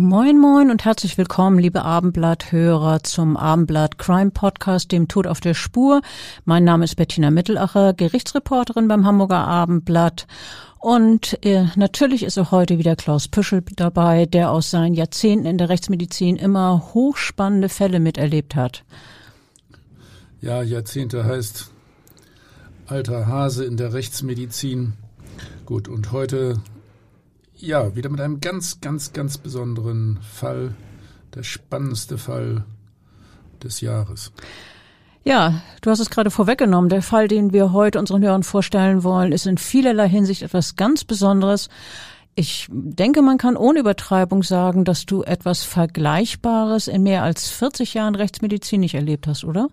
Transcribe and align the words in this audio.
Moin 0.00 0.38
moin 0.38 0.70
und 0.70 0.84
herzlich 0.84 1.18
willkommen, 1.18 1.58
liebe 1.58 1.82
Abendblatt-Hörer, 1.82 3.02
zum 3.02 3.36
Abendblatt 3.36 3.98
Crime 3.98 4.30
Podcast, 4.30 4.92
dem 4.92 5.08
Tod 5.08 5.26
auf 5.26 5.40
der 5.40 5.54
Spur. 5.54 6.02
Mein 6.44 6.62
Name 6.62 6.84
ist 6.84 6.94
Bettina 6.94 7.32
Mittelacher, 7.32 7.94
Gerichtsreporterin 7.94 8.86
beim 8.86 9.04
Hamburger 9.04 9.44
Abendblatt. 9.44 10.28
Und 10.78 11.44
äh, 11.44 11.64
natürlich 11.74 12.22
ist 12.22 12.38
auch 12.38 12.52
heute 12.52 12.78
wieder 12.78 12.94
Klaus 12.94 13.26
Püschel 13.26 13.64
dabei, 13.74 14.24
der 14.26 14.52
aus 14.52 14.70
seinen 14.70 14.94
Jahrzehnten 14.94 15.46
in 15.46 15.58
der 15.58 15.68
Rechtsmedizin 15.68 16.36
immer 16.36 16.94
hochspannende 16.94 17.68
Fälle 17.68 17.98
miterlebt 17.98 18.54
hat. 18.54 18.84
Ja, 20.40 20.62
Jahrzehnte 20.62 21.24
heißt 21.24 21.72
alter 22.86 23.26
Hase 23.26 23.64
in 23.64 23.76
der 23.76 23.92
Rechtsmedizin. 23.94 24.92
Gut, 25.66 25.88
und 25.88 26.12
heute 26.12 26.60
ja, 27.58 27.94
wieder 27.96 28.08
mit 28.08 28.20
einem 28.20 28.40
ganz, 28.40 28.80
ganz, 28.80 29.12
ganz 29.12 29.38
besonderen 29.38 30.18
Fall. 30.22 30.74
Der 31.34 31.42
spannendste 31.42 32.18
Fall 32.18 32.64
des 33.62 33.80
Jahres. 33.80 34.32
Ja, 35.24 35.60
du 35.82 35.90
hast 35.90 36.00
es 36.00 36.10
gerade 36.10 36.30
vorweggenommen. 36.30 36.88
Der 36.88 37.02
Fall, 37.02 37.28
den 37.28 37.52
wir 37.52 37.72
heute 37.72 37.98
unseren 37.98 38.22
Hörern 38.22 38.44
vorstellen 38.44 39.04
wollen, 39.04 39.32
ist 39.32 39.46
in 39.46 39.58
vielerlei 39.58 40.08
Hinsicht 40.08 40.42
etwas 40.42 40.76
ganz 40.76 41.04
Besonderes. 41.04 41.68
Ich 42.34 42.68
denke, 42.70 43.20
man 43.20 43.36
kann 43.36 43.56
ohne 43.56 43.80
Übertreibung 43.80 44.42
sagen, 44.42 44.84
dass 44.84 45.06
du 45.06 45.22
etwas 45.22 45.64
Vergleichbares 45.64 46.88
in 46.88 47.02
mehr 47.02 47.24
als 47.24 47.50
40 47.50 47.94
Jahren 47.94 48.14
Rechtsmedizin 48.14 48.80
nicht 48.80 48.94
erlebt 48.94 49.26
hast, 49.26 49.44
oder? 49.44 49.68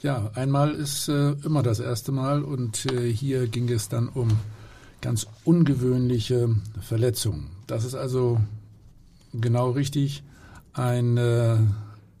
Ja, 0.00 0.30
einmal 0.34 0.72
ist 0.72 1.08
äh, 1.08 1.32
immer 1.44 1.62
das 1.62 1.78
erste 1.78 2.10
Mal 2.10 2.42
und 2.42 2.86
äh, 2.86 3.12
hier 3.12 3.46
ging 3.46 3.68
es 3.68 3.88
dann 3.88 4.08
um 4.08 4.30
ganz 5.02 5.26
ungewöhnliche 5.44 6.56
Verletzungen. 6.80 7.50
Das 7.66 7.84
ist 7.84 7.94
also 7.94 8.40
genau 9.34 9.70
richtig 9.72 10.22
ein 10.72 11.18
äh, 11.18 11.58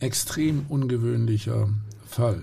extrem 0.00 0.66
ungewöhnlicher 0.68 1.70
Fall. 2.06 2.42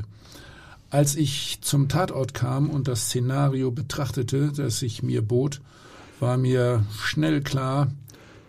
Als 0.89 1.15
ich 1.15 1.59
zum 1.61 1.87
Tatort 1.87 2.33
kam 2.33 2.71
und 2.71 2.87
das 2.87 3.05
Szenario 3.05 3.69
betrachtete, 3.69 4.51
das 4.55 4.79
sich 4.79 5.03
mir 5.03 5.21
bot, 5.21 5.61
war 6.19 6.37
mir 6.37 6.83
schnell 6.99 7.41
klar, 7.41 7.91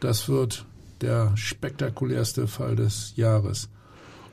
das 0.01 0.29
wird 0.29 0.65
der 1.03 1.37
spektakulärste 1.37 2.47
Fall 2.47 2.77
des 2.77 3.12
Jahres. 3.17 3.69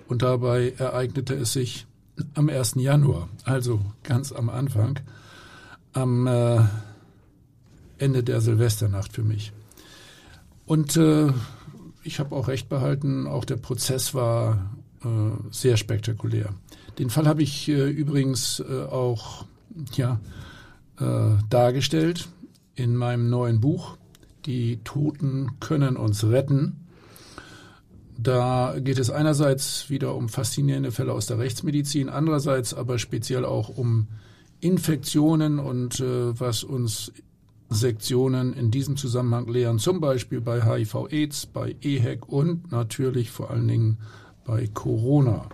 Und 0.08 0.22
dabei 0.22 0.74
ereignete 0.78 1.34
es 1.34 1.54
sich 1.54 1.86
am 2.34 2.50
1. 2.50 2.76
Januar, 2.76 3.28
also 3.44 3.82
ganz 4.04 4.32
am 4.32 4.50
Anfang, 4.50 5.00
am 5.92 6.28
äh, 6.28 6.64
Ende 7.98 8.24
der 8.24 8.42
Silvesternacht 8.42 9.14
für 9.14 9.24
mich. 9.24 9.54
Und 10.66 10.98
äh, 10.98 11.32
ich 12.04 12.20
habe 12.20 12.36
auch 12.36 12.48
recht 12.48 12.70
behalten, 12.70 13.28
auch 13.28 13.46
der 13.46 13.58
Prozess 13.58 14.14
war 14.14 14.76
äh, 15.04 15.08
sehr 15.52 15.78
spektakulär. 15.78 16.54
Den 17.00 17.10
Fall 17.10 17.28
habe 17.28 17.44
ich 17.44 17.70
äh, 17.70 17.90
übrigens 17.90 18.60
äh, 18.60 18.84
auch 18.84 19.46
ja, 19.94 20.20
äh, 21.00 21.42
dargestellt 21.50 22.28
in 22.76 22.96
meinem 22.96 23.30
neuen 23.30 23.62
Buch. 23.62 23.98
Die 24.46 24.80
Toten 24.84 25.60
können 25.60 25.98
uns 25.98 26.24
retten. 26.24 26.88
Da 28.18 28.76
geht 28.80 28.98
es 28.98 29.12
einerseits 29.12 29.90
wieder 29.90 30.16
um 30.16 30.28
faszinierende 30.28 30.92
Fälle 30.92 31.14
aus 31.14 31.28
der 31.28 31.38
Rechtsmedizin, 31.38 32.10
andererseits 32.10 32.74
aber 32.74 32.98
speziell 32.98 33.46
auch 33.46 33.70
um 33.70 34.08
Infektionen 34.60 35.60
und 35.60 36.00
äh, 36.00 36.40
was 36.40 36.64
uns 36.64 37.12
Sektionen 37.70 38.54
in 38.54 38.72
diesem 38.72 38.98
Zusammenhang 38.98 39.48
lehren, 39.48 39.80
zum 39.80 40.00
Beispiel 40.00 40.42
bei 40.42 40.62
HIV-Aids, 40.64 41.48
bei 41.48 41.76
EHEC 41.82 42.28
und 42.28 42.72
natürlich 42.72 43.30
vor 43.32 43.52
allen 43.52 43.68
Dingen 43.68 43.98
bei 44.46 44.68
Corona. 44.74 45.50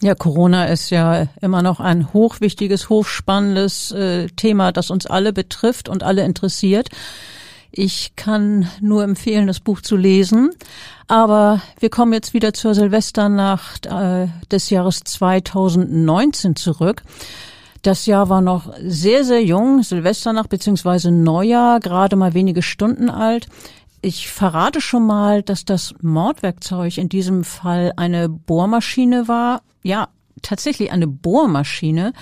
Ja, 0.00 0.16
Corona 0.16 0.64
ist 0.64 0.90
ja 0.90 1.28
immer 1.40 1.62
noch 1.62 1.78
ein 1.78 2.12
hochwichtiges, 2.12 2.88
hochspannendes 2.88 3.92
äh, 3.92 4.26
Thema, 4.30 4.72
das 4.72 4.90
uns 4.90 5.06
alle 5.06 5.32
betrifft 5.32 5.88
und 5.88 6.02
alle 6.02 6.24
interessiert. 6.24 6.88
Ich 7.70 8.16
kann 8.16 8.68
nur 8.80 9.04
empfehlen, 9.04 9.46
das 9.46 9.60
Buch 9.60 9.80
zu 9.80 9.96
lesen. 9.96 10.50
Aber 11.06 11.62
wir 11.78 11.88
kommen 11.88 12.12
jetzt 12.12 12.34
wieder 12.34 12.52
zur 12.52 12.74
Silvesternacht 12.74 13.86
äh, 13.86 14.26
des 14.50 14.70
Jahres 14.70 15.00
2019 15.04 16.56
zurück. 16.56 17.02
Das 17.82 18.06
Jahr 18.06 18.28
war 18.28 18.40
noch 18.40 18.72
sehr, 18.80 19.24
sehr 19.24 19.42
jung, 19.42 19.82
Silvesternacht 19.82 20.48
beziehungsweise 20.48 21.10
Neujahr, 21.10 21.80
gerade 21.80 22.14
mal 22.14 22.32
wenige 22.32 22.62
Stunden 22.62 23.10
alt. 23.10 23.48
Ich 24.02 24.30
verrate 24.30 24.80
schon 24.80 25.04
mal, 25.04 25.42
dass 25.42 25.64
das 25.64 25.94
Mordwerkzeug 26.00 26.96
in 26.98 27.08
diesem 27.08 27.42
Fall 27.42 27.92
eine 27.96 28.28
Bohrmaschine 28.28 29.26
war. 29.26 29.62
Ja, 29.82 30.08
tatsächlich 30.42 30.92
eine 30.92 31.08
Bohrmaschine. 31.08 32.12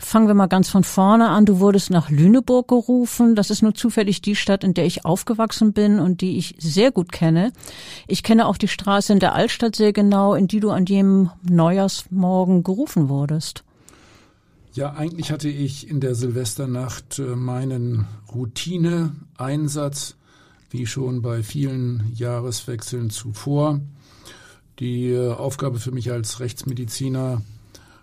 Fangen 0.00 0.26
wir 0.26 0.34
mal 0.34 0.46
ganz 0.46 0.70
von 0.70 0.84
vorne 0.84 1.28
an. 1.28 1.44
Du 1.44 1.60
wurdest 1.60 1.90
nach 1.90 2.08
Lüneburg 2.08 2.68
gerufen. 2.68 3.34
Das 3.34 3.50
ist 3.50 3.62
nur 3.62 3.74
zufällig 3.74 4.22
die 4.22 4.36
Stadt, 4.36 4.64
in 4.64 4.72
der 4.72 4.86
ich 4.86 5.04
aufgewachsen 5.04 5.72
bin 5.72 5.98
und 5.98 6.20
die 6.20 6.38
ich 6.38 6.54
sehr 6.58 6.92
gut 6.92 7.10
kenne. 7.12 7.52
Ich 8.06 8.22
kenne 8.22 8.46
auch 8.46 8.56
die 8.56 8.68
Straße 8.68 9.12
in 9.12 9.18
der 9.18 9.34
Altstadt 9.34 9.76
sehr 9.76 9.92
genau, 9.92 10.34
in 10.34 10.46
die 10.46 10.60
du 10.60 10.70
an 10.70 10.86
jedem 10.86 11.30
Neujahrsmorgen 11.42 12.62
gerufen 12.62 13.08
wurdest. 13.08 13.64
Ja, 14.74 14.92
eigentlich 14.92 15.32
hatte 15.32 15.48
ich 15.48 15.88
in 15.88 16.00
der 16.00 16.14
Silvesternacht 16.14 17.18
äh, 17.18 17.34
meinen 17.34 18.06
Routineeinsatz, 18.32 20.16
wie 20.70 20.86
schon 20.86 21.22
bei 21.22 21.42
vielen 21.42 22.12
Jahreswechseln 22.14 23.10
zuvor. 23.10 23.80
Die 24.78 25.10
äh, 25.10 25.32
Aufgabe 25.32 25.78
für 25.78 25.90
mich 25.90 26.12
als 26.12 26.40
Rechtsmediziner 26.40 27.42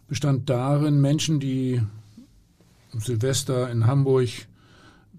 bestand 0.07 0.49
darin, 0.49 0.99
Menschen, 0.99 1.39
die 1.39 1.81
Silvester 2.93 3.69
in 3.69 3.87
Hamburg 3.87 4.29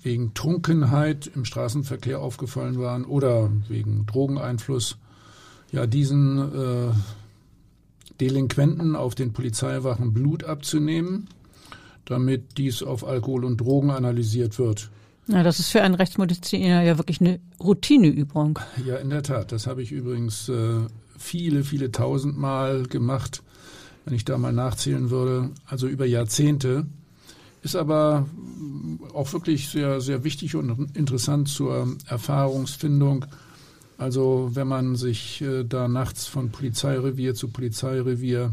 wegen 0.03 0.35
Trunkenheit 0.35 1.27
im 1.27 1.45
Straßenverkehr 1.45 2.21
aufgefallen 2.21 2.79
waren 2.79 3.05
oder 3.05 3.51
wegen 3.69 4.07
Drogeneinfluss, 4.07 4.99
ja, 5.73 5.87
diesen 5.87 6.39
äh, 6.39 6.93
Delinquenten 8.21 8.97
auf 8.97 9.15
den 9.15 9.33
Polizeiwachen 9.33 10.13
Blut 10.13 10.45
abzunehmen 10.45 11.29
damit 12.07 12.57
dies 12.57 12.83
auf 12.83 13.07
Alkohol 13.07 13.45
und 13.45 13.61
Drogen 13.61 13.91
analysiert 13.91 14.59
wird. 14.59 14.91
Ja, 15.29 15.43
das 15.43 15.59
ist 15.59 15.71
für 15.71 15.83
einen 15.83 15.97
Rechtsmediziner 15.97 16.83
ja 16.83 16.99
wirklich 16.99 17.21
eine 17.21 17.41
Routineübung. 17.61 18.61
Ja, 18.87 18.97
in 18.97 19.11
der 19.11 19.25
Tat. 19.25 19.51
Das 19.53 19.67
habe 19.67 19.83
ich 19.83 19.91
übrigens 19.91 20.49
äh, 20.49 20.87
viele, 21.19 21.65
viele 21.65 21.91
tausendmal 21.91 22.85
gemacht, 22.85 23.43
wenn 24.05 24.15
ich 24.15 24.25
da 24.25 24.39
mal 24.39 24.53
nachzählen 24.53 25.11
würde. 25.11 25.51
Also 25.67 25.89
über 25.89 26.07
Jahrzehnte. 26.07 26.87
Ist 27.63 27.75
aber 27.75 28.27
auch 29.13 29.33
wirklich 29.33 29.69
sehr, 29.69 30.01
sehr 30.01 30.23
wichtig 30.23 30.55
und 30.55 30.97
interessant 30.97 31.49
zur 31.49 31.97
Erfahrungsfindung. 32.07 33.25
Also 33.99 34.51
wenn 34.53 34.69
man 34.69 34.97
sich 34.97 35.41
äh, 35.43 35.65
da 35.65 35.89
nachts 35.89 36.27
von 36.27 36.51
Polizeirevier 36.51 37.35
zu 37.35 37.49
Polizeirevier 37.49 38.53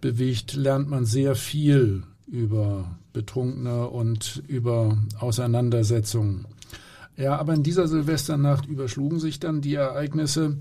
bewegt, 0.00 0.54
lernt 0.54 0.88
man 0.88 1.04
sehr 1.04 1.34
viel 1.34 2.04
über 2.26 2.84
Betrunkene 3.12 3.88
und 3.88 4.42
über 4.46 4.98
Auseinandersetzungen. 5.18 6.46
Ja, 7.16 7.36
aber 7.38 7.54
in 7.54 7.62
dieser 7.62 7.88
Silvesternacht 7.88 8.66
überschlugen 8.66 9.20
sich 9.20 9.38
dann 9.38 9.60
die 9.60 9.74
Ereignisse. 9.74 10.56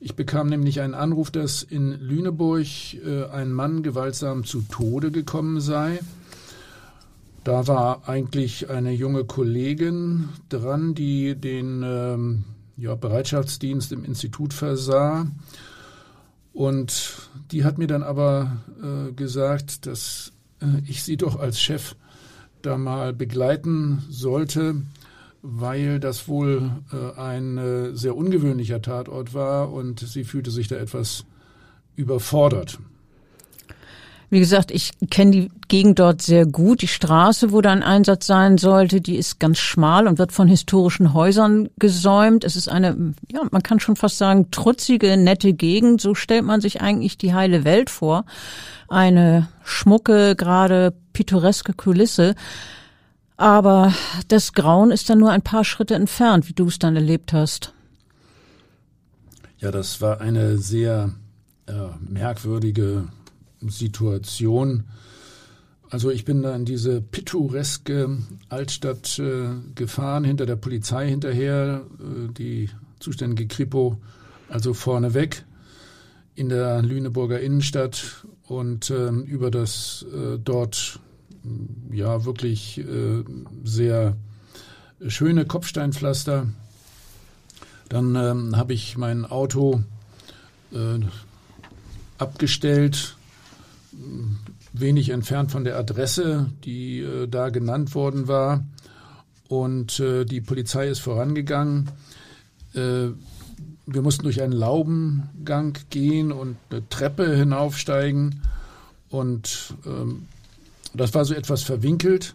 Ich 0.00 0.16
bekam 0.16 0.48
nämlich 0.48 0.80
einen 0.80 0.94
Anruf, 0.94 1.30
dass 1.30 1.62
in 1.62 1.92
Lüneburg 2.00 2.66
äh, 3.04 3.26
ein 3.30 3.52
Mann 3.52 3.82
gewaltsam 3.82 4.44
zu 4.44 4.62
Tode 4.62 5.10
gekommen 5.10 5.60
sei. 5.60 6.00
Da 7.44 7.66
war 7.66 8.08
eigentlich 8.08 8.70
eine 8.70 8.92
junge 8.92 9.24
Kollegin 9.24 10.28
dran, 10.48 10.94
die 10.94 11.34
den 11.34 11.82
ähm, 11.84 12.44
ja, 12.76 12.94
Bereitschaftsdienst 12.94 13.92
im 13.92 14.04
Institut 14.04 14.52
versah. 14.54 15.26
Und 16.52 17.30
die 17.50 17.64
hat 17.64 17.78
mir 17.78 17.86
dann 17.86 18.02
aber 18.02 18.58
äh, 18.82 19.12
gesagt, 19.12 19.86
dass 19.86 20.32
äh, 20.60 20.66
ich 20.86 21.02
sie 21.02 21.16
doch 21.16 21.38
als 21.38 21.60
Chef 21.60 21.96
da 22.60 22.76
mal 22.76 23.12
begleiten 23.12 24.02
sollte, 24.08 24.82
weil 25.42 25.98
das 25.98 26.28
wohl 26.28 26.70
äh, 26.92 27.18
ein 27.18 27.58
äh, 27.58 27.96
sehr 27.96 28.16
ungewöhnlicher 28.16 28.82
Tatort 28.82 29.34
war 29.34 29.72
und 29.72 30.00
sie 30.00 30.24
fühlte 30.24 30.50
sich 30.50 30.68
da 30.68 30.76
etwas 30.76 31.24
überfordert. 31.96 32.78
Wie 34.32 34.40
gesagt, 34.40 34.70
ich 34.70 34.92
kenne 35.10 35.30
die 35.30 35.50
Gegend 35.68 35.98
dort 35.98 36.22
sehr 36.22 36.46
gut. 36.46 36.80
Die 36.80 36.88
Straße, 36.88 37.52
wo 37.52 37.60
da 37.60 37.70
ein 37.70 37.82
Einsatz 37.82 38.26
sein 38.26 38.56
sollte, 38.56 39.02
die 39.02 39.16
ist 39.16 39.38
ganz 39.38 39.58
schmal 39.58 40.08
und 40.08 40.16
wird 40.16 40.32
von 40.32 40.48
historischen 40.48 41.12
Häusern 41.12 41.68
gesäumt. 41.78 42.42
Es 42.42 42.56
ist 42.56 42.70
eine, 42.70 43.12
ja, 43.30 43.42
man 43.50 43.62
kann 43.62 43.78
schon 43.78 43.94
fast 43.94 44.16
sagen, 44.16 44.50
trutzige, 44.50 45.18
nette 45.18 45.52
Gegend. 45.52 46.00
So 46.00 46.14
stellt 46.14 46.46
man 46.46 46.62
sich 46.62 46.80
eigentlich 46.80 47.18
die 47.18 47.34
heile 47.34 47.64
Welt 47.64 47.90
vor. 47.90 48.24
Eine 48.88 49.48
schmucke, 49.64 50.34
gerade 50.34 50.94
pittoreske 51.12 51.74
Kulisse. 51.74 52.34
Aber 53.36 53.92
das 54.28 54.54
Grauen 54.54 54.92
ist 54.92 55.10
dann 55.10 55.18
nur 55.18 55.30
ein 55.30 55.42
paar 55.42 55.66
Schritte 55.66 55.94
entfernt, 55.94 56.48
wie 56.48 56.54
du 56.54 56.68
es 56.68 56.78
dann 56.78 56.96
erlebt 56.96 57.34
hast. 57.34 57.74
Ja, 59.58 59.70
das 59.70 60.00
war 60.00 60.22
eine 60.22 60.56
sehr 60.56 61.12
äh, 61.66 61.72
merkwürdige 62.00 63.08
Situation. 63.68 64.84
Also 65.90 66.10
ich 66.10 66.24
bin 66.24 66.42
da 66.42 66.54
in 66.56 66.64
diese 66.64 67.02
pittoreske 67.02 68.18
Altstadt 68.48 69.18
äh, 69.18 69.48
gefahren, 69.74 70.24
hinter 70.24 70.46
der 70.46 70.56
Polizei 70.56 71.08
hinterher, 71.08 71.84
äh, 72.00 72.32
die 72.32 72.70
zuständige 72.98 73.46
Kripo, 73.46 74.00
also 74.48 74.72
vorneweg 74.72 75.44
in 76.34 76.48
der 76.48 76.80
Lüneburger 76.80 77.40
Innenstadt 77.40 78.24
und 78.46 78.88
äh, 78.88 79.10
über 79.10 79.50
das 79.50 80.06
äh, 80.14 80.38
dort 80.38 80.98
ja 81.90 82.24
wirklich 82.24 82.78
äh, 82.78 83.24
sehr 83.64 84.16
schöne 85.08 85.44
Kopfsteinpflaster. 85.44 86.46
Dann 87.88 88.16
ähm, 88.16 88.56
habe 88.56 88.72
ich 88.72 88.96
mein 88.96 89.26
Auto 89.26 89.82
äh, 90.72 91.00
abgestellt 92.16 93.16
wenig 94.72 95.10
entfernt 95.10 95.50
von 95.50 95.64
der 95.64 95.78
Adresse, 95.78 96.50
die 96.64 97.00
äh, 97.00 97.28
da 97.28 97.50
genannt 97.50 97.94
worden 97.94 98.28
war. 98.28 98.64
Und 99.48 100.00
äh, 100.00 100.24
die 100.24 100.40
Polizei 100.40 100.88
ist 100.88 101.00
vorangegangen. 101.00 101.90
Äh, 102.74 103.08
wir 103.86 104.02
mussten 104.02 104.22
durch 104.22 104.40
einen 104.40 104.52
Laubengang 104.52 105.76
gehen 105.90 106.32
und 106.32 106.56
eine 106.70 106.88
Treppe 106.88 107.36
hinaufsteigen. 107.36 108.42
Und 109.10 109.74
ähm, 109.84 110.26
das 110.94 111.14
war 111.14 111.24
so 111.24 111.34
etwas 111.34 111.62
verwinkelt. 111.62 112.34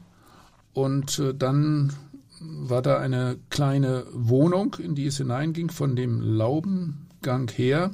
Und 0.74 1.18
äh, 1.20 1.34
dann 1.34 1.94
war 2.40 2.82
da 2.82 3.00
eine 3.00 3.38
kleine 3.50 4.06
Wohnung, 4.14 4.76
in 4.76 4.94
die 4.94 5.08
es 5.08 5.18
hineinging, 5.18 5.70
von 5.70 5.96
dem 5.96 6.22
Laubengang 6.22 7.50
her. 7.50 7.92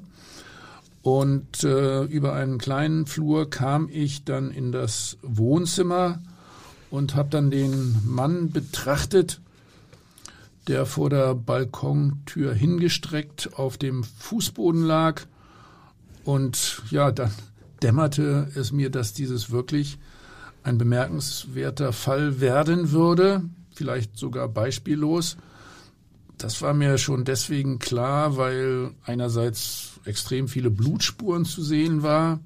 Und 1.03 1.65
äh, 1.65 2.03
über 2.03 2.33
einen 2.33 2.57
kleinen 2.57 3.05
Flur 3.05 3.49
kam 3.49 3.89
ich 3.91 4.23
dann 4.23 4.51
in 4.51 4.71
das 4.71 5.17
Wohnzimmer 5.21 6.19
und 6.89 7.13
habe 7.15 7.29
dann 7.29 7.51
den 7.51 7.97
Mann 8.05 8.51
betrachtet, 8.51 9.41
der 10.67 10.85
vor 10.85 11.09
der 11.09 11.35
Balkontür 11.35 12.53
hingestreckt 12.53 13.51
auf 13.55 13.77
dem 13.77 14.05
Fußboden 14.05 14.83
lag. 14.83 15.23
Und 16.23 16.81
ja, 16.89 17.11
dann 17.11 17.31
dämmerte 17.81 18.49
es 18.55 18.71
mir, 18.71 18.89
dass 18.89 19.11
dieses 19.11 19.51
wirklich 19.51 19.99
ein 20.63 20.77
bemerkenswerter 20.77 21.91
Fall 21.91 22.39
werden 22.39 22.91
würde, 22.91 23.43
vielleicht 23.75 24.17
sogar 24.17 24.47
beispiellos. 24.47 25.35
Das 26.37 26.61
war 26.61 26.73
mir 26.73 26.97
schon 26.97 27.25
deswegen 27.25 27.79
klar, 27.79 28.37
weil 28.37 28.91
einerseits 29.03 29.92
extrem 30.05 30.47
viele 30.47 30.69
Blutspuren 30.69 31.45
zu 31.45 31.63
sehen 31.63 32.03
war, 32.03 32.39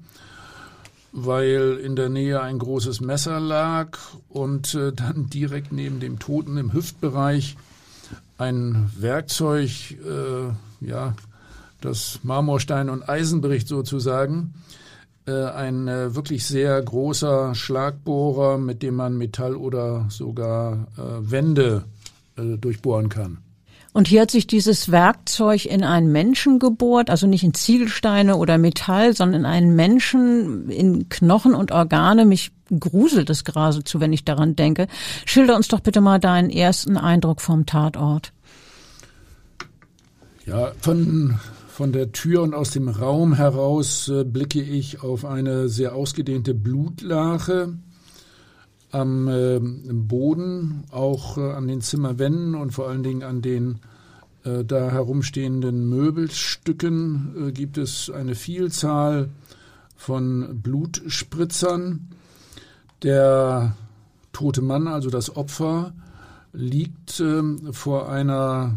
weil 1.12 1.80
in 1.82 1.96
der 1.96 2.08
Nähe 2.08 2.40
ein 2.40 2.58
großes 2.58 3.00
Messer 3.00 3.40
lag 3.40 3.98
und 4.28 4.74
äh, 4.74 4.92
dann 4.92 5.30
direkt 5.30 5.72
neben 5.72 6.00
dem 6.00 6.18
Toten 6.18 6.56
im 6.56 6.72
Hüftbereich 6.72 7.56
ein 8.36 8.90
Werkzeug, 8.96 9.96
äh, 10.04 10.86
ja, 10.86 11.14
das 11.80 12.20
Marmorstein 12.22 12.88
und 12.88 13.08
Eisenbericht 13.08 13.68
sozusagen, 13.68 14.54
äh, 15.26 15.44
ein 15.44 15.88
äh, 15.88 16.14
wirklich 16.14 16.46
sehr 16.46 16.80
großer 16.80 17.54
Schlagbohrer, 17.54 18.58
mit 18.58 18.82
dem 18.82 18.94
man 18.94 19.18
Metall 19.18 19.56
oder 19.56 20.06
sogar 20.08 20.86
äh, 20.96 21.30
Wände 21.30 21.84
durchbohren 22.36 23.08
kann. 23.08 23.38
Und 23.92 24.06
hier 24.06 24.22
hat 24.22 24.30
sich 24.30 24.46
dieses 24.46 24.90
Werkzeug 24.90 25.64
in 25.64 25.82
einen 25.82 26.12
Menschen 26.12 26.58
gebohrt, 26.58 27.10
also 27.10 27.26
nicht 27.26 27.42
in 27.42 27.54
Ziegelsteine 27.54 28.36
oder 28.36 28.58
Metall, 28.58 29.14
sondern 29.14 29.40
in 29.40 29.46
einen 29.46 29.74
Menschen, 29.74 30.68
in 30.68 31.08
Knochen 31.08 31.54
und 31.54 31.72
Organe. 31.72 32.26
Mich 32.26 32.52
gruselt 32.78 33.30
es 33.30 33.44
geradezu, 33.44 34.00
wenn 34.00 34.12
ich 34.12 34.24
daran 34.24 34.56
denke. 34.56 34.88
Schilder 35.24 35.56
uns 35.56 35.68
doch 35.68 35.80
bitte 35.80 36.00
mal 36.00 36.20
deinen 36.20 36.50
ersten 36.50 36.96
Eindruck 36.96 37.40
vom 37.40 37.64
Tatort. 37.64 38.32
Ja, 40.44 40.72
von, 40.80 41.38
von 41.68 41.92
der 41.92 42.12
Tür 42.12 42.42
und 42.42 42.54
aus 42.54 42.70
dem 42.70 42.88
Raum 42.88 43.34
heraus 43.34 44.08
äh, 44.08 44.24
blicke 44.24 44.62
ich 44.62 45.02
auf 45.02 45.24
eine 45.24 45.68
sehr 45.68 45.94
ausgedehnte 45.94 46.54
Blutlache 46.54 47.74
am 48.90 49.28
äh, 49.28 49.60
Boden, 49.60 50.84
auch 50.90 51.36
äh, 51.38 51.52
an 51.52 51.68
den 51.68 51.80
Zimmerwänden 51.80 52.54
und 52.54 52.72
vor 52.72 52.88
allen 52.88 53.02
Dingen 53.02 53.22
an 53.22 53.42
den 53.42 53.80
äh, 54.44 54.64
da 54.64 54.90
herumstehenden 54.90 55.88
Möbelstücken 55.88 57.48
äh, 57.48 57.52
gibt 57.52 57.78
es 57.78 58.10
eine 58.10 58.34
Vielzahl 58.34 59.28
von 59.96 60.60
Blutspritzern. 60.62 62.08
Der 63.02 63.76
tote 64.32 64.62
Mann, 64.62 64.88
also 64.88 65.10
das 65.10 65.36
Opfer, 65.36 65.92
liegt 66.52 67.20
äh, 67.20 67.42
vor 67.72 68.08
einer 68.08 68.76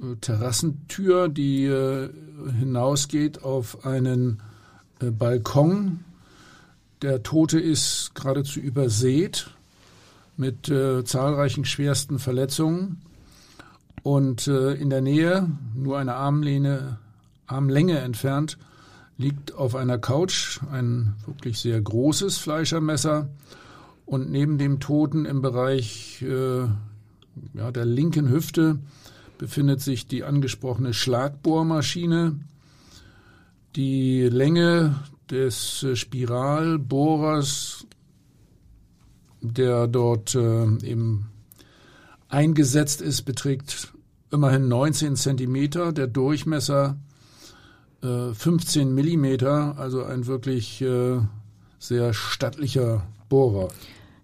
äh, 0.00 0.16
Terrassentür, 0.20 1.28
die 1.28 1.64
äh, 1.64 2.10
hinausgeht 2.58 3.42
auf 3.42 3.84
einen 3.84 4.40
Balkon. 5.00 6.00
Der 7.02 7.22
Tote 7.22 7.60
ist 7.60 8.14
geradezu 8.14 8.60
übersät 8.60 9.50
mit 10.36 10.66
zahlreichen 10.66 11.64
schwersten 11.64 12.18
Verletzungen. 12.18 13.02
Und 14.02 14.46
äh, 14.46 14.74
in 14.74 14.90
der 14.90 15.00
Nähe, 15.00 15.50
nur 15.74 15.98
eine 15.98 16.14
Armlehne, 16.14 16.98
Armlänge 17.46 17.98
entfernt, 17.98 18.58
liegt 19.16 19.54
auf 19.54 19.74
einer 19.74 19.98
Couch 19.98 20.60
ein 20.70 21.14
wirklich 21.26 21.58
sehr 21.58 21.80
großes 21.80 22.38
Fleischermesser 22.38 23.28
und 24.06 24.30
neben 24.30 24.56
dem 24.56 24.80
Toten 24.80 25.24
im 25.24 25.42
Bereich 25.42 26.22
äh, 26.22 26.60
ja, 27.54 27.70
der 27.70 27.84
linken 27.84 28.30
Hüfte 28.30 28.78
befindet 29.36 29.80
sich 29.80 30.06
die 30.06 30.24
angesprochene 30.24 30.94
Schlagbohrmaschine. 30.94 32.38
Die 33.76 34.22
Länge 34.22 34.96
des 35.30 35.82
äh, 35.82 35.96
Spiralbohrers, 35.96 37.86
der 39.40 39.86
dort 39.86 40.34
äh, 40.34 40.64
eben 40.84 41.30
eingesetzt 42.28 43.00
ist, 43.00 43.22
beträgt 43.22 43.92
immerhin 44.30 44.68
19 44.68 45.16
Zentimeter, 45.16 45.92
der 45.92 46.06
Durchmesser 46.06 46.98
äh, 48.02 48.32
15 48.32 48.94
Millimeter, 48.94 49.76
also 49.78 50.04
ein 50.04 50.26
wirklich 50.26 50.82
äh, 50.82 51.20
sehr 51.78 52.12
stattlicher 52.12 53.06
Bohrer. 53.28 53.68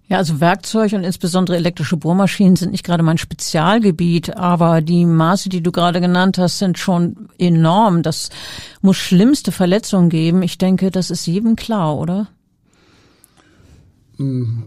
Ja, 0.08 0.18
also 0.18 0.38
Werkzeug 0.38 0.92
und 0.92 1.02
insbesondere 1.02 1.56
elektrische 1.56 1.96
Bohrmaschinen 1.96 2.56
sind 2.56 2.73
nicht 2.73 2.84
gerade 2.84 3.02
mein 3.02 3.16
Spezialgebiet, 3.16 4.37
aber 4.37 4.82
die 4.82 5.06
Maße, 5.06 5.49
die 5.49 5.62
du 5.62 5.73
gerade 5.73 6.00
genannt 6.00 6.37
hast, 6.37 6.58
sind 6.58 6.78
schon 6.78 7.30
enorm. 7.38 8.02
Das 8.02 8.28
muss 8.82 8.99
schlimmste 8.99 9.50
Verletzungen 9.50 10.11
geben. 10.11 10.42
Ich 10.42 10.58
denke, 10.58 10.90
das 10.90 11.11
ist 11.11 11.26
jedem 11.26 11.56
klar, 11.56 11.96
oder? 11.96 12.28
Mm, 14.18 14.64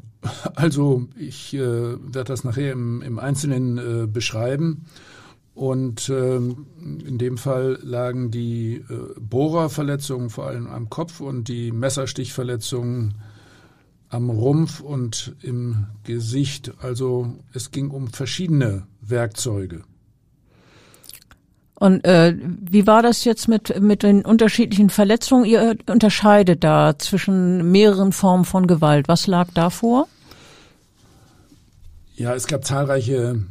also 0.56 1.08
ich 1.16 1.54
äh, 1.54 1.60
werde 1.60 2.24
das 2.24 2.44
nachher 2.44 2.72
im, 2.72 3.04
im 3.04 3.20
Einzelnen 3.20 3.78
äh, 3.78 4.08
beschreiben. 4.08 4.86
Und 5.54 6.10
ähm, 6.10 6.68
in 7.06 7.18
dem 7.18 7.38
Fall 7.38 7.80
lagen 7.82 8.32
die 8.32 8.76
äh, 8.76 9.20
Bohrerverletzungen 9.20 10.30
vor 10.30 10.48
allem 10.48 10.68
am 10.68 10.90
Kopf 10.90 11.20
und 11.20 11.48
die 11.48 11.72
Messerstichverletzungen 11.72 13.16
am 14.10 14.30
Rumpf 14.30 14.80
und 14.80 15.36
im 15.42 15.88
Gesicht. 16.04 16.72
Also 16.82 17.36
es 17.54 17.72
ging 17.72 17.90
um 17.90 18.08
verschiedene 18.08 18.88
Werkzeuge. 19.02 19.84
Und 21.80 22.04
äh, 22.06 22.36
wie 22.40 22.88
war 22.88 23.04
das 23.04 23.24
jetzt 23.24 23.48
mit, 23.48 23.80
mit 23.80 24.02
den 24.02 24.26
unterschiedlichen 24.26 24.90
Verletzungen? 24.90 25.46
Ihr 25.46 25.78
unterscheidet 25.88 26.64
da 26.64 26.98
zwischen 26.98 27.72
mehreren 27.72 28.14
Formen 28.14 28.46
von 28.46 28.66
Gewalt. 28.66 29.08
Was 29.08 29.28
lag 29.28 29.50
da 29.54 29.70
vor? 29.70 30.08
Ja, 32.16 32.34
es 32.34 32.48
gab 32.48 32.66
zahlreiche 32.66 33.44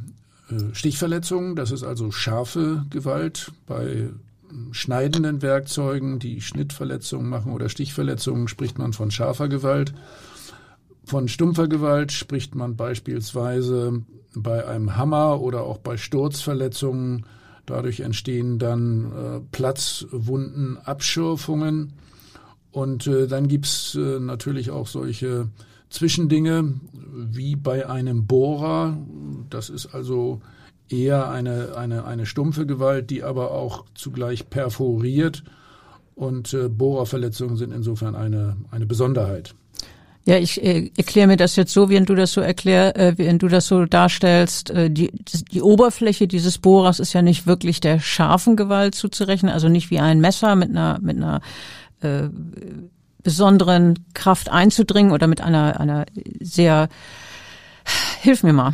äh, 0.51 0.55
Stichverletzungen. 0.75 1.55
Das 1.55 1.71
ist 1.71 1.85
also 1.85 2.11
scharfe 2.11 2.85
Gewalt. 2.91 3.53
Bei 3.69 4.09
schneidenden 4.73 5.41
Werkzeugen, 5.41 6.19
die 6.19 6.41
Schnittverletzungen 6.41 7.29
machen 7.29 7.53
oder 7.53 7.69
Stichverletzungen, 7.69 8.49
spricht 8.49 8.77
man 8.77 8.93
von 8.93 9.13
scharfer 9.13 9.49
Gewalt. 9.49 9.95
Von 11.07 11.29
stumpfer 11.29 11.69
Gewalt 11.69 12.13
spricht 12.13 12.55
man 12.55 12.77
beispielsweise 12.77 14.03
bei 14.35 14.67
einem 14.67 14.97
Hammer 14.97 15.41
oder 15.41 15.63
auch 15.63 15.79
bei 15.79 15.97
Sturzverletzungen 15.97 17.25
Dadurch 17.67 18.01
entstehen 18.01 18.61
dann 18.61 19.13
äh, 19.13 19.41
Platzwunden, 19.51 20.79
Abschürfungen. 20.79 21.95
Und 22.71 23.09
äh, 23.09 23.27
dann 23.27 23.49
gibt's 23.49 23.97
äh, 23.97 24.21
natürlich 24.21 24.71
auch 24.71 24.87
solche 24.87 25.49
Zwischendinge 25.91 26.75
wie 27.13 27.57
bei 27.57 27.89
einem 27.89 28.27
Bohrer. 28.27 28.97
Das 29.51 29.69
ist 29.69 29.87
also 29.87 30.41
eher 30.89 31.29
eine, 31.29 31.77
eine, 31.77 32.05
eine 32.05 32.25
stumpfe 32.25 32.67
Gewalt, 32.67 33.11
die 33.11 33.25
aber 33.25 33.51
auch 33.51 33.85
zugleich 33.95 34.49
perforiert. 34.49 35.43
Und 36.15 36.55
äh, 36.55 36.69
Bohrerverletzungen 36.69 37.57
sind 37.57 37.73
insofern 37.73 38.15
eine, 38.15 38.57
eine 38.71 38.87
Besonderheit. 38.87 39.57
Ja, 40.27 40.39
ich 40.39 40.61
äh, 40.63 40.91
erkläre 40.97 41.29
mir 41.29 41.37
das 41.37 41.55
jetzt 41.55 41.73
so, 41.73 41.89
wie 41.89 42.01
du 42.01 42.17
das 42.17 42.33
so 42.33 42.41
erklär, 42.41 42.97
äh, 42.99 43.17
wie 43.17 43.39
du 43.39 43.47
das 43.47 43.69
so 43.69 43.85
darstellst. 43.85 44.71
Äh, 44.71 44.91
die, 44.91 45.13
die 45.53 45.63
Oberfläche 45.63 46.27
dieses 46.27 46.59
Bohrers 46.59 46.99
ist 46.99 47.13
ja 47.13 47.23
nicht 47.23 47.47
wirklich 47.47 47.81
der 47.81 48.01
scharfen 48.01 48.57
Gewalt 48.57 48.97
zuzurechnen, 48.97 49.53
also 49.53 49.69
nicht 49.69 49.91
wie 49.93 50.01
ein 50.01 50.21
Messer 50.21 50.57
mit 50.57 50.71
einer 50.71 50.99
mit 51.01 51.17
einer 51.17 51.41
äh, 52.01 52.29
besonderen 53.23 54.05
Kraft 54.15 54.51
einzudringen 54.51 55.13
oder 55.13 55.29
mit 55.29 55.41
einer 55.41 55.79
einer 55.79 56.07
sehr 56.41 56.89
Hilf 58.21 58.43
mir 58.43 58.53
mal. 58.53 58.73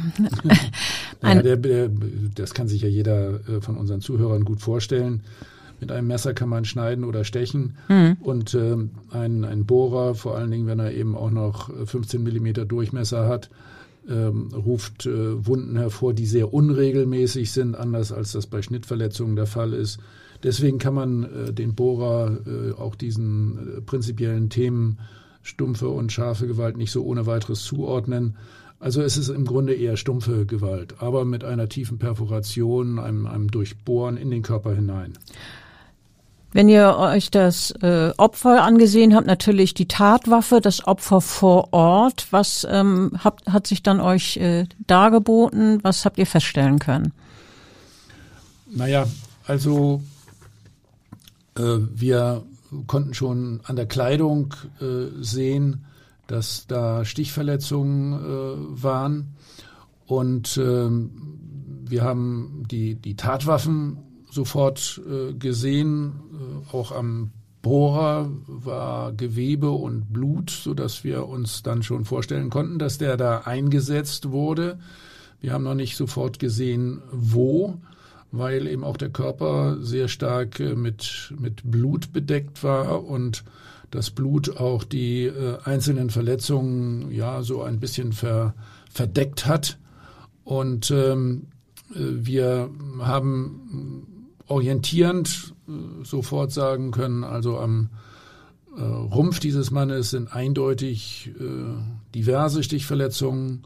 ja, 1.22 1.34
der, 1.42 1.56
der, 1.58 1.90
das 2.34 2.54
kann 2.54 2.68
sich 2.68 2.80
ja 2.80 2.88
jeder 2.88 3.40
äh, 3.46 3.60
von 3.60 3.76
unseren 3.76 4.00
Zuhörern 4.00 4.44
gut 4.44 4.62
vorstellen. 4.62 5.22
Mit 5.82 5.90
einem 5.90 6.06
Messer 6.06 6.32
kann 6.32 6.48
man 6.48 6.64
schneiden 6.64 7.02
oder 7.02 7.24
stechen. 7.24 7.76
Mhm. 7.88 8.16
Und 8.20 8.54
ähm, 8.54 8.92
ein, 9.10 9.44
ein 9.44 9.66
Bohrer, 9.66 10.14
vor 10.14 10.36
allen 10.36 10.52
Dingen, 10.52 10.68
wenn 10.68 10.78
er 10.78 10.92
eben 10.92 11.16
auch 11.16 11.32
noch 11.32 11.70
15 11.86 12.22
Millimeter 12.22 12.64
Durchmesser 12.64 13.26
hat, 13.26 13.50
ähm, 14.08 14.50
ruft 14.54 15.06
äh, 15.06 15.44
Wunden 15.44 15.76
hervor, 15.76 16.14
die 16.14 16.26
sehr 16.26 16.54
unregelmäßig 16.54 17.50
sind, 17.50 17.76
anders 17.76 18.12
als 18.12 18.30
das 18.30 18.46
bei 18.46 18.62
Schnittverletzungen 18.62 19.34
der 19.34 19.46
Fall 19.46 19.72
ist. 19.72 19.98
Deswegen 20.44 20.78
kann 20.78 20.94
man 20.94 21.24
äh, 21.24 21.52
den 21.52 21.74
Bohrer 21.74 22.38
äh, 22.46 22.80
auch 22.80 22.94
diesen 22.94 23.78
äh, 23.78 23.80
prinzipiellen 23.80 24.50
Themen 24.50 25.00
stumpfe 25.42 25.88
und 25.88 26.12
scharfe 26.12 26.46
Gewalt 26.46 26.76
nicht 26.76 26.92
so 26.92 27.02
ohne 27.04 27.26
weiteres 27.26 27.64
zuordnen. 27.64 28.36
Also 28.78 29.02
es 29.02 29.16
ist 29.16 29.30
im 29.30 29.46
Grunde 29.46 29.74
eher 29.74 29.96
stumpfe 29.96 30.46
Gewalt, 30.46 30.94
aber 30.98 31.24
mit 31.24 31.42
einer 31.42 31.68
tiefen 31.68 31.98
Perforation, 31.98 33.00
einem, 33.00 33.26
einem 33.26 33.48
Durchbohren 33.50 34.16
in 34.16 34.30
den 34.30 34.42
Körper 34.42 34.74
hinein. 34.74 35.14
Wenn 36.52 36.68
ihr 36.68 36.96
euch 36.98 37.30
das 37.30 37.70
äh, 37.82 38.12
Opfer 38.18 38.62
angesehen 38.62 39.14
habt, 39.14 39.26
natürlich 39.26 39.72
die 39.72 39.88
Tatwaffe, 39.88 40.60
das 40.60 40.86
Opfer 40.86 41.22
vor 41.22 41.72
Ort, 41.72 42.26
was 42.30 42.66
ähm, 42.70 43.12
habt, 43.24 43.50
hat 43.50 43.66
sich 43.66 43.82
dann 43.82 44.00
euch 44.00 44.36
äh, 44.36 44.66
dargeboten? 44.86 45.82
Was 45.82 46.04
habt 46.04 46.18
ihr 46.18 46.26
feststellen 46.26 46.78
können? 46.78 47.12
Naja, 48.70 49.06
also 49.46 50.02
äh, 51.56 51.78
wir 51.94 52.42
konnten 52.86 53.14
schon 53.14 53.60
an 53.64 53.76
der 53.76 53.86
Kleidung 53.86 54.54
äh, 54.80 55.06
sehen, 55.22 55.84
dass 56.26 56.66
da 56.66 57.04
Stichverletzungen 57.06 58.12
äh, 58.12 58.82
waren. 58.82 59.34
Und 60.06 60.58
äh, 60.58 60.88
wir 60.90 62.02
haben 62.02 62.64
die, 62.70 62.94
die 62.94 63.16
Tatwaffen 63.16 63.98
sofort 64.32 65.00
äh, 65.06 65.34
gesehen. 65.34 66.12
Äh, 66.72 66.76
auch 66.76 66.92
am 66.92 67.30
Bohrer 67.60 68.28
war 68.46 69.12
Gewebe 69.12 69.70
und 69.70 70.12
Blut, 70.12 70.50
so 70.50 70.74
dass 70.74 71.04
wir 71.04 71.28
uns 71.28 71.62
dann 71.62 71.82
schon 71.82 72.04
vorstellen 72.04 72.50
konnten, 72.50 72.78
dass 72.78 72.98
der 72.98 73.16
da 73.16 73.42
eingesetzt 73.42 74.30
wurde. 74.30 74.80
Wir 75.40 75.52
haben 75.52 75.64
noch 75.64 75.74
nicht 75.74 75.96
sofort 75.96 76.38
gesehen, 76.38 77.02
wo, 77.12 77.78
weil 78.32 78.66
eben 78.66 78.82
auch 78.82 78.96
der 78.96 79.10
Körper 79.10 79.76
sehr 79.80 80.08
stark 80.08 80.58
äh, 80.60 80.74
mit, 80.74 81.32
mit 81.38 81.62
Blut 81.64 82.12
bedeckt 82.12 82.64
war 82.64 83.04
und 83.04 83.44
das 83.90 84.10
Blut 84.10 84.56
auch 84.56 84.84
die 84.84 85.26
äh, 85.26 85.58
einzelnen 85.64 86.10
Verletzungen 86.10 87.12
ja 87.12 87.42
so 87.42 87.62
ein 87.62 87.78
bisschen 87.78 88.12
ver, 88.12 88.54
verdeckt 88.90 89.46
hat. 89.46 89.78
Und 90.44 90.90
ähm, 90.90 91.48
äh, 91.94 91.98
wir 91.98 92.70
haben 93.00 94.06
orientierend 94.52 95.54
äh, 95.66 96.04
sofort 96.04 96.52
sagen 96.52 96.90
können, 96.90 97.24
also 97.24 97.58
am 97.58 97.88
äh, 98.76 98.82
Rumpf 98.82 99.40
dieses 99.40 99.70
Mannes 99.70 100.10
sind 100.10 100.34
eindeutig 100.34 101.30
äh, 101.40 101.44
diverse 102.14 102.62
Stichverletzungen. 102.62 103.62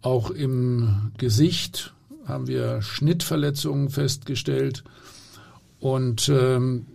Auch 0.00 0.30
im 0.30 1.12
Gesicht 1.18 1.94
haben 2.26 2.46
wir 2.46 2.82
Schnittverletzungen 2.82 3.90
festgestellt. 3.90 4.84
Und 5.80 6.28
ähm, 6.28 6.86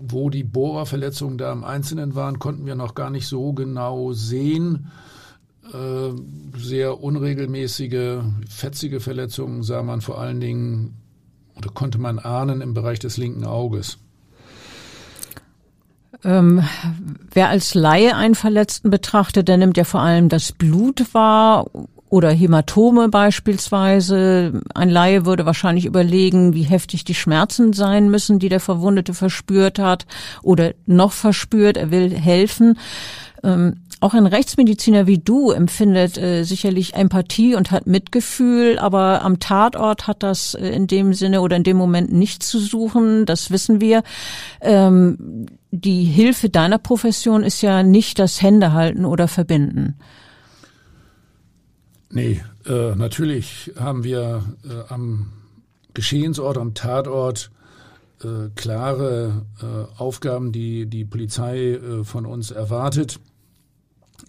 wo 0.00 0.30
die 0.30 0.44
Bohrerverletzungen 0.44 1.38
da 1.38 1.52
im 1.52 1.64
Einzelnen 1.64 2.14
waren, 2.14 2.38
konnten 2.38 2.66
wir 2.66 2.74
noch 2.74 2.94
gar 2.94 3.10
nicht 3.10 3.26
so 3.26 3.52
genau 3.52 4.12
sehen. 4.12 4.90
Äh, 5.72 6.10
sehr 6.58 7.02
unregelmäßige, 7.02 8.18
fetzige 8.48 9.00
Verletzungen 9.00 9.62
sah 9.62 9.82
man 9.82 10.00
vor 10.00 10.20
allen 10.20 10.40
Dingen 10.40 10.96
oder 11.56 11.70
konnte 11.70 11.98
man 11.98 12.18
ahnen 12.18 12.60
im 12.60 12.74
Bereich 12.74 12.98
des 12.98 13.16
linken 13.16 13.44
Auges? 13.44 13.98
Ähm, 16.24 16.62
wer 17.32 17.48
als 17.50 17.74
Laie 17.74 18.16
einen 18.16 18.34
Verletzten 18.34 18.90
betrachtet, 18.90 19.48
der 19.48 19.58
nimmt 19.58 19.76
ja 19.76 19.84
vor 19.84 20.00
allem 20.00 20.28
das 20.28 20.52
Blut 20.52 21.12
wahr 21.12 21.66
oder 22.08 22.30
Hämatome 22.30 23.08
beispielsweise. 23.08 24.62
Ein 24.74 24.88
Laie 24.88 25.26
würde 25.26 25.46
wahrscheinlich 25.46 25.84
überlegen, 25.84 26.54
wie 26.54 26.62
heftig 26.62 27.04
die 27.04 27.14
Schmerzen 27.14 27.72
sein 27.72 28.08
müssen, 28.08 28.38
die 28.38 28.48
der 28.48 28.60
Verwundete 28.60 29.14
verspürt 29.14 29.78
hat 29.78 30.06
oder 30.42 30.74
noch 30.86 31.12
verspürt. 31.12 31.76
Er 31.76 31.90
will 31.90 32.16
helfen. 32.16 32.78
Ähm, 33.44 33.76
auch 34.00 34.14
ein 34.14 34.26
Rechtsmediziner 34.26 35.06
wie 35.06 35.18
du 35.18 35.50
empfindet 35.50 36.18
äh, 36.18 36.44
sicherlich 36.44 36.94
Empathie 36.94 37.54
und 37.54 37.70
hat 37.70 37.86
Mitgefühl, 37.86 38.78
aber 38.78 39.22
am 39.22 39.38
Tatort 39.38 40.06
hat 40.06 40.22
das 40.22 40.54
äh, 40.54 40.68
in 40.68 40.86
dem 40.86 41.14
Sinne 41.14 41.42
oder 41.42 41.56
in 41.56 41.62
dem 41.62 41.76
Moment 41.76 42.12
nicht 42.12 42.42
zu 42.42 42.58
suchen, 42.58 43.26
das 43.26 43.50
wissen 43.50 43.80
wir. 43.80 44.02
Ähm, 44.60 45.46
die 45.70 46.04
Hilfe 46.04 46.48
deiner 46.48 46.78
Profession 46.78 47.42
ist 47.42 47.60
ja 47.62 47.82
nicht 47.82 48.18
das 48.18 48.40
Händehalten 48.40 49.04
oder 49.04 49.28
Verbinden. 49.28 49.96
Nee, 52.10 52.42
äh, 52.66 52.94
natürlich 52.94 53.72
haben 53.78 54.04
wir 54.04 54.42
äh, 54.64 54.92
am 54.92 55.32
Geschehensort, 55.92 56.58
am 56.58 56.74
Tatort 56.74 57.50
äh, 58.22 58.50
klare 58.54 59.46
äh, 59.60 60.00
Aufgaben, 60.00 60.52
die 60.52 60.86
die 60.86 61.04
Polizei 61.04 61.72
äh, 61.72 62.04
von 62.04 62.24
uns 62.26 62.50
erwartet. 62.50 63.20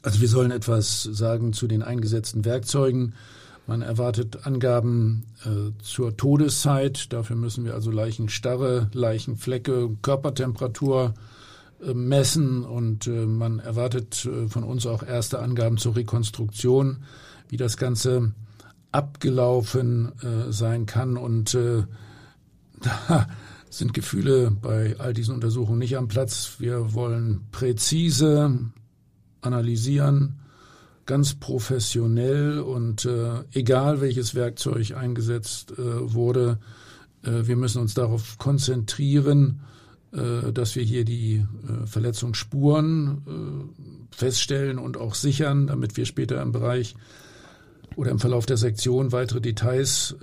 Also 0.06 0.22
wir 0.22 0.28
sollen 0.28 0.52
etwas 0.52 1.02
sagen 1.02 1.52
zu 1.52 1.66
den 1.66 1.82
eingesetzten 1.82 2.46
Werkzeugen. 2.46 3.16
Man 3.66 3.82
erwartet 3.82 4.46
Angaben 4.46 5.26
äh, 5.44 5.72
zur 5.82 6.16
Todeszeit. 6.16 7.12
Dafür 7.12 7.36
müssen 7.36 7.66
wir 7.66 7.74
also 7.74 7.90
Leichenstarre, 7.90 8.92
Leichenflecke, 8.94 9.98
Körpertemperatur 10.04 11.16
äh, 11.84 11.96
messen 11.96 12.64
und 12.64 13.08
äh, 13.08 13.26
man 13.26 13.58
erwartet 13.58 14.26
äh, 14.26 14.48
von 14.48 14.64
uns 14.64 14.86
auch 14.86 15.02
erste 15.02 15.40
Angaben 15.40 15.78
zur 15.78 15.96
Rekonstruktion, 15.96 16.98
wie 17.50 17.58
das 17.58 17.76
Ganze 17.76 18.32
abgelaufen 18.92 20.12
äh, 20.22 20.52
sein 20.52 20.86
kann. 20.86 21.18
Und 21.18 21.56
äh, 21.56 21.82
da 23.08 23.28
sind 23.72 23.96
Gefühle 23.96 24.52
bei 24.52 24.98
all 25.00 25.16
diesen 25.16 25.34
Untersuchungen 25.34 25.80
nicht 25.80 25.98
am 25.98 26.08
Platz. 26.08 26.58
Wir 26.60 26.94
wollen 26.94 27.48
präzise, 27.52 28.70
analysieren, 29.46 30.40
ganz 31.06 31.36
professionell 31.36 32.60
und 32.60 33.06
äh, 33.06 33.44
egal 33.52 34.02
welches 34.02 34.36
Werkzeug 34.36 34.96
eingesetzt 34.96 35.74
äh, 35.74 36.14
wurde, 36.14 36.60
äh, 37.24 37.48
wir 37.48 37.56
müssen 37.56 37.82
uns 37.82 37.94
darauf 37.94 38.38
konzentrieren, 38.38 39.62
äh, 40.16 40.54
dass 40.54 40.76
wir 40.76 40.84
hier 40.84 41.04
die 41.04 41.36
äh, 41.68 41.86
Verletzungsspuren 41.86 43.22
äh, 43.28 44.16
feststellen 44.16 44.80
und 44.80 44.98
auch 44.98 45.14
sichern, 45.14 45.68
damit 45.68 45.98
wir 45.98 46.06
später 46.06 46.42
im 46.42 46.52
Bereich 46.52 46.96
oder 47.98 48.12
im 48.12 48.20
Verlauf 48.20 48.46
der 48.46 48.58
Sektion 48.58 49.12
weitere 49.12 49.40
Details 49.40 50.16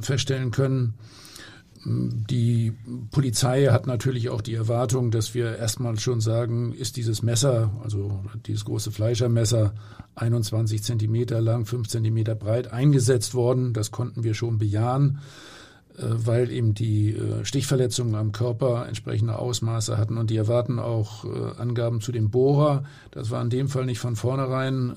feststellen 0.00 0.50
können. 0.50 0.94
Die 1.84 2.72
Polizei 3.10 3.66
hat 3.66 3.88
natürlich 3.88 4.28
auch 4.30 4.40
die 4.40 4.54
Erwartung, 4.54 5.10
dass 5.10 5.34
wir 5.34 5.56
erstmal 5.56 5.98
schon 5.98 6.20
sagen, 6.20 6.72
ist 6.72 6.96
dieses 6.96 7.22
Messer, 7.22 7.72
also 7.82 8.20
dieses 8.46 8.64
große 8.64 8.92
Fleischermesser, 8.92 9.74
21 10.14 10.82
Zentimeter 10.82 11.40
lang, 11.40 11.66
5 11.66 11.88
Zentimeter 11.88 12.36
breit 12.36 12.72
eingesetzt 12.72 13.34
worden. 13.34 13.72
Das 13.72 13.90
konnten 13.90 14.22
wir 14.22 14.34
schon 14.34 14.58
bejahen, 14.58 15.18
äh, 15.98 16.02
weil 16.06 16.52
eben 16.52 16.74
die 16.74 17.16
äh, 17.16 17.44
Stichverletzungen 17.44 18.14
am 18.14 18.30
Körper 18.30 18.86
entsprechende 18.86 19.36
Ausmaße 19.36 19.98
hatten 19.98 20.18
und 20.18 20.30
die 20.30 20.36
erwarten 20.36 20.78
auch 20.78 21.24
äh, 21.24 21.60
Angaben 21.60 22.00
zu 22.00 22.12
dem 22.12 22.30
Bohrer. 22.30 22.84
Das 23.10 23.30
war 23.30 23.42
in 23.42 23.50
dem 23.50 23.66
Fall 23.66 23.86
nicht 23.86 23.98
von 23.98 24.14
vornherein 24.14 24.92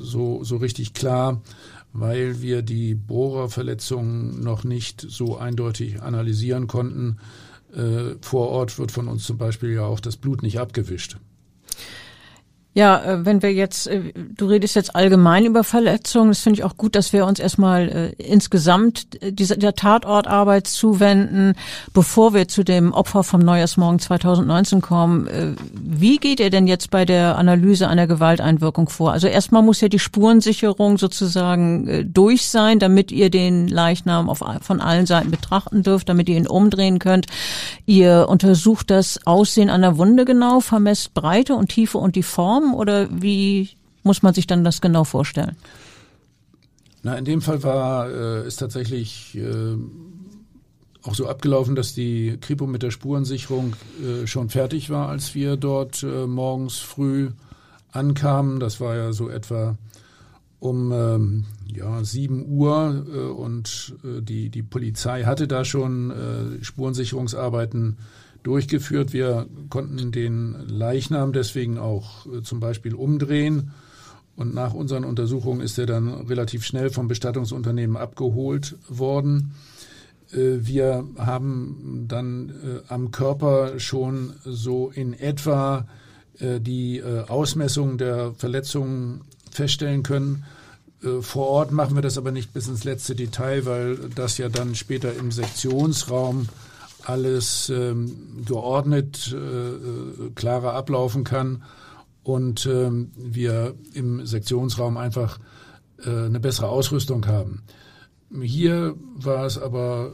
so, 0.00 0.42
so 0.42 0.56
richtig 0.56 0.94
klar 0.94 1.42
weil 1.94 2.42
wir 2.42 2.62
die 2.62 2.94
Bohrerverletzungen 2.94 4.42
noch 4.42 4.64
nicht 4.64 5.00
so 5.00 5.38
eindeutig 5.38 6.02
analysieren 6.02 6.66
konnten. 6.66 7.18
Äh, 7.72 8.16
vor 8.20 8.48
Ort 8.48 8.78
wird 8.78 8.90
von 8.90 9.06
uns 9.06 9.24
zum 9.24 9.38
Beispiel 9.38 9.70
ja 9.70 9.84
auch 9.84 10.00
das 10.00 10.16
Blut 10.16 10.42
nicht 10.42 10.58
abgewischt. 10.58 11.16
Ja, 12.76 13.04
äh, 13.04 13.24
wenn 13.24 13.40
wir 13.40 13.52
jetzt, 13.52 13.86
äh, 13.86 14.12
du 14.36 14.46
redest 14.46 14.74
jetzt 14.74 14.96
allgemein 14.96 15.44
über 15.44 15.62
Verletzungen, 15.62 16.30
das 16.30 16.40
finde 16.40 16.58
ich 16.58 16.64
auch 16.64 16.76
gut, 16.76 16.96
dass 16.96 17.12
wir 17.12 17.24
uns 17.24 17.38
erstmal 17.38 17.88
äh, 18.18 18.22
insgesamt 18.22 19.06
der 19.22 19.76
Tatortarbeit 19.76 20.66
zuwenden, 20.66 21.54
bevor 21.92 22.34
wir 22.34 22.48
zu 22.48 22.64
dem 22.64 22.92
Opfer 22.92 23.22
vom 23.22 23.40
Neujahrsmorgen 23.40 24.00
2019 24.00 24.80
kommen. 24.80 25.56
Wie 25.72 26.16
geht 26.16 26.40
ihr 26.40 26.50
denn 26.50 26.66
jetzt 26.66 26.90
bei 26.90 27.04
der 27.04 27.36
Analyse 27.36 27.88
einer 27.88 28.06
Gewalteinwirkung 28.06 28.88
vor? 28.88 29.12
Also 29.12 29.28
erstmal 29.28 29.62
muss 29.62 29.80
ja 29.80 29.88
die 29.88 29.98
Spurensicherung 29.98 30.98
sozusagen 30.98 32.10
durch 32.12 32.48
sein, 32.48 32.78
damit 32.78 33.12
ihr 33.12 33.30
den 33.30 33.68
Leichnam 33.68 34.28
auf, 34.28 34.42
von 34.62 34.80
allen 34.80 35.06
Seiten 35.06 35.30
betrachten 35.30 35.82
dürft, 35.82 36.08
damit 36.08 36.28
ihr 36.28 36.36
ihn 36.36 36.46
umdrehen 36.46 36.98
könnt. 36.98 37.26
Ihr 37.86 38.26
untersucht 38.28 38.90
das 38.90 39.26
Aussehen 39.26 39.70
einer 39.70 39.96
Wunde 39.96 40.24
genau, 40.24 40.60
vermesst 40.60 41.14
Breite 41.14 41.54
und 41.54 41.68
Tiefe 41.68 41.98
und 41.98 42.16
die 42.16 42.22
Form 42.22 42.63
haben 42.64 42.74
oder 42.74 43.08
wie 43.10 43.70
muss 44.02 44.22
man 44.22 44.34
sich 44.34 44.46
dann 44.46 44.64
das 44.64 44.80
genau 44.80 45.04
vorstellen? 45.04 45.56
Na, 47.02 47.16
in 47.16 47.24
dem 47.24 47.42
Fall 47.42 47.62
war 47.62 48.10
äh, 48.10 48.48
tatsächlich 48.48 49.36
äh, 49.36 49.76
auch 51.02 51.14
so 51.14 51.28
abgelaufen, 51.28 51.74
dass 51.74 51.94
die 51.94 52.38
Kripo 52.40 52.66
mit 52.66 52.82
der 52.82 52.90
Spurensicherung 52.90 53.76
äh, 54.02 54.26
schon 54.26 54.48
fertig 54.48 54.88
war, 54.88 55.08
als 55.08 55.34
wir 55.34 55.56
dort 55.56 56.02
äh, 56.02 56.26
morgens 56.26 56.78
früh 56.78 57.30
ankamen. 57.92 58.58
Das 58.58 58.80
war 58.80 58.96
ja 58.96 59.12
so 59.12 59.28
etwa 59.28 59.76
um 60.60 60.92
ähm, 60.92 61.44
ja, 61.66 62.02
7 62.02 62.46
Uhr 62.48 63.04
äh, 63.12 63.18
und 63.18 63.94
äh, 64.02 64.22
die, 64.22 64.48
die 64.48 64.62
Polizei 64.62 65.24
hatte 65.24 65.46
da 65.46 65.62
schon 65.66 66.10
äh, 66.10 66.64
Spurensicherungsarbeiten 66.64 67.98
durchgeführt. 68.44 69.12
Wir 69.12 69.46
konnten 69.70 70.12
den 70.12 70.54
Leichnam 70.68 71.32
deswegen 71.32 71.78
auch 71.78 72.26
äh, 72.26 72.42
zum 72.42 72.60
Beispiel 72.60 72.94
umdrehen. 72.94 73.72
Und 74.36 74.54
nach 74.54 74.74
unseren 74.74 75.04
Untersuchungen 75.04 75.60
ist 75.60 75.78
er 75.78 75.86
dann 75.86 76.08
relativ 76.08 76.64
schnell 76.64 76.90
vom 76.90 77.08
Bestattungsunternehmen 77.08 77.96
abgeholt 77.96 78.76
worden. 78.88 79.54
Äh, 80.30 80.58
wir 80.60 81.04
haben 81.16 82.04
dann 82.06 82.50
äh, 82.50 82.92
am 82.92 83.10
Körper 83.10 83.80
schon 83.80 84.34
so 84.44 84.90
in 84.90 85.12
etwa 85.14 85.88
die 86.36 87.00
Ausmessung 87.00 87.96
der 87.96 88.34
Verletzungen 88.34 89.20
feststellen 89.52 90.02
können. 90.02 90.42
Vor 91.20 91.46
Ort 91.46 91.70
machen 91.70 91.94
wir 91.94 92.02
das 92.02 92.18
aber 92.18 92.32
nicht 92.32 92.52
bis 92.52 92.66
ins 92.66 92.82
letzte 92.82 93.14
Detail, 93.14 93.66
weil 93.66 93.96
das 94.16 94.36
ja 94.36 94.48
dann 94.48 94.74
später 94.74 95.14
im 95.14 95.30
Sektionsraum 95.30 96.48
alles 97.04 97.68
ähm, 97.70 98.44
geordnet, 98.44 99.34
äh, 99.34 100.30
klarer 100.34 100.74
ablaufen 100.74 101.24
kann 101.24 101.62
und 102.22 102.66
ähm, 102.66 103.10
wir 103.16 103.74
im 103.92 104.24
Sektionsraum 104.26 104.96
einfach 104.96 105.38
äh, 106.04 106.10
eine 106.10 106.40
bessere 106.40 106.68
Ausrüstung 106.68 107.26
haben. 107.26 107.62
Hier 108.42 108.94
war 109.16 109.44
es 109.44 109.58
aber 109.58 110.12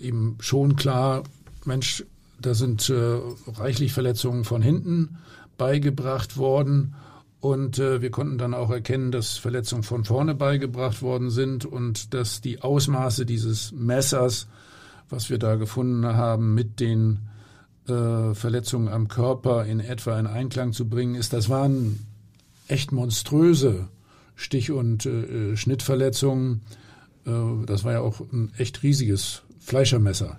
äh, 0.00 0.04
eben 0.06 0.36
schon 0.40 0.76
klar, 0.76 1.24
Mensch, 1.64 2.04
da 2.40 2.54
sind 2.54 2.88
äh, 2.90 3.18
reichlich 3.56 3.92
Verletzungen 3.92 4.44
von 4.44 4.62
hinten 4.62 5.18
beigebracht 5.56 6.36
worden. 6.36 6.94
Und 7.40 7.78
äh, 7.78 8.02
wir 8.02 8.10
konnten 8.10 8.38
dann 8.38 8.54
auch 8.54 8.70
erkennen, 8.70 9.10
dass 9.10 9.36
Verletzungen 9.36 9.82
von 9.82 10.04
vorne 10.04 10.34
beigebracht 10.34 11.02
worden 11.02 11.30
sind 11.30 11.64
und 11.64 12.12
dass 12.14 12.40
die 12.40 12.62
Ausmaße 12.62 13.26
dieses 13.26 13.72
Messers 13.72 14.48
was 15.08 15.30
wir 15.30 15.38
da 15.38 15.56
gefunden 15.56 16.04
haben, 16.06 16.54
mit 16.54 16.80
den 16.80 17.20
äh, 17.88 18.34
Verletzungen 18.34 18.88
am 18.88 19.08
Körper 19.08 19.64
in 19.64 19.80
etwa 19.80 20.18
in 20.18 20.26
Einklang 20.26 20.72
zu 20.72 20.88
bringen 20.88 21.14
ist. 21.14 21.32
Das 21.32 21.48
waren 21.48 22.06
echt 22.68 22.92
monströse 22.92 23.88
Stich- 24.34 24.72
und 24.72 25.06
äh, 25.06 25.56
Schnittverletzungen. 25.56 26.62
Äh, 27.26 27.30
das 27.66 27.84
war 27.84 27.92
ja 27.92 28.00
auch 28.00 28.20
ein 28.32 28.52
echt 28.58 28.82
riesiges 28.82 29.42
Fleischermesser. 29.60 30.36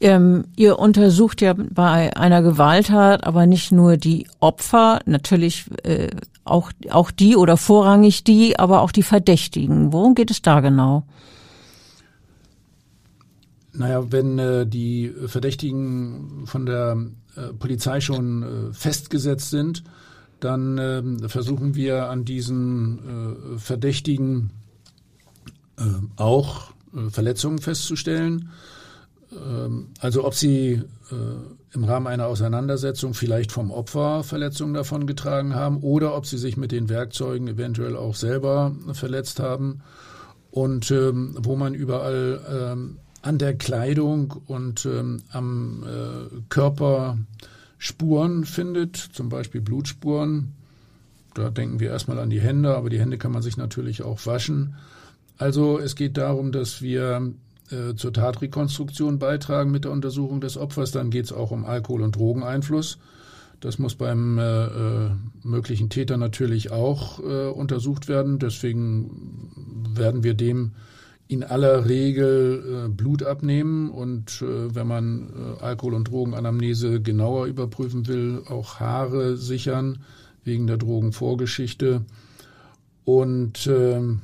Ähm, 0.00 0.44
ihr 0.56 0.78
untersucht 0.78 1.40
ja 1.40 1.54
bei 1.54 2.14
einer 2.16 2.42
Gewalttat 2.42 3.24
aber 3.24 3.46
nicht 3.46 3.72
nur 3.72 3.96
die 3.96 4.26
Opfer, 4.40 5.00
natürlich 5.06 5.66
äh, 5.84 6.08
auch, 6.44 6.72
auch 6.90 7.10
die 7.10 7.36
oder 7.36 7.56
vorrangig 7.56 8.24
die, 8.24 8.58
aber 8.58 8.82
auch 8.82 8.92
die 8.92 9.02
Verdächtigen. 9.02 9.92
Worum 9.92 10.14
geht 10.14 10.30
es 10.30 10.42
da 10.42 10.60
genau? 10.60 11.04
Naja, 13.76 14.12
wenn 14.12 14.38
äh, 14.38 14.66
die 14.66 15.12
Verdächtigen 15.26 16.46
von 16.46 16.64
der 16.64 16.96
äh, 17.36 17.52
Polizei 17.52 18.00
schon 18.00 18.42
äh, 18.42 18.72
festgesetzt 18.72 19.50
sind, 19.50 19.82
dann 20.38 20.78
äh, 20.78 21.28
versuchen 21.28 21.74
wir 21.74 22.08
an 22.08 22.24
diesen 22.24 22.98
äh, 23.54 23.58
Verdächtigen 23.58 24.50
äh, 25.76 25.82
auch 26.16 26.70
äh, 26.94 27.10
Verletzungen 27.10 27.58
festzustellen. 27.58 28.50
Ähm, 29.32 29.88
also 30.00 30.24
ob 30.24 30.34
sie 30.34 30.82
im 31.74 31.84
Rahmen 31.84 32.06
einer 32.06 32.26
Auseinandersetzung 32.26 33.12
vielleicht 33.12 33.52
vom 33.52 33.70
Opfer 33.70 34.24
Verletzungen 34.24 34.72
davon 34.72 35.06
getragen 35.06 35.54
haben 35.54 35.82
oder 35.82 36.16
ob 36.16 36.24
sie 36.24 36.38
sich 36.38 36.56
mit 36.56 36.72
den 36.72 36.88
Werkzeugen 36.88 37.46
eventuell 37.46 37.94
auch 37.94 38.14
selber 38.14 38.74
verletzt 38.94 39.38
haben 39.38 39.82
und 40.50 40.90
ähm, 40.90 41.36
wo 41.38 41.56
man 41.56 41.74
überall 41.74 42.40
ähm, 42.48 42.96
an 43.24 43.38
der 43.38 43.54
Kleidung 43.54 44.34
und 44.46 44.84
ähm, 44.84 45.22
am 45.30 45.82
äh, 45.82 46.40
Körper 46.50 47.16
Spuren 47.78 48.44
findet, 48.44 48.96
zum 48.96 49.30
Beispiel 49.30 49.62
Blutspuren. 49.62 50.52
Da 51.32 51.48
denken 51.48 51.80
wir 51.80 51.90
erstmal 51.90 52.18
an 52.18 52.28
die 52.28 52.40
Hände, 52.40 52.76
aber 52.76 52.90
die 52.90 53.00
Hände 53.00 53.16
kann 53.16 53.32
man 53.32 53.42
sich 53.42 53.56
natürlich 53.56 54.02
auch 54.02 54.24
waschen. 54.26 54.74
Also 55.38 55.78
es 55.78 55.96
geht 55.96 56.18
darum, 56.18 56.52
dass 56.52 56.82
wir 56.82 57.32
äh, 57.70 57.94
zur 57.94 58.12
Tatrekonstruktion 58.12 59.18
beitragen 59.18 59.70
mit 59.70 59.84
der 59.84 59.92
Untersuchung 59.92 60.42
des 60.42 60.58
Opfers. 60.58 60.90
Dann 60.90 61.08
geht 61.08 61.24
es 61.24 61.32
auch 61.32 61.50
um 61.50 61.64
Alkohol- 61.64 62.02
und 62.02 62.16
Drogeneinfluss. 62.16 62.98
Das 63.60 63.78
muss 63.78 63.94
beim 63.94 64.38
äh, 64.38 64.64
äh, 64.66 65.10
möglichen 65.42 65.88
Täter 65.88 66.18
natürlich 66.18 66.70
auch 66.70 67.20
äh, 67.20 67.48
untersucht 67.48 68.06
werden. 68.06 68.38
Deswegen 68.38 69.50
werden 69.94 70.22
wir 70.22 70.34
dem 70.34 70.72
in 71.34 71.42
aller 71.42 71.88
Regel 71.88 72.86
äh, 72.86 72.88
Blut 72.88 73.24
abnehmen 73.24 73.90
und 73.90 74.40
äh, 74.40 74.74
wenn 74.74 74.86
man 74.86 75.28
äh, 75.28 75.62
Alkohol- 75.62 75.94
und 75.94 76.08
Drogenanamnese 76.08 77.00
genauer 77.00 77.46
überprüfen 77.46 78.06
will, 78.06 78.42
auch 78.48 78.78
Haare 78.78 79.36
sichern 79.36 79.98
wegen 80.44 80.66
der 80.66 80.76
Drogenvorgeschichte 80.76 82.02
und 83.04 83.66
ähm, 83.66 84.20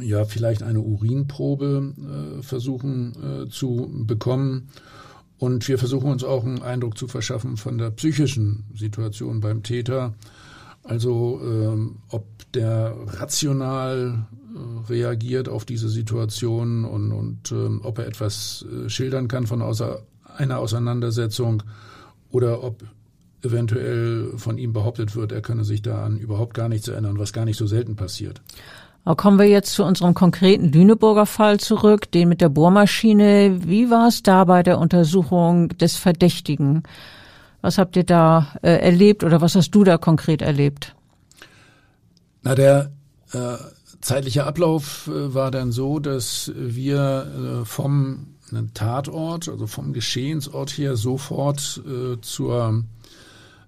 ja 0.00 0.24
vielleicht 0.24 0.62
eine 0.62 0.80
Urinprobe 0.80 1.94
äh, 2.38 2.42
versuchen 2.42 3.12
äh, 3.46 3.48
zu 3.48 3.90
bekommen. 4.06 4.68
Und 5.38 5.66
wir 5.66 5.78
versuchen 5.78 6.10
uns 6.10 6.22
auch 6.22 6.44
einen 6.44 6.62
Eindruck 6.62 6.96
zu 6.96 7.08
verschaffen 7.08 7.56
von 7.56 7.78
der 7.78 7.90
psychischen 7.90 8.64
Situation 8.74 9.40
beim 9.40 9.62
Täter. 9.62 10.14
Also 10.84 11.40
ähm, 11.42 11.96
ob 12.10 12.31
der 12.54 12.94
rational 13.06 14.26
äh, 14.54 14.90
reagiert 14.90 15.48
auf 15.48 15.64
diese 15.64 15.88
Situation 15.88 16.84
und, 16.84 17.12
und 17.12 17.52
ähm, 17.52 17.80
ob 17.84 17.98
er 17.98 18.06
etwas 18.06 18.64
äh, 18.70 18.88
schildern 18.88 19.28
kann 19.28 19.46
von 19.46 19.62
außer 19.62 20.02
einer 20.36 20.58
Auseinandersetzung 20.58 21.62
oder 22.30 22.62
ob 22.64 22.82
eventuell 23.42 24.32
von 24.36 24.58
ihm 24.58 24.72
behauptet 24.72 25.16
wird, 25.16 25.32
er 25.32 25.42
könne 25.42 25.64
sich 25.64 25.82
daran 25.82 26.16
überhaupt 26.16 26.54
gar 26.54 26.68
nichts 26.68 26.88
erinnern, 26.88 27.18
was 27.18 27.32
gar 27.32 27.44
nicht 27.44 27.56
so 27.56 27.66
selten 27.66 27.96
passiert. 27.96 28.40
Aber 29.04 29.16
kommen 29.16 29.38
wir 29.38 29.48
jetzt 29.48 29.72
zu 29.74 29.84
unserem 29.84 30.14
konkreten 30.14 30.70
Lüneburger 30.70 31.26
Fall 31.26 31.58
zurück, 31.58 32.10
den 32.12 32.28
mit 32.28 32.40
der 32.40 32.50
Bohrmaschine. 32.50 33.58
Wie 33.64 33.90
war 33.90 34.08
es 34.08 34.22
da 34.22 34.44
bei 34.44 34.62
der 34.62 34.78
Untersuchung 34.78 35.70
des 35.70 35.96
Verdächtigen? 35.96 36.84
Was 37.62 37.78
habt 37.78 37.96
ihr 37.96 38.04
da 38.04 38.54
äh, 38.62 38.76
erlebt 38.76 39.24
oder 39.24 39.40
was 39.40 39.56
hast 39.56 39.70
du 39.72 39.82
da 39.82 39.98
konkret 39.98 40.40
erlebt? 40.40 40.94
Na, 42.42 42.54
der 42.54 42.92
äh, 43.32 43.56
zeitliche 44.00 44.44
Ablauf 44.44 45.08
äh, 45.08 45.34
war 45.34 45.50
dann 45.50 45.72
so, 45.72 45.98
dass 45.98 46.52
wir 46.54 47.62
äh, 47.62 47.64
vom 47.64 48.28
Tatort, 48.74 49.48
also 49.48 49.66
vom 49.66 49.92
Geschehensort 49.92 50.70
her 50.70 50.96
sofort 50.96 51.82
äh, 51.86 52.20
zur 52.20 52.84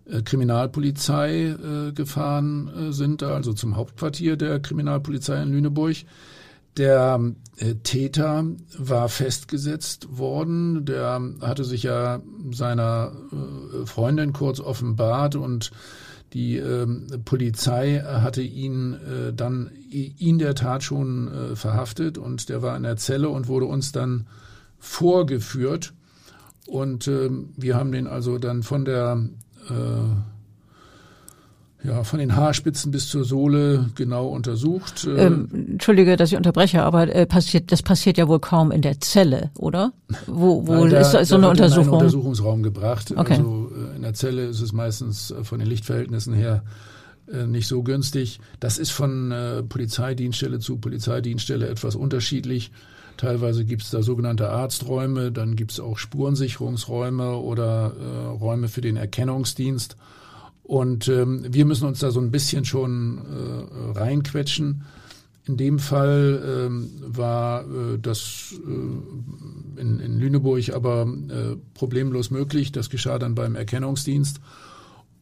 äh, 0.06 0.22
Kriminalpolizei 0.22 1.46
äh, 1.46 1.92
gefahren 1.92 2.68
äh, 2.68 2.92
sind, 2.92 3.22
also 3.22 3.52
zum 3.52 3.76
Hauptquartier 3.76 4.36
der 4.36 4.60
Kriminalpolizei 4.60 5.42
in 5.42 5.52
Lüneburg. 5.52 5.96
Der 6.76 7.20
äh, 7.56 7.74
Täter 7.76 8.44
war 8.76 9.08
festgesetzt 9.08 10.18
worden. 10.18 10.84
Der 10.84 11.22
hatte 11.40 11.64
sich 11.64 11.84
ja 11.84 12.20
seiner 12.50 13.12
äh, 13.32 13.86
Freundin 13.86 14.32
kurz 14.32 14.60
offenbart 14.60 15.36
und 15.36 15.70
die 16.34 16.56
ähm, 16.56 17.06
Polizei 17.24 18.00
hatte 18.00 18.42
ihn 18.42 18.94
äh, 18.94 19.32
dann 19.32 19.70
in 19.90 20.38
der 20.38 20.56
Tat 20.56 20.82
schon 20.82 21.28
äh, 21.28 21.56
verhaftet 21.56 22.18
und 22.18 22.48
der 22.48 22.60
war 22.60 22.76
in 22.76 22.82
der 22.82 22.96
Zelle 22.96 23.28
und 23.28 23.46
wurde 23.46 23.66
uns 23.66 23.92
dann 23.92 24.26
vorgeführt. 24.80 25.94
Und 26.66 27.06
äh, 27.06 27.30
wir 27.56 27.76
haben 27.76 27.92
den 27.92 28.08
also 28.08 28.38
dann 28.38 28.64
von 28.64 28.84
der 28.84 29.22
äh, 29.70 29.74
ja, 31.86 32.02
von 32.02 32.18
den 32.18 32.34
Haarspitzen 32.34 32.90
bis 32.90 33.08
zur 33.08 33.24
Sohle 33.24 33.90
genau 33.94 34.28
untersucht. 34.28 35.06
Äh, 35.06 35.26
ähm, 35.26 35.48
Entschuldige, 35.52 36.16
dass 36.16 36.32
ich 36.32 36.36
unterbreche, 36.36 36.82
aber 36.82 37.14
äh, 37.14 37.26
passiert, 37.26 37.70
das 37.70 37.82
passiert 37.82 38.16
ja 38.16 38.26
wohl 38.26 38.40
kaum 38.40 38.70
in 38.70 38.80
der 38.80 39.00
Zelle, 39.00 39.50
oder? 39.58 39.92
Wo, 40.26 40.66
wo 40.66 40.76
Nein, 40.76 40.90
da, 40.90 41.00
ist 41.00 41.12
so, 41.12 41.22
so 41.24 41.34
eine 41.36 41.50
Untersuchung? 41.50 41.82
In 41.82 41.88
einen 41.88 42.02
Untersuchungsraum 42.02 42.62
gebracht. 42.62 43.12
Okay. 43.14 43.34
Also 43.34 43.70
in 44.04 44.08
der 44.08 44.14
Zelle 44.14 44.44
ist 44.44 44.60
es 44.60 44.74
meistens 44.74 45.30
äh, 45.30 45.44
von 45.44 45.58
den 45.58 45.66
Lichtverhältnissen 45.66 46.34
her 46.34 46.62
äh, 47.32 47.46
nicht 47.46 47.66
so 47.66 47.82
günstig. 47.82 48.38
Das 48.60 48.76
ist 48.76 48.90
von 48.90 49.32
äh, 49.32 49.62
Polizeidienststelle 49.62 50.58
zu 50.58 50.76
Polizeidienststelle 50.76 51.66
etwas 51.66 51.96
unterschiedlich. 51.96 52.70
Teilweise 53.16 53.64
gibt 53.64 53.80
es 53.80 53.88
da 53.88 54.02
sogenannte 54.02 54.50
Arzträume, 54.50 55.32
dann 55.32 55.56
gibt 55.56 55.72
es 55.72 55.80
auch 55.80 55.96
Spurensicherungsräume 55.96 57.36
oder 57.36 57.94
äh, 57.98 58.26
Räume 58.26 58.68
für 58.68 58.82
den 58.82 58.96
Erkennungsdienst. 58.98 59.96
Und 60.62 61.08
ähm, 61.08 61.46
wir 61.48 61.64
müssen 61.64 61.88
uns 61.88 62.00
da 62.00 62.10
so 62.10 62.20
ein 62.20 62.30
bisschen 62.30 62.66
schon 62.66 63.18
äh, 63.18 63.98
reinquetschen. 63.98 64.82
In 65.46 65.58
dem 65.58 65.78
Fall 65.78 66.42
ähm, 66.46 66.90
war 67.00 67.62
äh, 67.64 67.98
das 68.00 68.54
äh, 68.66 69.80
in, 69.80 70.00
in 70.00 70.18
Lüneburg 70.18 70.70
aber 70.70 71.02
äh, 71.02 71.56
problemlos 71.74 72.30
möglich. 72.30 72.72
Das 72.72 72.88
geschah 72.88 73.18
dann 73.18 73.34
beim 73.34 73.54
Erkennungsdienst. 73.54 74.40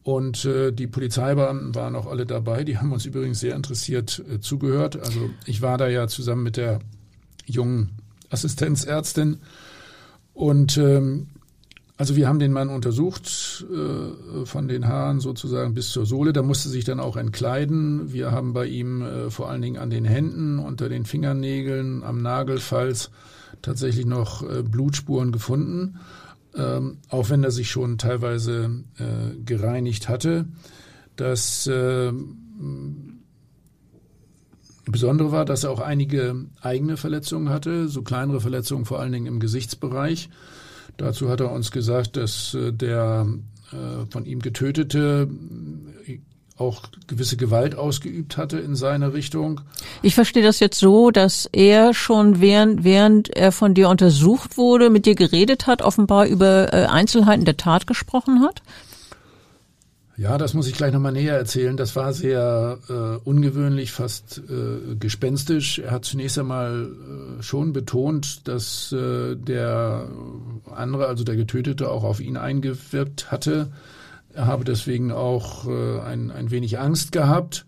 Und 0.03 0.45
äh, 0.45 0.71
die 0.71 0.87
Polizeibeamten 0.87 1.75
waren 1.75 1.95
auch 1.95 2.07
alle 2.07 2.25
dabei. 2.25 2.63
Die 2.63 2.77
haben 2.77 2.91
uns 2.91 3.05
übrigens 3.05 3.39
sehr 3.39 3.55
interessiert 3.55 4.23
äh, 4.29 4.39
zugehört. 4.39 4.97
Also 4.97 5.29
ich 5.45 5.61
war 5.61 5.77
da 5.77 5.87
ja 5.87 6.07
zusammen 6.07 6.43
mit 6.43 6.57
der 6.57 6.79
jungen 7.45 7.91
Assistenzärztin. 8.29 9.37
Und 10.33 10.77
ähm, 10.77 11.27
also 11.95 12.15
wir 12.15 12.27
haben 12.27 12.39
den 12.39 12.51
Mann 12.51 12.69
untersucht, 12.69 13.65
äh, 13.71 14.45
von 14.45 14.67
den 14.67 14.87
Haaren 14.87 15.19
sozusagen 15.19 15.73
bis 15.75 15.91
zur 15.91 16.05
Sohle. 16.05 16.33
Da 16.33 16.41
musste 16.41 16.69
sich 16.69 16.85
dann 16.85 16.99
auch 16.99 17.17
entkleiden. 17.17 18.11
Wir 18.11 18.31
haben 18.31 18.53
bei 18.53 18.65
ihm 18.65 19.03
äh, 19.03 19.29
vor 19.29 19.49
allen 19.49 19.61
Dingen 19.61 19.77
an 19.77 19.91
den 19.91 20.05
Händen, 20.05 20.57
unter 20.57 20.89
den 20.89 21.05
Fingernägeln, 21.05 22.03
am 22.03 22.21
Nagelfalz 22.21 23.11
tatsächlich 23.61 24.07
noch 24.07 24.41
äh, 24.41 24.63
Blutspuren 24.63 25.31
gefunden, 25.31 25.99
ähm, 26.55 26.97
auch 27.09 27.29
wenn 27.29 27.43
er 27.43 27.51
sich 27.51 27.69
schon 27.69 27.99
teilweise 27.99 28.83
äh, 28.97 29.37
gereinigt 29.45 30.09
hatte. 30.09 30.45
Das 31.15 31.67
äh, 31.67 32.11
Besondere 34.85 35.31
war, 35.31 35.45
dass 35.45 35.63
er 35.63 35.71
auch 35.71 35.79
einige 35.79 36.47
eigene 36.61 36.97
Verletzungen 36.97 37.49
hatte, 37.49 37.87
so 37.87 38.01
kleinere 38.01 38.41
Verletzungen 38.41 38.85
vor 38.85 38.99
allen 38.99 39.13
Dingen 39.13 39.27
im 39.27 39.39
Gesichtsbereich. 39.39 40.29
Dazu 40.97 41.29
hat 41.29 41.39
er 41.39 41.51
uns 41.51 41.71
gesagt, 41.71 42.17
dass 42.17 42.53
äh, 42.53 42.71
der 42.71 43.27
äh, 43.71 44.05
von 44.09 44.25
ihm 44.25 44.39
getötete 44.39 45.27
äh, 46.07 46.19
auch 46.57 46.83
gewisse 47.07 47.35
Gewalt 47.35 47.75
ausgeübt 47.75 48.37
hatte 48.37 48.59
in 48.59 48.75
seine 48.75 49.13
Richtung. 49.13 49.61
Ich 50.03 50.13
verstehe 50.13 50.43
das 50.43 50.59
jetzt 50.59 50.79
so, 50.79 51.09
dass 51.09 51.49
er 51.51 51.95
schon 51.95 52.41
während, 52.41 52.83
während 52.83 53.29
er 53.29 53.51
von 53.51 53.73
dir 53.73 53.89
untersucht 53.89 54.55
wurde, 54.55 54.91
mit 54.91 55.07
dir 55.07 55.15
geredet 55.15 55.65
hat, 55.65 55.81
offenbar 55.81 56.27
über 56.27 56.71
Einzelheiten 56.91 57.45
der 57.45 57.57
Tat 57.57 57.87
gesprochen 57.87 58.41
hat? 58.43 58.61
Ja, 60.15 60.37
das 60.37 60.53
muss 60.53 60.67
ich 60.67 60.75
gleich 60.75 60.93
nochmal 60.93 61.11
näher 61.11 61.35
erzählen. 61.35 61.75
Das 61.75 61.95
war 61.95 62.13
sehr 62.13 62.77
äh, 62.87 63.27
ungewöhnlich, 63.27 63.91
fast 63.91 64.43
äh, 64.47 64.95
gespenstisch. 64.95 65.79
Er 65.79 65.89
hat 65.89 66.05
zunächst 66.05 66.37
einmal 66.37 66.91
äh, 67.39 67.41
schon 67.41 67.73
betont, 67.73 68.47
dass 68.47 68.91
äh, 68.91 69.35
der 69.35 70.07
andere, 70.71 71.07
also 71.07 71.23
der 71.23 71.35
Getötete, 71.35 71.89
auch 71.89 72.03
auf 72.03 72.19
ihn 72.19 72.37
eingewirkt 72.37 73.31
hatte. 73.31 73.71
Er 74.33 74.45
habe 74.45 74.65
deswegen 74.65 75.11
auch 75.11 75.67
äh, 75.67 75.99
ein, 76.01 76.29
ein 76.29 76.51
wenig 76.51 76.77
Angst 76.77 77.11
gehabt. 77.11 77.65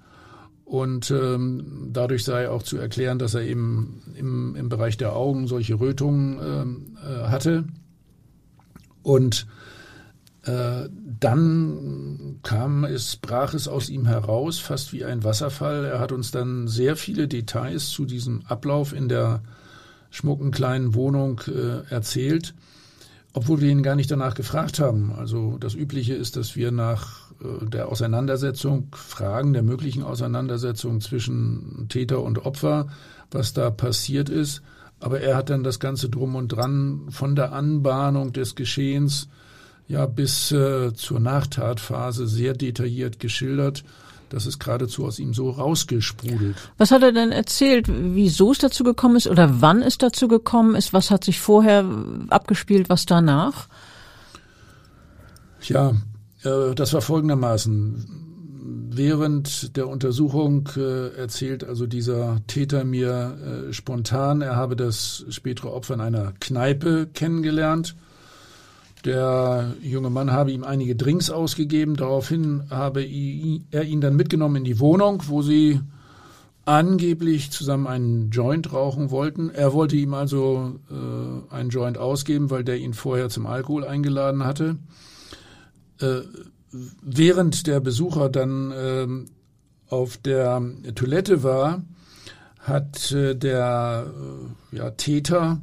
Und 0.66 1.10
ähm, 1.12 1.90
dadurch 1.94 2.24
sei 2.24 2.50
auch 2.50 2.62
zu 2.62 2.78
erklären, 2.78 3.18
dass 3.18 3.34
er 3.34 3.42
eben 3.42 4.02
im, 4.16 4.56
im 4.56 4.70
Bereich 4.70 4.98
der 4.98 5.16
Augen 5.16 5.48
solche 5.48 5.80
Rötungen 5.80 6.40
ähm, 6.44 6.98
äh, 7.04 7.28
hatte. 7.28 7.66
Und 9.02 9.48
äh, 10.44 10.90
dann 11.20 12.40
kam 12.44 12.84
es, 12.84 13.16
brach 13.18 13.54
es 13.54 13.68
aus 13.68 13.90
ihm 13.90 14.06
heraus, 14.06 14.60
fast 14.60 14.94
wie 14.94 15.06
ein 15.06 15.24
Wasserfall. 15.24 15.86
Er 15.86 16.00
hat 16.00 16.12
uns 16.12 16.32
dann 16.32 16.68
sehr 16.68 16.96
viele 16.96 17.28
Details 17.28 17.90
zu 17.90 18.06
diesem 18.06 18.46
Ablauf 18.48 18.94
in 18.94 19.10
der 19.10 19.42
schmucken 20.10 20.52
kleinen 20.52 20.96
Wohnung 20.96 21.42
äh, 21.48 21.92
erzählt, 21.94 22.56
obwohl 23.34 23.60
wir 23.62 23.70
ihn 23.70 23.84
gar 23.84 23.96
nicht 23.96 24.10
danach 24.10 24.34
gefragt 24.34 24.80
haben. 24.80 25.12
Also 25.12 25.58
das 25.58 25.76
Übliche 25.76 26.14
ist, 26.14 26.38
dass 26.38 26.56
wir 26.56 26.72
nach 26.72 27.32
äh, 27.42 27.66
der 27.66 27.90
Auseinandersetzung 27.90 28.88
fragen, 28.94 29.54
der 29.54 29.64
möglichen 29.64 30.04
Auseinandersetzung 30.04 31.02
zwischen 31.02 31.88
Täter 31.90 32.22
und 32.22 32.46
Opfer, 32.46 32.88
was 33.32 33.54
da 33.54 33.70
passiert 33.70 34.30
ist. 34.30 34.62
Aber 35.00 35.20
er 35.20 35.36
hat 35.36 35.50
dann 35.50 35.64
das 35.64 35.80
Ganze 35.80 36.10
drum 36.10 36.36
und 36.36 36.48
dran 36.48 37.08
von 37.10 37.36
der 37.36 37.52
Anbahnung 37.52 38.32
des 38.32 38.56
Geschehens 38.56 39.28
ja 39.88 40.06
bis 40.06 40.52
äh, 40.52 40.94
zur 40.94 41.20
Nachtatphase 41.20 42.28
sehr 42.28 42.54
detailliert 42.54 43.20
geschildert. 43.20 43.84
Das 44.30 44.48
ist 44.48 44.60
geradezu 44.60 45.06
aus 45.06 45.20
ihm 45.20 45.34
so 45.34 45.52
rausgesprudelt. 45.52 46.56
Was 46.78 46.92
hat 46.92 47.04
er 47.04 47.12
denn 47.12 47.32
erzählt, 47.32 47.86
wieso 47.88 48.52
es 48.52 48.58
dazu 48.58 48.84
gekommen 48.84 49.16
ist 49.16 49.28
oder 49.28 49.62
wann 49.62 49.82
es 49.82 49.98
dazu 49.98 50.28
gekommen 50.28 50.76
ist? 50.76 50.94
Was 50.94 51.12
hat 51.12 51.24
sich 51.24 51.40
vorher 51.40 51.86
abgespielt, 52.30 52.90
was 52.90 53.06
danach? 53.06 53.68
Ja, 55.62 55.94
äh, 56.44 56.74
das 56.74 56.94
war 56.94 57.02
folgendermaßen. 57.02 58.24
Während 58.90 59.78
der 59.78 59.88
Untersuchung 59.88 60.70
äh, 60.76 61.10
erzählt 61.16 61.64
also 61.64 61.86
dieser 61.86 62.42
Täter 62.48 62.84
mir 62.84 63.68
äh, 63.70 63.74
spontan, 63.74 64.42
er 64.42 64.56
habe 64.56 64.76
das 64.76 65.26
spätere 65.30 65.72
Opfer 65.72 65.94
in 65.94 66.02
einer 66.02 66.34
Kneipe 66.40 67.08
kennengelernt 67.14 67.96
der 69.06 69.76
junge 69.82 70.10
Mann 70.10 70.32
habe 70.32 70.52
ihm 70.52 70.64
einige 70.64 70.96
Drinks 70.96 71.30
ausgegeben. 71.30 71.96
Daraufhin 71.96 72.64
habe 72.70 73.02
er 73.04 73.84
ihn 73.84 74.02
dann 74.02 74.16
mitgenommen 74.16 74.58
in 74.58 74.64
die 74.64 74.80
Wohnung, 74.80 75.24
wo 75.28 75.42
sie 75.42 75.80
angeblich 76.66 77.52
zusammen 77.52 77.86
einen 77.86 78.32
Joint 78.32 78.74
rauchen 78.74 79.12
wollten. 79.12 79.50
Er 79.52 79.74
wollte 79.74 79.96
ihm 79.96 80.16
also 80.16 80.80
äh, 80.90 81.54
einen 81.54 81.70
Joint 81.70 82.00
ausgeben, 82.00 82.50
weil 82.50 82.64
der 82.64 82.78
ihn 82.78 82.96
vorher 82.96 83.30
zum 83.30 83.46
Alkohol 83.46 83.86
eingeladen 83.86 84.44
hatte. 84.44 84.78
Äh, 86.00 86.22
während 87.04 87.68
der 87.68 87.80
Besucher 87.80 88.30
dann 88.30 88.72
äh, 88.72 89.08
auf 89.90 90.18
der 90.18 90.62
Toilette 90.96 91.44
war, 91.44 91.84
hat 92.60 93.12
äh, 93.12 93.36
der 93.36 94.08
äh, 94.72 94.78
ja, 94.78 94.90
Täter 94.92 95.62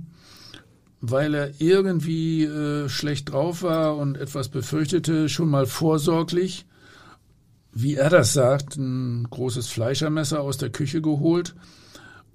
weil 1.03 1.35
er 1.35 1.51
irgendwie 1.59 2.45
äh, 2.45 2.88
schlecht 2.88 3.33
drauf 3.33 3.62
war 3.65 3.97
und 3.97 4.17
etwas 4.17 4.49
befürchtete, 4.49 5.29
schon 5.29 5.51
mal 5.51 5.67
vorsorglich, 5.67 6.65
wie 7.73 7.97
er 7.97 8.09
das 8.09 8.33
sagt, 8.33 8.77
ein 8.77 9.27
großes 9.29 9.67
Fleischermesser 9.67 10.41
aus 10.41 10.59
der 10.59 10.71
Küche 10.71 11.03
geholt 11.03 11.57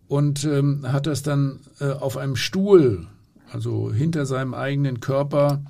und 0.09 0.43
ähm, 0.43 0.85
hat 0.91 1.07
das 1.07 1.23
dann 1.23 1.61
äh, 1.79 1.91
auf 1.91 2.17
einem 2.17 2.35
Stuhl, 2.35 3.07
also 3.53 3.93
hinter 3.93 4.25
seinem 4.25 4.53
eigenen 4.53 4.99
Körper, 4.99 5.61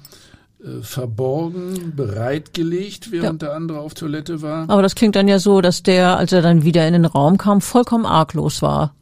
äh, 0.64 0.82
verborgen, 0.82 1.94
bereitgelegt, 1.96 3.12
während 3.12 3.44
ja. 3.44 3.50
der 3.50 3.56
andere 3.56 3.80
auf 3.80 3.94
Toilette 3.94 4.42
war. 4.42 4.68
Aber 4.72 4.82
das 4.82 4.96
klingt 4.96 5.16
dann 5.16 5.28
ja 5.28 5.38
so, 5.38 5.62
dass 5.62 5.84
der, 5.84 6.18
als 6.18 6.32
er 6.32 6.42
dann 6.42 6.64
wieder 6.64 6.88
in 6.88 6.94
den 6.94 7.06
Raum 7.06 7.38
kam, 7.38 7.62
vollkommen 7.62 8.08
arglos 8.08 8.64
war. 8.64 8.96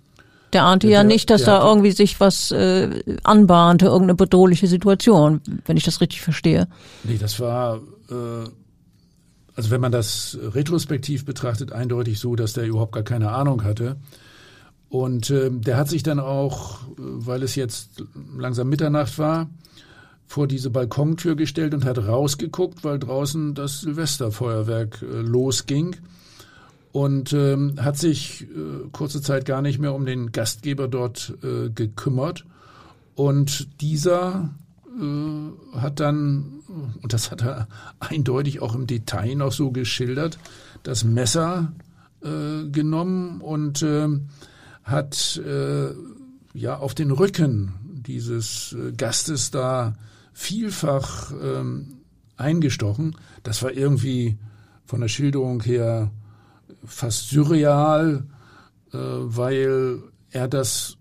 Der 0.53 0.63
ahnte 0.63 0.88
ja, 0.88 0.99
ja 0.99 1.03
nicht, 1.03 1.29
dass 1.29 1.43
da 1.43 1.67
irgendwie 1.67 1.91
sich 1.91 2.19
was 2.19 2.51
äh, 2.51 3.03
anbahnte, 3.23 3.86
irgendeine 3.86 4.15
bedrohliche 4.15 4.67
Situation, 4.67 5.41
wenn 5.65 5.77
ich 5.77 5.84
das 5.84 6.01
richtig 6.01 6.21
verstehe. 6.21 6.67
Nee, 7.03 7.17
das 7.17 7.39
war, 7.39 7.81
äh, 8.10 8.49
also 9.55 9.71
wenn 9.71 9.81
man 9.81 9.91
das 9.91 10.38
retrospektiv 10.41 11.25
betrachtet, 11.25 11.71
eindeutig 11.71 12.19
so, 12.19 12.36
dass 12.36 12.53
der 12.53 12.67
überhaupt 12.67 12.93
gar 12.93 13.03
keine 13.03 13.31
Ahnung 13.31 13.63
hatte. 13.63 13.97
Und 14.89 15.29
äh, 15.29 15.49
der 15.51 15.77
hat 15.77 15.89
sich 15.89 16.03
dann 16.03 16.19
auch, 16.19 16.84
äh, 16.84 16.93
weil 16.97 17.43
es 17.43 17.55
jetzt 17.55 18.03
langsam 18.38 18.69
Mitternacht 18.69 19.17
war, 19.19 19.49
vor 20.27 20.47
diese 20.47 20.69
Balkontür 20.69 21.36
gestellt 21.36 21.73
und 21.73 21.86
hat 21.86 21.97
rausgeguckt, 21.97 22.84
weil 22.84 22.99
draußen 22.99 23.53
das 23.53 23.81
Silvesterfeuerwerk 23.81 25.01
äh, 25.01 25.21
losging 25.21 25.95
und 26.95 27.34
ähm, 27.34 27.73
hat 27.77 27.97
sich 27.97 28.43
äh, 28.43 28.88
kurze 28.93 29.21
Zeit 29.21 29.43
gar 29.43 29.62
nicht 29.62 29.79
mehr 29.79 29.93
um 29.93 30.05
den 30.05 30.31
Gastgeber 30.31 30.88
dort 30.88 31.34
äh, 31.43 31.69
gekümmert. 31.69 32.45
Und 33.15 33.81
dieser 33.81 34.51
äh, 34.97 35.77
hat 35.77 35.99
dann, 35.99 36.62
und 37.01 37.12
das 37.12 37.31
hat 37.31 37.41
er 37.41 37.67
eindeutig 37.99 38.62
auch 38.62 38.75
im 38.75 38.88
Detail 38.88 39.36
noch 39.36 39.51
so 39.51 39.71
geschildert, 39.71 40.39
das 40.84 41.03
Messer 41.03 41.73
äh, 42.23 42.69
genommen 42.69 43.41
und 43.41 43.81
äh, 43.81 44.08
hat 44.86 45.41
äh, 45.45 45.89
ja 46.53 46.77
auf 46.77 46.95
den 46.95 47.12
Rücken 47.12 47.73
dieses 48.08 48.71
äh, 48.71 48.93
Gastes 48.93 49.51
da 49.51 49.97
vielfach 50.31 51.34
ähm, 51.43 51.97
eingestochen. 52.38 53.17
Das 53.43 53.63
war 53.63 53.73
irgendwie 53.73 54.38
von 54.86 55.01
der 55.01 55.10
Schilderung 55.10 55.62
her 55.62 56.10
fast 56.85 57.29
surreal, 57.29 58.25
äh, 58.91 58.97
weil 58.97 60.03
er 60.31 60.47
das 60.47 60.97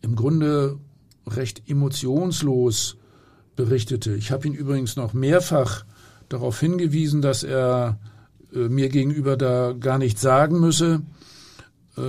im 0.00 0.16
Grunde 0.16 0.78
recht 1.26 1.68
emotionslos 1.68 2.96
berichtete. 3.56 4.14
Ich 4.14 4.30
habe 4.30 4.46
ihn 4.46 4.54
übrigens 4.54 4.96
noch 4.96 5.12
mehrfach 5.12 5.84
darauf 6.28 6.60
hingewiesen, 6.60 7.22
dass 7.22 7.42
er 7.42 7.98
äh, 8.54 8.68
mir 8.68 8.88
gegenüber 8.88 9.36
da 9.36 9.74
gar 9.78 9.98
nichts 9.98 10.20
sagen 10.20 10.60
müsse. 10.60 11.02
Äh, 11.96 12.00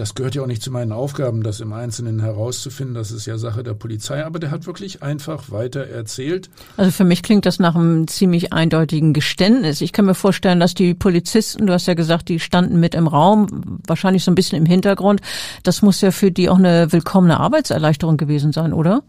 das 0.00 0.14
gehört 0.14 0.34
ja 0.34 0.40
auch 0.42 0.46
nicht 0.46 0.62
zu 0.62 0.70
meinen 0.70 0.92
Aufgaben, 0.92 1.42
das 1.42 1.60
im 1.60 1.74
Einzelnen 1.74 2.20
herauszufinden. 2.20 2.94
Das 2.94 3.10
ist 3.10 3.26
ja 3.26 3.36
Sache 3.36 3.62
der 3.62 3.74
Polizei. 3.74 4.24
Aber 4.24 4.38
der 4.38 4.50
hat 4.50 4.66
wirklich 4.66 5.02
einfach 5.02 5.50
weiter 5.50 5.86
erzählt. 5.86 6.48
Also 6.78 6.90
für 6.90 7.04
mich 7.04 7.22
klingt 7.22 7.44
das 7.44 7.58
nach 7.58 7.74
einem 7.74 8.08
ziemlich 8.08 8.54
eindeutigen 8.54 9.12
Geständnis. 9.12 9.82
Ich 9.82 9.92
kann 9.92 10.06
mir 10.06 10.14
vorstellen, 10.14 10.58
dass 10.58 10.72
die 10.72 10.94
Polizisten, 10.94 11.66
du 11.66 11.74
hast 11.74 11.86
ja 11.86 11.92
gesagt, 11.92 12.30
die 12.30 12.40
standen 12.40 12.80
mit 12.80 12.94
im 12.94 13.06
Raum, 13.06 13.80
wahrscheinlich 13.86 14.24
so 14.24 14.30
ein 14.30 14.34
bisschen 14.34 14.56
im 14.56 14.64
Hintergrund. 14.64 15.20
Das 15.64 15.82
muss 15.82 16.00
ja 16.00 16.12
für 16.12 16.30
die 16.30 16.48
auch 16.48 16.58
eine 16.58 16.90
willkommene 16.92 17.38
Arbeitserleichterung 17.38 18.16
gewesen 18.16 18.52
sein, 18.52 18.72
oder? 18.72 19.02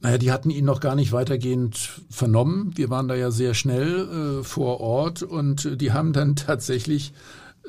Naja, 0.00 0.18
die 0.18 0.30
hatten 0.30 0.50
ihn 0.50 0.64
noch 0.64 0.78
gar 0.78 0.94
nicht 0.94 1.10
weitergehend 1.10 2.02
vernommen. 2.08 2.70
Wir 2.76 2.88
waren 2.88 3.08
da 3.08 3.16
ja 3.16 3.32
sehr 3.32 3.54
schnell 3.54 4.40
äh, 4.40 4.44
vor 4.44 4.80
Ort 4.80 5.24
und 5.24 5.80
die 5.80 5.90
haben 5.90 6.12
dann 6.12 6.36
tatsächlich 6.36 7.12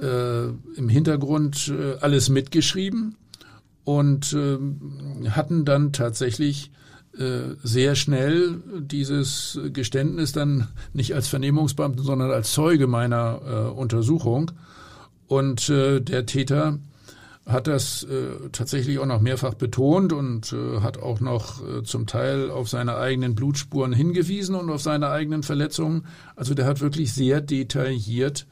äh, 0.01 0.47
im 0.75 0.89
Hintergrund 0.89 1.69
äh, 1.69 1.97
alles 1.99 2.29
mitgeschrieben 2.29 3.15
und 3.83 4.33
äh, 4.33 4.57
hatten 5.29 5.65
dann 5.65 5.93
tatsächlich 5.93 6.71
äh, 7.17 7.55
sehr 7.63 7.95
schnell 7.95 8.61
dieses 8.79 9.59
Geständnis 9.73 10.33
dann 10.33 10.67
nicht 10.93 11.15
als 11.15 11.27
Vernehmungsbeamten, 11.27 12.03
sondern 12.03 12.31
als 12.31 12.51
Zeuge 12.51 12.87
meiner 12.87 13.41
äh, 13.45 13.69
Untersuchung. 13.69 14.51
Und 15.27 15.69
äh, 15.69 15.99
der 15.99 16.25
Täter 16.25 16.79
hat 17.47 17.67
das 17.67 18.03
äh, 18.03 18.49
tatsächlich 18.51 18.99
auch 18.99 19.05
noch 19.05 19.21
mehrfach 19.21 19.53
betont 19.53 20.11
und 20.11 20.53
äh, 20.53 20.81
hat 20.81 20.97
auch 20.97 21.21
noch 21.21 21.61
äh, 21.65 21.83
zum 21.83 22.05
Teil 22.05 22.51
auf 22.51 22.69
seine 22.69 22.97
eigenen 22.97 23.35
Blutspuren 23.35 23.93
hingewiesen 23.93 24.53
und 24.53 24.69
auf 24.69 24.81
seine 24.81 25.09
eigenen 25.09 25.43
Verletzungen. 25.43 26.05
Also 26.35 26.53
der 26.53 26.65
hat 26.65 26.81
wirklich 26.81 27.13
sehr 27.13 27.39
detailliert 27.39 28.47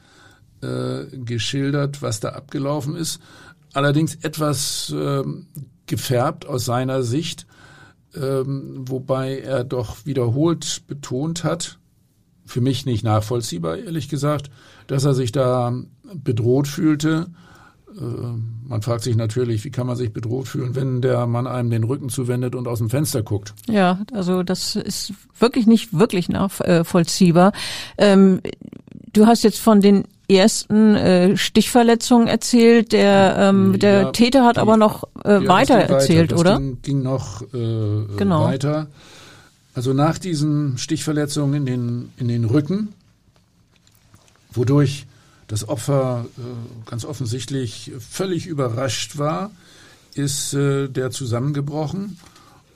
äh, 0.61 1.05
geschildert, 1.17 2.01
was 2.01 2.19
da 2.19 2.29
abgelaufen 2.29 2.95
ist. 2.95 3.19
Allerdings 3.73 4.15
etwas 4.15 4.93
äh, 4.95 5.23
gefärbt 5.85 6.45
aus 6.45 6.65
seiner 6.65 7.03
Sicht, 7.03 7.45
ähm, 8.15 8.85
wobei 8.87 9.39
er 9.39 9.63
doch 9.63 10.05
wiederholt 10.05 10.83
betont 10.87 11.43
hat, 11.43 11.77
für 12.45 12.61
mich 12.61 12.85
nicht 12.85 13.03
nachvollziehbar, 13.03 13.77
ehrlich 13.77 14.07
gesagt, 14.07 14.49
dass 14.87 15.03
er 15.03 15.13
sich 15.13 15.31
da 15.31 15.73
bedroht 16.13 16.67
fühlte. 16.67 17.27
Äh, 17.97 18.01
man 18.67 18.81
fragt 18.81 19.03
sich 19.03 19.15
natürlich, 19.15 19.65
wie 19.65 19.71
kann 19.71 19.87
man 19.87 19.95
sich 19.95 20.13
bedroht 20.13 20.47
fühlen, 20.47 20.75
wenn 20.75 21.01
der 21.01 21.25
Mann 21.27 21.47
einem 21.47 21.69
den 21.69 21.83
Rücken 21.83 22.09
zuwendet 22.09 22.55
und 22.55 22.67
aus 22.67 22.79
dem 22.79 22.89
Fenster 22.89 23.23
guckt. 23.23 23.53
Ja, 23.67 23.99
also 24.13 24.43
das 24.43 24.75
ist 24.75 25.13
wirklich 25.39 25.67
nicht 25.67 25.97
wirklich 25.97 26.29
nachvollziehbar. 26.29 27.51
Ähm, 27.97 28.41
du 29.11 29.25
hast 29.25 29.43
jetzt 29.43 29.59
von 29.59 29.81
den 29.81 30.05
ersten 30.29 30.95
äh, 30.95 31.37
Stichverletzungen 31.37 32.27
erzählt. 32.27 32.91
Der, 32.91 33.35
ähm, 33.39 33.79
der 33.79 34.01
ja, 34.01 34.11
Täter 34.11 34.45
hat 34.45 34.57
die, 34.57 34.61
aber 34.61 34.77
noch 34.77 35.03
äh, 35.23 35.43
ja, 35.43 35.47
weiter 35.47 35.75
erzählt, 35.75 36.31
weiter. 36.31 36.39
oder? 36.39 36.57
Ging, 36.57 36.81
ging 36.81 37.01
noch 37.03 37.41
äh, 37.53 38.05
genau. 38.17 38.45
weiter. 38.45 38.87
Also 39.73 39.93
nach 39.93 40.17
diesen 40.17 40.77
Stichverletzungen 40.77 41.53
in 41.53 41.65
den, 41.65 42.13
in 42.17 42.27
den 42.27 42.45
Rücken, 42.45 42.93
wodurch 44.51 45.05
das 45.47 45.67
Opfer 45.67 46.25
äh, 46.37 46.89
ganz 46.89 47.05
offensichtlich 47.05 47.91
völlig 47.99 48.47
überrascht 48.47 49.17
war, 49.17 49.51
ist 50.15 50.53
äh, 50.53 50.87
der 50.87 51.11
zusammengebrochen 51.11 52.17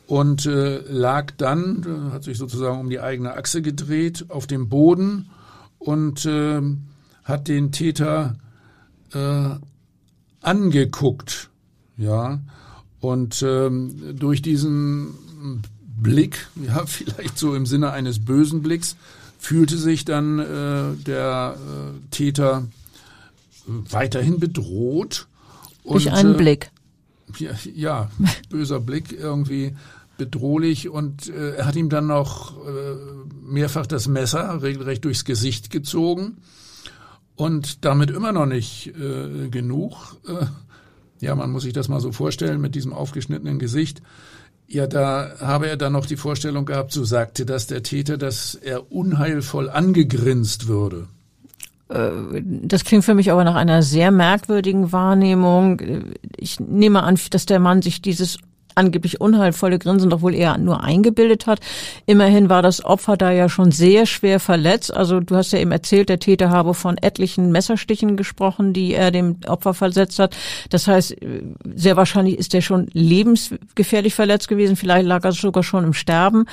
und 0.08 0.46
äh, 0.46 0.80
lag 0.90 1.32
dann, 1.38 2.10
äh, 2.10 2.14
hat 2.14 2.24
sich 2.24 2.38
sozusagen 2.38 2.80
um 2.80 2.90
die 2.90 3.00
eigene 3.00 3.36
Achse 3.36 3.62
gedreht, 3.62 4.26
auf 4.28 4.46
dem 4.46 4.68
Boden 4.68 5.30
und 5.78 6.26
äh, 6.26 6.62
hat 7.30 7.48
den 7.48 7.72
Täter 7.72 8.36
äh, 9.14 9.50
angeguckt, 10.42 11.50
ja, 11.98 12.40
und 13.00 13.44
ähm, 13.44 14.18
durch 14.18 14.42
diesen 14.42 15.14
Blick, 16.02 16.48
ja, 16.56 16.86
vielleicht 16.88 17.38
so 17.38 17.56
im 17.56 17.66
Sinne 17.66 17.92
eines 17.92 18.26
bösen 18.26 18.62
Blicks, 18.62 18.96
fühlte 19.38 19.78
sich 19.78 20.04
dann 20.04 20.40
äh, 20.40 20.96
der 21.06 21.56
äh, 21.56 22.10
Täter 22.12 22.68
weiterhin 23.66 24.40
bedroht. 24.40 25.28
Durch 25.86 26.08
und, 26.08 26.14
einen 26.14 26.34
äh, 26.34 26.38
Blick. 26.38 26.72
Ja, 27.38 27.52
ja, 27.74 28.12
böser 28.50 28.80
Blick 28.80 29.14
irgendwie 29.14 29.76
bedrohlich 30.18 30.90
und 30.90 31.30
äh, 31.30 31.56
er 31.56 31.66
hat 31.66 31.76
ihm 31.76 31.90
dann 31.90 32.08
noch 32.08 32.58
äh, 32.58 32.96
mehrfach 33.42 33.86
das 33.86 34.08
Messer 34.08 34.62
regelrecht 34.62 35.06
durchs 35.06 35.24
Gesicht 35.24 35.70
gezogen 35.70 36.38
und 37.40 37.86
damit 37.86 38.12
immer 38.12 38.34
noch 38.34 38.46
nicht 38.46 38.88
äh, 38.88 39.48
genug. 39.48 40.18
Äh, 40.28 40.46
ja, 41.22 41.36
man 41.36 41.52
muss 41.52 41.64
sich 41.64 41.72
das 41.72 41.88
mal 41.88 42.02
so 42.02 42.12
vorstellen 42.12 42.60
mit 42.60 42.76
diesem 42.76 42.92
aufgeschnittenen 42.92 43.60
Gesicht. 43.60 44.02
Ja, 44.68 44.88
da 44.88 45.36
habe 45.40 45.70
er 45.70 45.78
dann 45.78 45.94
noch 45.94 46.06
die 46.06 46.18
Vorstellung 46.18 46.66
gehabt, 46.66 46.92
so 46.92 47.06
sagte 47.06 47.46
das 47.46 47.66
der 47.68 47.82
Täter, 47.82 48.18
dass 48.18 48.56
er 48.56 48.92
unheilvoll 48.92 49.70
angegrinst 49.70 50.68
würde. 50.68 51.08
Äh, 51.88 52.10
das 52.44 52.84
klingt 52.84 53.06
für 53.06 53.16
mich 53.16 53.32
aber 53.32 53.46
nach 53.46 53.56
einer 53.56 53.84
sehr 53.84 54.12
merkwürdigen 54.12 54.92
Wahrnehmung. 54.92 55.82
Ich 56.36 56.60
nehme 56.60 57.04
an, 57.04 57.18
dass 57.30 57.46
der 57.46 57.60
Mann 57.60 57.82
sich 57.82 58.02
dieses 58.02 58.38
angeblich 58.80 59.20
unheilvolle 59.20 59.78
Grinsen 59.78 60.10
doch 60.10 60.22
wohl 60.22 60.34
eher 60.34 60.58
nur 60.58 60.84
eingebildet 60.84 61.48
hat. 61.48 61.60
Immerhin 62.06 62.50
war 62.50 62.62
das 62.62 62.84
Opfer 62.84 63.18
da 63.18 63.32
ja 63.32 63.50
schon 63.50 63.72
sehr 63.72 64.06
schwer 64.06 64.40
verletzt. 64.40 64.94
Also 64.94 65.20
du 65.20 65.36
hast 65.36 65.52
ja 65.52 65.60
eben 65.60 65.72
erzählt, 65.72 66.10
der 66.10 66.20
Täter 66.20 66.50
habe 66.50 66.74
von 66.74 66.98
etlichen 66.98 67.52
Messerstichen 67.52 68.16
gesprochen, 68.16 68.74
die 68.74 68.94
er 68.94 69.12
dem 69.12 69.38
Opfer 69.48 69.74
versetzt 69.74 70.20
hat. 70.20 70.36
Das 70.70 70.88
heißt, 70.88 71.16
sehr 71.76 71.98
wahrscheinlich 71.98 72.38
ist 72.38 72.54
er 72.54 72.62
schon 72.62 72.88
lebensgefährlich 72.94 74.16
verletzt 74.16 74.48
gewesen. 74.48 74.76
Vielleicht 74.76 75.06
lag 75.06 75.24
er 75.26 75.34
sogar 75.34 75.64
schon 75.64 75.84
im 75.84 75.94
Sterben. 75.94 76.46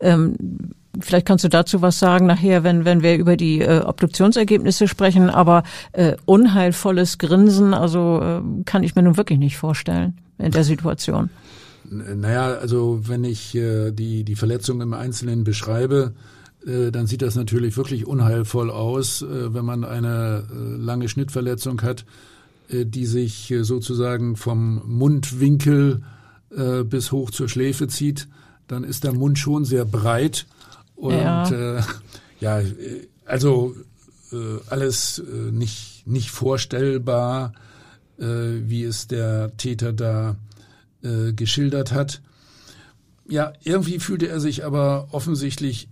Ähm, 0.00 0.36
Vielleicht 1.00 1.26
kannst 1.26 1.42
du 1.42 1.48
dazu 1.48 1.80
was 1.80 1.98
sagen 1.98 2.26
nachher, 2.26 2.64
wenn, 2.64 2.84
wenn 2.84 3.02
wir 3.02 3.16
über 3.16 3.38
die 3.38 3.60
äh, 3.60 3.80
Obduktionsergebnisse 3.80 4.88
sprechen. 4.88 5.30
Aber 5.30 5.62
äh, 5.92 6.16
unheilvolles 6.26 7.16
Grinsen, 7.16 7.72
also 7.72 8.20
äh, 8.20 8.62
kann 8.64 8.82
ich 8.82 8.94
mir 8.94 9.02
nun 9.02 9.16
wirklich 9.16 9.38
nicht 9.38 9.56
vorstellen 9.56 10.18
in 10.38 10.50
der 10.50 10.64
Situation. 10.64 11.30
Naja, 11.92 12.54
also 12.54 13.00
wenn 13.06 13.24
ich 13.24 13.54
äh, 13.54 13.90
die, 13.90 14.24
die 14.24 14.36
Verletzung 14.36 14.80
im 14.80 14.94
Einzelnen 14.94 15.44
beschreibe, 15.44 16.14
äh, 16.66 16.90
dann 16.90 17.06
sieht 17.06 17.22
das 17.22 17.34
natürlich 17.34 17.76
wirklich 17.76 18.06
unheilvoll 18.06 18.70
aus, 18.70 19.22
äh, 19.22 19.52
wenn 19.52 19.64
man 19.64 19.84
eine 19.84 20.44
äh, 20.50 20.76
lange 20.76 21.08
Schnittverletzung 21.08 21.82
hat, 21.82 22.04
äh, 22.68 22.86
die 22.86 23.06
sich 23.06 23.50
äh, 23.50 23.64
sozusagen 23.64 24.36
vom 24.36 24.82
Mundwinkel 24.86 26.02
bis 26.84 27.12
hoch 27.12 27.30
zur 27.30 27.48
Schläfe 27.48 27.88
zieht. 27.88 28.28
dann 28.68 28.84
ist 28.84 29.04
der 29.04 29.14
Mund 29.14 29.38
schon 29.38 29.64
sehr 29.64 29.86
breit 29.86 30.44
und 30.96 31.14
Ja. 31.14 31.80
ja, 32.40 32.60
also 33.24 33.74
alles 34.68 35.22
nicht 35.50 36.06
nicht 36.06 36.30
vorstellbar, 36.30 37.54
wie 38.18 38.84
es 38.84 39.06
der 39.06 39.56
Täter 39.56 39.94
da 39.94 40.36
äh, 41.02 41.32
geschildert 41.32 41.92
hat. 41.92 42.20
Ja, 43.28 43.52
irgendwie 43.62 43.98
fühlte 43.98 44.28
er 44.28 44.40
sich 44.40 44.64
aber 44.64 45.08
offensichtlich 45.12 45.88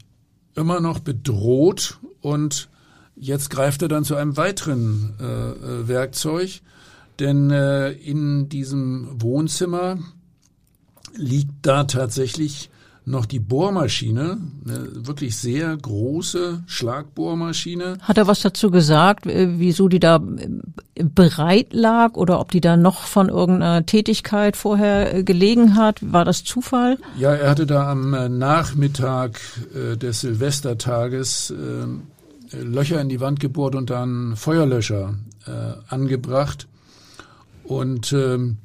immer 0.55 0.81
noch 0.81 0.99
bedroht 0.99 1.99
und 2.21 2.69
jetzt 3.17 3.51
greift 3.51 3.83
er 3.83 3.89
dann 3.89 4.05
zu 4.05 4.17
einem 4.17 4.37
weiteren 4.37 5.15
äh, 5.21 5.25
äh, 5.25 5.89
Werkzeug, 5.89 6.61
denn 7.19 7.51
äh, 7.51 7.91
in 7.93 8.49
diesem 8.49 9.09
Wohnzimmer 9.23 9.99
liegt 11.15 11.53
da 11.63 11.85
tatsächlich 11.85 12.71
noch 13.05 13.27
die 13.27 13.41
Bohrmaschine, 13.41 14.39
eine 14.65 15.07
wirklich 15.07 15.37
sehr 15.37 15.77
große 15.77 16.63
Schlagbohrmaschine. 16.67 17.99
Hat 18.01 18.19
er 18.19 18.27
was 18.27 18.41
dazu 18.41 18.71
gesagt, 18.71 19.27
äh, 19.27 19.59
wieso 19.59 19.89
die 19.89 20.01
da 20.01 20.17
äh, 20.17 21.05
bereit 21.05 21.73
lag 21.73 22.15
oder 22.15 22.41
ob 22.41 22.51
die 22.51 22.61
da 22.61 22.77
noch 22.77 23.03
von 23.03 23.29
irgendeiner 23.29 23.87
Tätigkeit 23.87 24.57
vorher 24.57 25.15
äh, 25.15 25.25
gelegen 25.25 25.77
hat? 25.77 25.99
War 26.13 26.25
das 26.25 26.45
Zufall? 26.45 26.99
Ja, 27.19 27.35
er 27.35 27.51
hatte 27.51 27.67
da 27.67 27.91
am 27.91 28.39
Nachmittag 28.39 29.41
des 29.75 30.21
Silvestertages 30.21 31.53
Löcher 32.53 33.01
in 33.01 33.09
die 33.09 33.21
Wand 33.21 33.41
gebohrt 33.41 33.75
und 33.75 33.91
dann 33.91 34.37
Feuerlöscher 34.37 35.15
angebracht. 35.89 36.67
Und 37.65 38.13
ähm, 38.13 38.59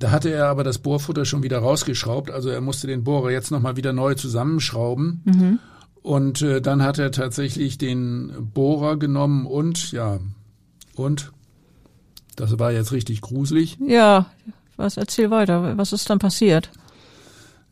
da 0.00 0.10
hatte 0.10 0.30
er 0.30 0.46
aber 0.46 0.64
das 0.64 0.78
Bohrfutter 0.78 1.24
schon 1.24 1.44
wieder 1.44 1.58
rausgeschraubt, 1.58 2.30
also 2.30 2.48
er 2.48 2.60
musste 2.60 2.86
den 2.88 3.04
Bohrer 3.04 3.30
jetzt 3.30 3.50
nochmal 3.50 3.76
wieder 3.76 3.92
neu 3.92 4.14
zusammenschrauben. 4.14 5.60
Und 6.02 6.40
äh, 6.40 6.62
dann 6.62 6.82
hat 6.82 6.98
er 6.98 7.12
tatsächlich 7.12 7.76
den 7.76 8.50
Bohrer 8.54 8.96
genommen 8.96 9.46
und 9.46 9.92
ja, 9.92 10.18
und 10.94 11.32
das 12.36 12.58
war 12.58 12.72
jetzt 12.72 12.92
richtig 12.92 13.20
gruselig. 13.20 13.76
Ja, 13.86 14.26
was 14.78 14.96
erzähl 14.96 15.30
weiter. 15.30 15.76
Was 15.76 15.92
ist 15.92 16.08
dann 16.08 16.18
passiert? 16.18 16.70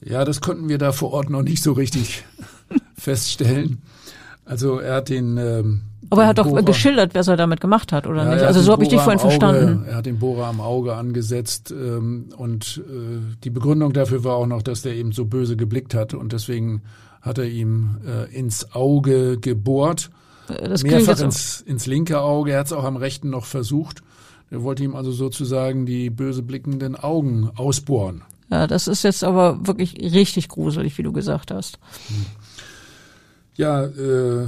Ja, 0.04 0.26
das 0.26 0.42
konnten 0.42 0.68
wir 0.68 0.78
da 0.78 0.92
vor 0.92 1.12
Ort 1.12 1.30
noch 1.30 1.42
nicht 1.42 1.62
so 1.62 1.72
richtig 1.72 2.24
feststellen. 2.96 3.82
Also 4.44 4.78
er 4.78 4.96
hat 4.96 5.08
den. 5.08 5.38
Ähm, 5.38 5.80
Aber 6.10 6.22
er 6.22 6.28
hat 6.28 6.38
doch 6.38 6.46
Bohrer- 6.46 6.62
geschildert, 6.64 7.14
was 7.14 7.28
er 7.28 7.36
damit 7.36 7.60
gemacht 7.60 7.92
hat, 7.92 8.06
oder 8.06 8.24
Ja, 8.24 8.34
nicht? 8.34 8.44
Also 8.44 8.60
so 8.62 8.72
habe 8.72 8.82
ich 8.82 8.88
dich 8.88 9.00
vorhin 9.00 9.20
Auge, 9.20 9.28
verstanden. 9.30 9.84
Er 9.86 9.96
hat 9.96 10.06
den 10.06 10.18
Bohrer 10.18 10.46
am 10.46 10.60
Auge 10.60 10.94
angesetzt 10.94 11.70
ähm, 11.70 12.30
und 12.36 12.82
äh, 12.88 13.34
die 13.44 13.50
Begründung 13.50 13.92
dafür 13.92 14.24
war 14.24 14.36
auch 14.36 14.46
noch, 14.46 14.62
dass 14.62 14.82
der 14.82 14.94
eben 14.94 15.12
so 15.12 15.24
böse 15.26 15.56
geblickt 15.56 15.94
hat 15.94 16.14
und 16.14 16.32
deswegen 16.32 16.82
hat 17.20 17.38
er 17.38 17.46
ihm 17.46 17.98
äh, 18.06 18.34
ins 18.34 18.74
Auge 18.74 19.38
gebohrt, 19.38 20.10
Das 20.46 20.82
mehrfach 20.82 21.20
ins, 21.20 21.60
ins 21.60 21.86
linke 21.86 22.20
Auge. 22.20 22.52
Er 22.52 22.60
hat 22.60 22.66
es 22.66 22.72
auch 22.72 22.84
am 22.84 22.96
rechten 22.96 23.28
noch 23.30 23.44
versucht. 23.44 24.02
Er 24.50 24.62
wollte 24.62 24.82
ihm 24.84 24.94
also 24.94 25.12
sozusagen 25.12 25.84
die 25.84 26.08
böse 26.08 26.42
blickenden 26.42 26.96
Augen 26.96 27.50
ausbohren. 27.56 28.22
ja, 28.50 28.66
das 28.66 28.88
ist 28.88 29.02
jetzt 29.02 29.22
aber 29.24 29.66
wirklich 29.66 29.94
richtig 30.14 30.48
gruselig, 30.48 30.96
wie 30.96 31.02
du 31.02 31.12
gesagt 31.12 31.50
hast. 31.50 31.78
Ja, 33.56 33.84
äh, 33.84 34.46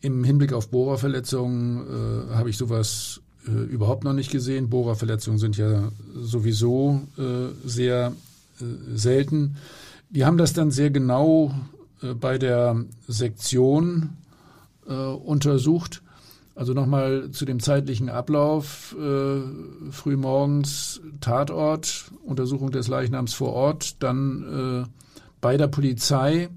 im 0.00 0.24
Hinblick 0.24 0.52
auf 0.52 0.70
Bohrerverletzungen 0.70 2.30
äh, 2.30 2.34
habe 2.34 2.50
ich 2.50 2.56
sowas 2.56 3.20
äh, 3.46 3.50
überhaupt 3.50 4.04
noch 4.04 4.12
nicht 4.12 4.30
gesehen. 4.30 4.70
Bohrerverletzungen 4.70 5.38
sind 5.38 5.56
ja 5.56 5.90
sowieso 6.14 7.02
äh, 7.18 7.68
sehr 7.68 8.12
äh, 8.60 8.64
selten. 8.96 9.56
Wir 10.10 10.26
haben 10.26 10.38
das 10.38 10.52
dann 10.52 10.70
sehr 10.70 10.90
genau 10.90 11.52
äh, 12.02 12.14
bei 12.14 12.38
der 12.38 12.84
Sektion 13.06 14.10
äh, 14.88 14.92
untersucht. 14.92 16.02
Also 16.54 16.74
nochmal 16.74 17.30
zu 17.30 17.44
dem 17.44 17.60
zeitlichen 17.60 18.08
Ablauf. 18.08 18.96
Äh, 18.98 19.92
frühmorgens 19.92 21.00
Tatort, 21.20 22.10
Untersuchung 22.24 22.70
des 22.70 22.88
Leichnams 22.88 23.32
vor 23.34 23.52
Ort, 23.52 24.02
dann 24.02 24.88
bei 25.40 25.56
der 25.56 25.68
Polizei 25.68 26.48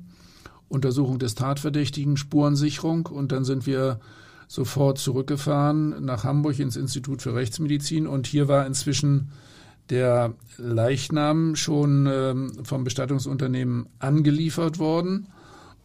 Untersuchung 0.72 1.20
des 1.20 1.36
Tatverdächtigen, 1.36 2.18
Spurensicherung 2.18 3.06
und 3.08 3.32
dann 3.32 3.44
sind 3.44 3.66
wir 3.68 4.00
sofort 4.48 4.98
zurückgefahren 4.98 6.04
nach 6.04 6.24
Hamburg 6.24 6.60
ins 6.60 6.76
Institut 6.76 7.22
für 7.22 7.36
Rechtsmedizin 7.36 8.08
und 8.08 8.28
hier 8.28 8.48
war 8.48 8.66
inzwischen 8.66 9.32
der 9.90 10.34
Leichnam 10.58 11.56
schon 11.56 12.08
ähm, 12.12 12.52
vom 12.64 12.84
Bestattungsunternehmen 12.84 13.88
angeliefert 14.00 14.80
worden 14.80 15.28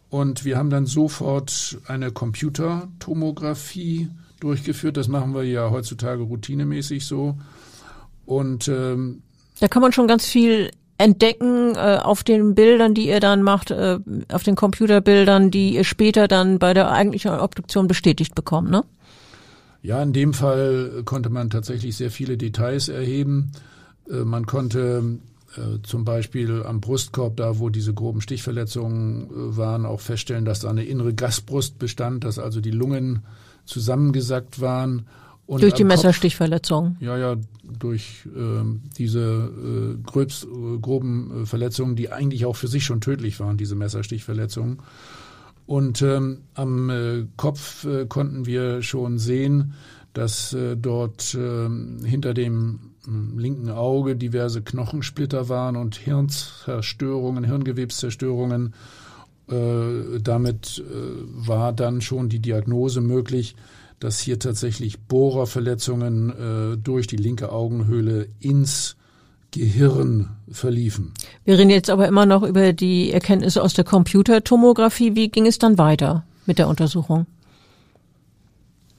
und 0.09 0.45
wir 0.45 0.57
haben 0.57 0.69
dann 0.69 0.85
sofort 0.85 1.79
eine 1.87 2.11
Computertomographie 2.11 4.09
durchgeführt. 4.39 4.97
Das 4.97 5.07
machen 5.07 5.33
wir 5.33 5.43
ja 5.43 5.69
heutzutage 5.69 6.23
routinemäßig 6.23 7.05
so. 7.05 7.37
Und 8.25 8.67
ähm, 8.67 9.23
Da 9.59 9.67
kann 9.67 9.81
man 9.81 9.91
schon 9.91 10.07
ganz 10.07 10.25
viel 10.25 10.71
entdecken 10.97 11.75
äh, 11.75 11.99
auf 12.01 12.23
den 12.23 12.55
Bildern, 12.55 12.93
die 12.93 13.07
ihr 13.07 13.19
dann 13.19 13.43
macht, 13.43 13.71
äh, 13.71 13.99
auf 14.31 14.43
den 14.43 14.55
Computerbildern, 14.55 15.51
die 15.51 15.75
ihr 15.75 15.83
später 15.83 16.27
dann 16.27 16.59
bei 16.59 16.73
der 16.73 16.91
eigentlichen 16.91 17.31
Obduktion 17.31 17.87
bestätigt 17.87 18.35
bekommt, 18.35 18.69
ne? 18.69 18.83
Ja, 19.83 20.01
in 20.01 20.11
dem 20.11 20.33
Fall 20.33 21.03
konnte 21.05 21.29
man 21.29 21.49
tatsächlich 21.49 21.95
sehr 21.95 22.11
viele 22.11 22.37
Details 22.37 22.89
erheben. 22.89 23.51
Äh, 24.09 24.25
Man 24.25 24.45
konnte 24.45 25.19
äh, 25.55 25.81
zum 25.83 26.03
Beispiel 26.03 26.63
am 26.63 26.81
Brustkorb, 26.81 27.37
da 27.37 27.59
wo 27.59 27.69
diese 27.69 27.93
groben 27.93 28.21
Stichverletzungen 28.21 29.27
äh, 29.27 29.57
waren, 29.57 29.85
auch 29.85 30.01
feststellen, 30.01 30.45
dass 30.45 30.61
da 30.61 30.69
eine 30.69 30.83
innere 30.83 31.13
Gasbrust 31.13 31.79
bestand, 31.79 32.23
dass 32.23 32.39
also 32.39 32.59
die 32.59 32.71
Lungen 32.71 33.23
zusammengesackt 33.65 34.61
waren. 34.61 35.05
Und 35.47 35.63
Durch 35.63 35.73
die 35.73 35.83
am 35.83 35.89
Kopf- 35.89 35.97
Messerstichverletzung. 36.03 36.97
ja, 36.99 37.17
ja, 37.17 37.35
durch 37.79 38.27
ähm, 38.35 38.81
diese 38.97 39.21
äh, 39.97 40.03
gröbst, 40.05 40.43
äh, 40.43 40.77
groben 40.79 41.43
äh, 41.43 41.45
Verletzungen, 41.45 41.95
die 41.95 42.11
eigentlich 42.11 42.45
auch 42.45 42.55
für 42.57 42.67
sich 42.67 42.83
schon 42.83 42.99
tödlich 43.01 43.39
waren, 43.39 43.57
diese 43.57 43.75
Messerstichverletzungen. 43.75 44.79
Und 45.65 46.01
ähm, 46.01 46.39
am 46.53 46.89
äh, 46.89 47.25
Kopf 47.37 47.85
äh, 47.85 48.05
konnten 48.05 48.45
wir 48.45 48.81
schon 48.81 49.19
sehen, 49.19 49.73
dass 50.13 50.53
äh, 50.53 50.75
dort 50.75 51.35
ähm, 51.39 51.99
hinter 52.03 52.33
dem 52.33 52.79
ähm, 53.07 53.37
linken 53.37 53.69
Auge 53.69 54.15
diverse 54.17 54.61
Knochensplitter 54.61 55.47
waren 55.49 55.75
und 55.77 55.95
Hirnzerstörungen, 55.95 57.43
Hirngewebszerstörungen. 57.45 58.73
Äh, 59.49 60.19
damit 60.21 60.83
äh, 60.85 61.47
war 61.47 61.71
dann 61.71 62.01
schon 62.01 62.27
die 62.27 62.39
Diagnose 62.39 62.99
möglich, 62.99 63.55
dass 63.99 64.19
hier 64.19 64.39
tatsächlich 64.39 64.99
Bohrerverletzungen 64.99 66.73
äh, 66.73 66.77
durch 66.77 67.07
die 67.07 67.17
linke 67.17 67.51
Augenhöhle 67.51 68.27
ins 68.39 68.95
Gehirn 69.51 70.29
verliefen. 70.51 71.13
Wir 71.45 71.57
reden 71.57 71.69
jetzt 71.69 71.89
aber 71.89 72.07
immer 72.07 72.25
noch 72.25 72.43
über 72.43 72.73
die 72.73 73.11
Erkenntnisse 73.11 73.63
aus 73.63 73.73
der 73.73 73.85
Computertomographie. 73.85 75.15
Wie 75.15 75.29
ging 75.29 75.47
es 75.47 75.57
dann 75.57 75.77
weiter 75.77 76.25
mit 76.45 76.59
der 76.59 76.67
Untersuchung? 76.67 77.25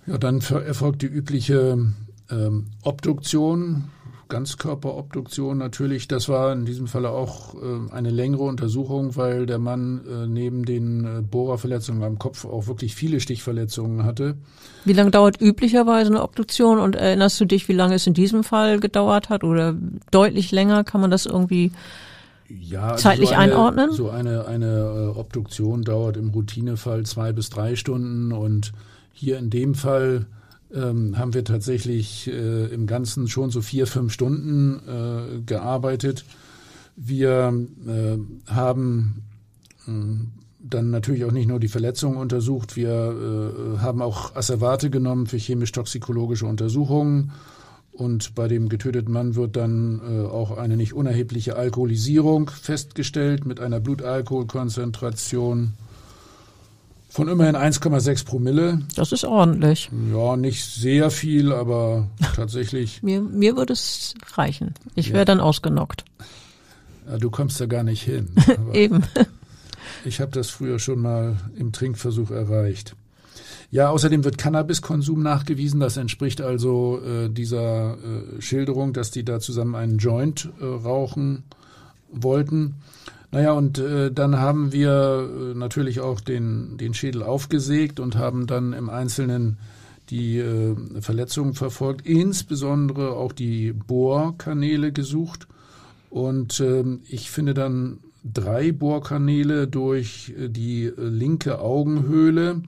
Ja, 0.07 0.17
dann 0.17 0.41
erfolgt 0.41 1.03
die 1.03 1.07
übliche 1.07 1.93
ähm, 2.31 2.67
Obduktion, 2.83 3.85
Ganzkörperobduktion 4.29 5.59
natürlich. 5.59 6.09
Das 6.09 6.29
war 6.29 6.53
in 6.53 6.65
diesem 6.65 6.87
Falle 6.87 7.11
auch 7.11 7.55
äh, 7.55 7.93
eine 7.93 8.11
längere 8.11 8.43
Untersuchung, 8.43 9.17
weil 9.17 9.47
der 9.47 9.59
Mann 9.59 10.01
äh, 10.07 10.27
neben 10.27 10.65
den 10.65 11.05
äh, 11.05 11.23
Bohrerverletzungen 11.23 12.03
am 12.03 12.19
Kopf 12.19 12.45
auch 12.45 12.67
wirklich 12.67 12.95
viele 12.95 13.21
Stichverletzungen 13.21 14.05
hatte. 14.05 14.37
Wie 14.85 14.93
lange 14.93 15.11
dauert 15.11 15.41
üblicherweise 15.41 16.11
eine 16.11 16.23
Obduktion 16.23 16.79
und 16.79 16.97
erinnerst 16.97 17.41
du 17.41 17.45
dich, 17.45 17.69
wie 17.69 17.73
lange 17.73 17.95
es 17.95 18.07
in 18.07 18.15
diesem 18.15 18.45
Fall 18.45 18.81
gedauert 18.81 19.29
hat 19.29 19.45
oder 19.45 19.75
deutlich 20.11 20.53
länger? 20.53 20.85
Kann 20.85 21.01
man 21.01 21.11
das 21.11 21.27
irgendwie 21.27 21.73
Ja, 22.49 22.91
also 22.91 23.03
Zeitlich 23.03 23.31
so 23.31 23.35
eine, 23.35 23.53
einordnen? 23.53 23.93
So 23.93 24.11
eine, 24.11 24.47
eine 24.47 25.13
äh, 25.15 25.19
Obduktion 25.19 25.83
dauert 25.83 26.17
im 26.17 26.31
Routinefall 26.31 27.05
zwei 27.05 27.33
bis 27.33 27.51
drei 27.51 27.77
Stunden 27.77 28.33
und 28.33 28.73
hier 29.13 29.39
in 29.39 29.51
dem 29.51 29.75
Fall 29.75 30.27
ähm, 30.75 31.17
haben 31.19 31.35
wir 31.35 31.45
tatsächlich 31.45 32.29
äh, 32.29 32.67
im 32.67 32.87
Ganzen 32.87 33.29
schon 33.29 33.51
so 33.51 33.63
vier, 33.63 33.87
fünf 33.87 34.13
Stunden 34.13 34.81
äh, 34.87 35.41
gearbeitet. 35.43 36.25
Wir 36.97 37.53
äh, 37.87 38.19
haben 38.51 39.23
mh, 39.87 40.27
dann 40.59 40.91
natürlich 40.91 41.25
auch 41.25 41.33
nicht 41.33 41.49
nur 41.49 41.61
die 41.61 41.69
Verletzungen 41.69 42.17
untersucht, 42.17 42.77
wir 42.77 42.91
äh, 42.91 43.79
haben 43.79 44.03
auch 44.03 44.35
Asservate 44.35 44.91
genommen 44.91 45.27
für 45.27 45.39
chemisch-toxikologische 45.39 46.47
Untersuchungen. 46.47 47.33
Und 47.93 48.35
bei 48.37 48.47
dem 48.47 48.69
getöteten 48.69 49.13
Mann 49.13 49.35
wird 49.35 49.57
dann 49.57 50.01
äh, 50.01 50.25
auch 50.27 50.57
eine 50.57 50.77
nicht 50.77 50.93
unerhebliche 50.93 51.57
Alkoholisierung 51.57 52.49
festgestellt 52.51 53.45
mit 53.45 53.59
einer 53.59 53.81
Blutalkoholkonzentration 53.81 55.73
von 57.19 57.27
immerhin 57.27 57.57
1,6 57.57 58.25
Promille. 58.25 58.81
Das 58.95 59.11
ist 59.11 59.25
ordentlich. 59.25 59.91
Ja, 60.13 60.37
nicht 60.37 60.65
sehr 60.65 61.11
viel, 61.11 61.53
aber 61.53 62.07
tatsächlich. 62.37 63.03
Mir, 63.03 63.21
mir 63.21 63.57
würde 63.57 63.73
es 63.73 64.15
reichen. 64.37 64.75
Ich 64.95 65.09
Ja. 65.09 65.15
wäre 65.15 65.25
dann 65.25 65.41
ausgenockt. 65.41 66.05
Ja, 67.11 67.19
du 67.19 67.29
kommst 67.29 67.61
da 67.61 67.67
gar 67.67 67.83
nicht 67.83 68.03
hin. 68.05 68.29
Eben. 68.73 69.03
Ich 70.05 70.21
habe 70.21 70.31
das 70.31 70.49
früher 70.49 70.79
schon 70.79 71.01
mal 71.01 71.37
im 71.57 71.73
Trinkversuch 71.73 72.31
erreicht. 72.31 72.95
Ja, 73.73 73.91
außerdem 73.91 74.23
wird 74.23 74.39
Cannabiskonsum 74.39 75.21
nachgewiesen. 75.21 75.81
Das 75.81 75.97
entspricht 75.97 76.41
also 76.41 77.01
äh, 77.05 77.29
dieser 77.31 77.95
äh, 77.95 78.41
Schilderung, 78.41 78.93
dass 78.93 79.11
die 79.11 79.25
da 79.25 79.41
zusammen 79.41 79.75
einen 79.75 79.99
Joint 79.99 80.49
äh, 80.61 80.65
rauchen 80.65 81.43
wollten. 82.13 82.77
Naja, 83.31 83.53
und 83.53 83.79
äh, 83.79 84.11
dann 84.11 84.39
haben 84.39 84.73
wir 84.73 85.29
äh, 85.29 85.55
natürlich 85.55 86.01
auch 86.01 86.21
den, 86.21 86.79
den 86.79 86.95
Schädel 86.95 87.23
aufgesägt 87.23 88.01
und 88.01 88.17
haben 88.17 88.47
dann 88.47 88.73
im 88.73 88.89
Einzelnen 88.89 89.59
die 90.09 90.39
äh, 90.39 90.75
Verletzungen 91.01 91.55
verfolgt, 91.55 92.07
insbesondere 92.07 93.13
auch 93.13 93.33
die 93.33 93.73
Bohrkanäle 93.73 94.93
gesucht. 94.93 95.47
Und 96.09 96.61
äh, 96.61 96.85
ich 97.09 97.31
finde 97.31 97.53
dann 97.53 97.99
drei 98.25 98.73
Bohrkanäle 98.73 99.69
durch 99.69 100.33
äh, 100.39 100.49
die 100.49 100.85
äh, 100.85 100.93
linke 100.97 101.61
Augenhöhle 101.61 102.63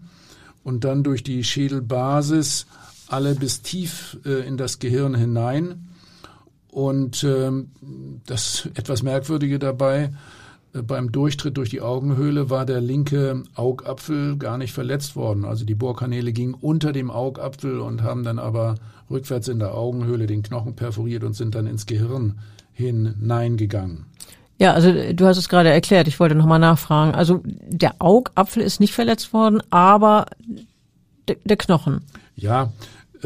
und 0.63 0.85
dann 0.85 1.03
durch 1.03 1.23
die 1.23 1.43
Schädelbasis 1.43 2.67
alle 3.09 3.35
bis 3.35 3.63
tief 3.63 4.19
äh, 4.25 4.47
in 4.47 4.57
das 4.57 4.79
Gehirn 4.79 5.15
hinein. 5.15 5.87
Und 6.69 7.25
ähm, 7.25 7.71
das 8.27 8.69
etwas 8.75 9.03
Merkwürdige 9.03 9.59
dabei, 9.59 10.13
beim 10.73 11.11
Durchtritt 11.11 11.57
durch 11.57 11.71
die 11.71 11.81
Augenhöhle 11.81 12.49
war 12.51 12.65
der 12.65 12.81
linke 12.81 13.43
Augapfel 13.55 14.37
gar 14.37 14.59
nicht 14.59 14.73
verletzt 14.73 15.17
worden. 15.17 15.45
Also 15.45 15.65
die 15.65 15.75
Bohrkanäle 15.75 16.33
gingen 16.33 16.55
unter 16.55 16.93
dem 16.93 17.11
Augapfel 17.11 17.81
und 17.81 18.03
haben 18.03 18.23
dann 18.23 18.39
aber 18.39 18.77
rückwärts 19.11 19.49
in 19.49 19.59
der 19.59 19.75
Augenhöhle 19.75 20.27
den 20.27 20.43
Knochen 20.43 20.77
perforiert 20.77 21.25
und 21.25 21.35
sind 21.35 21.55
dann 21.55 21.67
ins 21.67 21.87
Gehirn 21.87 22.39
hineingegangen. 22.73 24.07
Ja, 24.59 24.75
also 24.75 24.93
du 24.93 25.27
hast 25.27 25.39
es 25.39 25.49
gerade 25.49 25.71
erklärt, 25.71 26.07
ich 26.07 26.21
wollte 26.21 26.35
nochmal 26.35 26.59
nachfragen. 26.59 27.15
Also 27.15 27.43
der 27.45 27.95
Augapfel 27.99 28.63
ist 28.63 28.79
nicht 28.79 28.93
verletzt 28.93 29.33
worden, 29.33 29.63
aber 29.71 30.27
der, 31.45 31.57
Knochen. 31.57 32.03
Ja, 32.37 32.73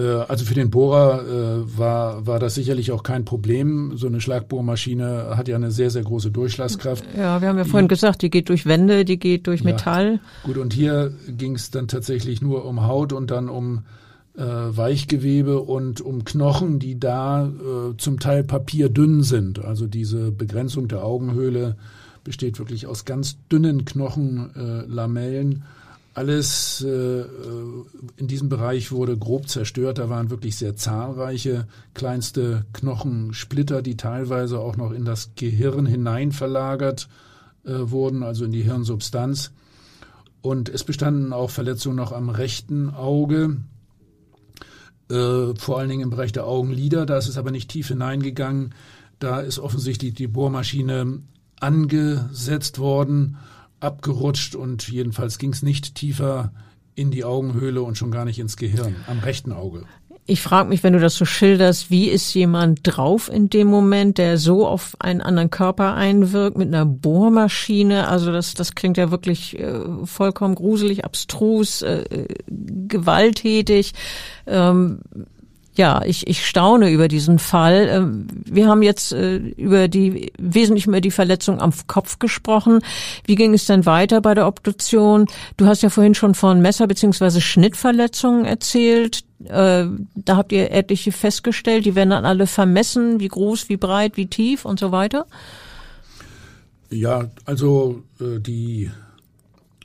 also 0.02 0.44
für 0.44 0.54
den 0.54 0.70
Bohrer 0.70 1.22
äh, 1.22 1.78
war, 1.78 2.26
war 2.26 2.38
das 2.38 2.54
sicherlich 2.54 2.90
auch 2.92 3.02
kein 3.02 3.24
Problem. 3.24 3.96
So 3.96 4.06
eine 4.06 4.20
Schlagbohrmaschine 4.20 5.36
hat 5.36 5.48
ja 5.48 5.56
eine 5.56 5.70
sehr, 5.70 5.90
sehr 5.90 6.02
große 6.02 6.30
Durchschlagskraft. 6.30 7.04
Ja, 7.16 7.40
wir 7.40 7.48
haben 7.48 7.58
ja 7.58 7.64
vorhin 7.64 7.88
gesagt, 7.88 8.22
die 8.22 8.30
geht 8.30 8.48
durch 8.48 8.66
Wände, 8.66 9.04
die 9.04 9.18
geht 9.18 9.46
durch 9.46 9.62
Metall. 9.62 10.14
Ja, 10.14 10.20
gut, 10.44 10.58
und 10.58 10.72
hier 10.72 11.12
ging 11.28 11.54
es 11.54 11.70
dann 11.70 11.88
tatsächlich 11.88 12.42
nur 12.42 12.64
um 12.64 12.86
Haut 12.86 13.12
und 13.12 13.30
dann 13.30 13.48
um 13.48 13.84
äh, 14.36 14.42
Weichgewebe 14.42 15.60
und 15.60 16.00
um 16.00 16.24
Knochen, 16.24 16.80
die 16.80 16.98
da 16.98 17.46
äh, 17.46 17.96
zum 17.96 18.18
Teil 18.18 18.42
papierdünn 18.42 19.22
sind. 19.22 19.64
Also 19.64 19.86
diese 19.86 20.32
Begrenzung 20.32 20.88
der 20.88 21.04
Augenhöhle 21.04 21.76
besteht 22.24 22.58
wirklich 22.58 22.86
aus 22.86 23.04
ganz 23.04 23.36
dünnen 23.52 23.84
Knochenlamellen. 23.84 25.52
Äh, 25.52 25.83
alles 26.14 26.80
äh, 26.82 27.24
in 28.16 28.28
diesem 28.28 28.48
Bereich 28.48 28.92
wurde 28.92 29.18
grob 29.18 29.48
zerstört. 29.48 29.98
Da 29.98 30.08
waren 30.08 30.30
wirklich 30.30 30.56
sehr 30.56 30.76
zahlreiche 30.76 31.66
kleinste 31.92 32.64
Knochensplitter, 32.72 33.82
die 33.82 33.96
teilweise 33.96 34.60
auch 34.60 34.76
noch 34.76 34.92
in 34.92 35.04
das 35.04 35.32
Gehirn 35.34 35.86
hinein 35.86 36.30
verlagert 36.30 37.08
äh, 37.64 37.72
wurden, 37.72 38.22
also 38.22 38.44
in 38.44 38.52
die 38.52 38.62
Hirnsubstanz. 38.62 39.50
Und 40.40 40.68
es 40.68 40.84
bestanden 40.84 41.32
auch 41.32 41.50
Verletzungen 41.50 41.96
noch 41.96 42.12
am 42.12 42.28
rechten 42.28 42.90
Auge, 42.90 43.56
äh, 45.10 45.54
vor 45.56 45.78
allen 45.78 45.88
Dingen 45.88 46.02
im 46.02 46.10
Bereich 46.10 46.32
der 46.32 46.46
Augenlider. 46.46 47.06
Da 47.06 47.18
ist 47.18 47.28
es 47.28 47.38
aber 47.38 47.50
nicht 47.50 47.70
tief 47.70 47.88
hineingegangen. 47.88 48.74
Da 49.18 49.40
ist 49.40 49.58
offensichtlich 49.58 50.14
die 50.14 50.28
Bohrmaschine 50.28 51.22
angesetzt 51.58 52.78
worden, 52.78 53.36
abgerutscht 53.84 54.54
und 54.54 54.88
jedenfalls 54.88 55.38
ging 55.38 55.52
es 55.52 55.62
nicht 55.62 55.94
tiefer 55.94 56.52
in 56.94 57.10
die 57.10 57.24
Augenhöhle 57.24 57.82
und 57.82 57.98
schon 57.98 58.10
gar 58.10 58.24
nicht 58.24 58.38
ins 58.38 58.56
Gehirn, 58.56 58.96
am 59.06 59.18
rechten 59.18 59.52
Auge. 59.52 59.84
Ich 60.26 60.40
frage 60.40 60.70
mich, 60.70 60.82
wenn 60.82 60.94
du 60.94 61.00
das 61.00 61.16
so 61.16 61.26
schilderst, 61.26 61.90
wie 61.90 62.08
ist 62.08 62.32
jemand 62.32 62.80
drauf 62.82 63.30
in 63.30 63.50
dem 63.50 63.68
Moment, 63.68 64.16
der 64.16 64.38
so 64.38 64.66
auf 64.66 64.96
einen 64.98 65.20
anderen 65.20 65.50
Körper 65.50 65.94
einwirkt 65.94 66.56
mit 66.56 66.68
einer 66.68 66.86
Bohrmaschine? 66.86 68.08
Also 68.08 68.32
das, 68.32 68.54
das 68.54 68.74
klingt 68.74 68.96
ja 68.96 69.10
wirklich 69.10 69.58
äh, 69.58 69.80
vollkommen 70.04 70.54
gruselig, 70.54 71.04
abstrus, 71.04 71.82
äh, 71.82 72.26
gewalttätig. 72.48 73.92
Ähm, 74.46 75.00
ja, 75.76 76.02
ich, 76.04 76.26
ich 76.28 76.46
staune 76.46 76.90
über 76.90 77.08
diesen 77.08 77.38
Fall. 77.38 77.88
Ähm, 77.90 78.26
wir 78.44 78.68
haben 78.68 78.82
jetzt 78.82 79.12
äh, 79.12 79.36
über 79.36 79.88
die 79.88 80.32
wesentlich 80.38 80.86
über 80.86 81.00
die 81.00 81.10
Verletzung 81.10 81.60
am 81.60 81.72
Kopf 81.88 82.18
gesprochen. 82.18 82.80
Wie 83.26 83.34
ging 83.34 83.54
es 83.54 83.66
denn 83.66 83.84
weiter 83.84 84.20
bei 84.20 84.34
der 84.34 84.46
Obduktion? 84.46 85.26
Du 85.56 85.66
hast 85.66 85.82
ja 85.82 85.90
vorhin 85.90 86.14
schon 86.14 86.34
von 86.34 86.60
Messer- 86.60 86.86
beziehungsweise 86.86 87.40
Schnittverletzungen 87.40 88.44
erzählt. 88.44 89.24
Äh, 89.44 89.86
da 90.14 90.36
habt 90.36 90.52
ihr 90.52 90.70
etliche 90.70 91.10
festgestellt. 91.10 91.86
Die 91.86 91.96
werden 91.96 92.10
dann 92.10 92.24
alle 92.24 92.46
vermessen, 92.46 93.18
wie 93.18 93.28
groß, 93.28 93.68
wie 93.68 93.76
breit, 93.76 94.16
wie 94.16 94.26
tief 94.26 94.64
und 94.64 94.78
so 94.78 94.92
weiter. 94.92 95.26
Ja, 96.90 97.30
also 97.44 98.04
äh, 98.20 98.38
die 98.38 98.90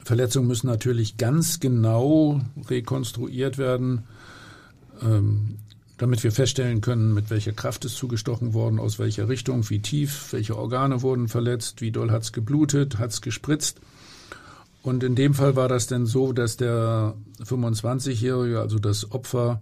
Verletzungen 0.04 0.48
müssen 0.48 0.68
natürlich 0.68 1.18
ganz 1.18 1.60
genau 1.60 2.42
rekonstruiert 2.70 3.58
werden. 3.58 4.04
Damit 6.00 6.24
wir 6.24 6.32
feststellen 6.32 6.80
können, 6.80 7.14
mit 7.14 7.30
welcher 7.30 7.52
Kraft 7.52 7.84
ist 7.84 7.98
zugestochen 7.98 8.54
worden, 8.54 8.80
aus 8.80 9.00
welcher 9.00 9.28
Richtung, 9.28 9.70
wie 9.70 9.82
tief, 9.82 10.32
welche 10.32 10.58
Organe 10.58 11.02
wurden 11.02 11.28
verletzt, 11.28 11.82
wie 11.82 11.92
doll 11.92 12.10
hat 12.10 12.24
es 12.24 12.32
geblutet, 12.32 13.00
hat 13.00 13.12
es 13.12 13.20
gespritzt. 13.20 13.82
Und 14.82 15.04
in 15.04 15.16
dem 15.16 15.34
Fall 15.34 15.58
war 15.58 15.68
das 15.68 15.88
denn 15.88 16.06
so, 16.06 16.32
dass 16.32 16.56
der 16.56 17.16
25-Jährige, 17.44 18.62
also 18.62 18.80
das 18.80 19.12
Opfer, 19.12 19.62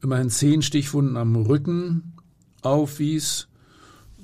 immerhin 0.00 0.30
zehn 0.30 0.62
Stichwunden 0.62 1.16
am 1.16 1.34
Rücken 1.34 2.12
aufwies, 2.62 3.48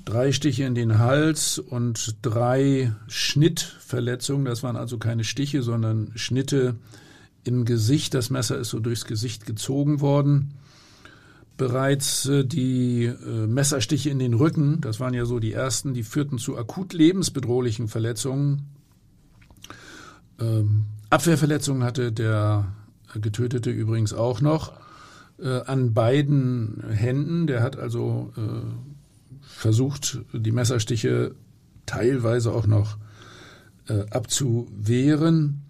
drei 0.05 0.31
Stiche 0.31 0.63
in 0.63 0.75
den 0.75 0.97
Hals 0.97 1.59
und 1.59 2.15
drei 2.21 2.93
Schnittverletzungen. 3.09 4.45
Das 4.45 4.63
waren 4.63 4.77
also 4.77 4.97
keine 4.97 5.25
Stiche, 5.25 5.61
sondern 5.61 6.13
Schnitte 6.15 6.75
im 7.43 7.65
Gesicht. 7.65 8.13
Das 8.13 8.29
Messer 8.29 8.57
ist 8.57 8.69
so 8.69 8.79
durchs 8.79 9.03
Gesicht 9.03 9.45
gezogen 9.45 9.99
worden 9.99 10.53
bereits 11.57 12.27
äh, 12.27 12.45
die 12.45 13.05
äh, 13.05 13.47
Messerstiche 13.47 14.09
in 14.09 14.19
den 14.19 14.33
Rücken, 14.33 14.79
das 14.81 14.99
waren 14.99 15.13
ja 15.13 15.25
so 15.25 15.39
die 15.39 15.53
ersten, 15.53 15.93
die 15.93 16.03
führten 16.03 16.37
zu 16.37 16.57
akut 16.57 16.93
lebensbedrohlichen 16.93 17.87
Verletzungen. 17.87 18.67
Ähm, 20.39 20.85
Abwehrverletzungen 21.09 21.83
hatte 21.83 22.11
der 22.11 22.71
Getötete 23.15 23.71
übrigens 23.71 24.13
auch 24.13 24.41
noch 24.41 24.73
äh, 25.39 25.61
an 25.61 25.93
beiden 25.93 26.83
Händen. 26.89 27.47
Der 27.47 27.63
hat 27.63 27.77
also 27.77 28.33
versucht, 29.41 30.19
die 30.33 30.51
Messerstiche 30.51 31.33
teilweise 31.85 32.51
auch 32.51 32.67
noch 32.67 32.97
abzuwehren. 34.11 35.61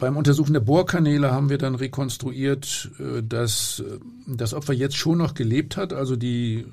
Beim 0.00 0.16
Untersuchen 0.16 0.54
der 0.54 0.60
Bohrkanäle 0.60 1.30
haben 1.30 1.50
wir 1.50 1.58
dann 1.58 1.74
rekonstruiert, 1.74 2.90
äh, 2.98 3.22
dass 3.22 3.80
äh, 3.80 3.98
das 4.26 4.54
Opfer 4.54 4.72
jetzt 4.72 4.96
schon 4.96 5.18
noch 5.18 5.34
gelebt 5.34 5.76
hat, 5.76 5.92
also 5.92 6.16
die 6.16 6.60
äh, 6.60 6.66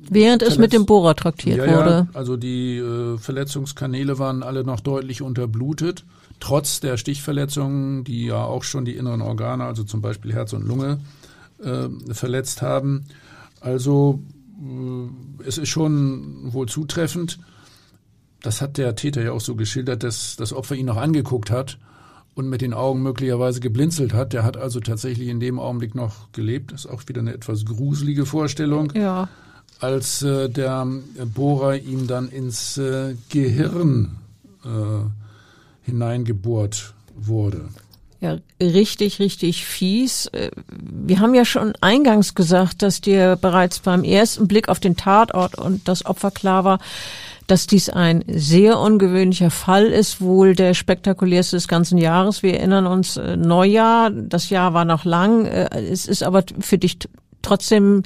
Während 0.00 0.42
Verletz 0.42 0.54
es 0.54 0.58
mit 0.58 0.72
dem 0.72 0.86
Bohrer 0.86 1.14
traktiert 1.14 1.58
ja, 1.58 1.66
wurde. 1.66 1.90
Ja, 1.90 2.08
also 2.12 2.36
die 2.36 2.76
äh, 2.76 3.18
Verletzungskanäle 3.18 4.18
waren 4.18 4.42
alle 4.42 4.62
noch 4.62 4.80
deutlich 4.80 5.22
unterblutet, 5.22 6.04
trotz 6.40 6.80
der 6.80 6.96
Stichverletzungen, 6.96 8.04
die 8.04 8.26
ja 8.26 8.44
auch 8.44 8.62
schon 8.62 8.84
die 8.84 8.96
inneren 8.96 9.22
Organe, 9.22 9.64
also 9.64 9.82
zum 9.82 10.00
Beispiel 10.00 10.32
Herz 10.32 10.52
und 10.52 10.66
Lunge, 10.66 11.00
äh, 11.62 11.88
verletzt 12.12 12.62
haben. 12.62 13.06
Also 13.60 14.22
äh, 14.60 15.44
es 15.44 15.58
ist 15.58 15.68
schon 15.68 16.52
wohl 16.52 16.68
zutreffend. 16.68 17.40
Das 18.40 18.60
hat 18.60 18.76
der 18.76 18.94
Täter 18.94 19.22
ja 19.22 19.32
auch 19.32 19.40
so 19.40 19.56
geschildert, 19.56 20.04
dass 20.04 20.36
das 20.36 20.52
Opfer 20.52 20.76
ihn 20.76 20.86
noch 20.86 20.96
angeguckt 20.96 21.50
hat 21.50 21.78
und 22.38 22.48
mit 22.48 22.60
den 22.60 22.72
Augen 22.72 23.02
möglicherweise 23.02 23.58
geblinzelt 23.58 24.14
hat. 24.14 24.32
Der 24.32 24.44
hat 24.44 24.56
also 24.56 24.78
tatsächlich 24.78 25.28
in 25.28 25.40
dem 25.40 25.58
Augenblick 25.58 25.96
noch 25.96 26.30
gelebt. 26.30 26.70
Das 26.72 26.84
ist 26.84 26.90
auch 26.90 27.02
wieder 27.08 27.20
eine 27.20 27.34
etwas 27.34 27.64
gruselige 27.66 28.26
Vorstellung. 28.26 28.92
Ja. 28.94 29.28
Als 29.80 30.22
äh, 30.22 30.48
der 30.48 30.86
Bohrer 31.34 31.76
ihm 31.76 32.06
dann 32.06 32.28
ins 32.28 32.78
äh, 32.78 33.16
Gehirn 33.28 34.18
äh, 34.64 34.68
hineingebohrt 35.82 36.94
wurde. 37.16 37.68
Ja, 38.20 38.38
richtig, 38.60 39.18
richtig 39.18 39.64
fies. 39.64 40.26
Äh, 40.26 40.50
wir 40.68 41.18
haben 41.18 41.34
ja 41.34 41.44
schon 41.44 41.72
eingangs 41.80 42.36
gesagt, 42.36 42.82
dass 42.82 43.00
dir 43.00 43.34
bereits 43.34 43.80
beim 43.80 44.04
ersten 44.04 44.46
Blick 44.46 44.68
auf 44.68 44.78
den 44.78 44.96
Tatort 44.96 45.56
und 45.58 45.88
das 45.88 46.06
Opfer 46.06 46.30
klar 46.30 46.64
war, 46.64 46.78
dass 47.48 47.66
dies 47.66 47.88
ein 47.88 48.22
sehr 48.28 48.78
ungewöhnlicher 48.78 49.50
Fall 49.50 49.86
ist, 49.86 50.20
wohl 50.20 50.54
der 50.54 50.74
spektakulärste 50.74 51.56
des 51.56 51.66
ganzen 51.66 51.98
Jahres. 51.98 52.42
Wir 52.42 52.58
erinnern 52.58 52.86
uns 52.86 53.16
äh, 53.16 53.36
Neujahr, 53.36 54.10
das 54.10 54.50
Jahr 54.50 54.74
war 54.74 54.84
noch 54.84 55.04
lang, 55.04 55.46
äh, 55.46 55.68
es 55.90 56.06
ist 56.06 56.22
aber 56.22 56.44
für 56.60 56.78
dich 56.78 56.98
trotzdem 57.42 58.02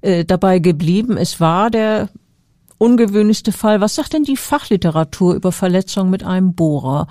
äh, 0.00 0.24
dabei 0.24 0.58
geblieben. 0.58 1.18
Es 1.18 1.40
war 1.40 1.70
der 1.70 2.08
ungewöhnlichste 2.78 3.52
Fall. 3.52 3.80
Was 3.80 3.94
sagt 3.94 4.14
denn 4.14 4.24
die 4.24 4.36
Fachliteratur 4.36 5.34
über 5.34 5.52
Verletzungen 5.52 6.10
mit 6.10 6.24
einem 6.24 6.54
Bohrer? 6.54 7.06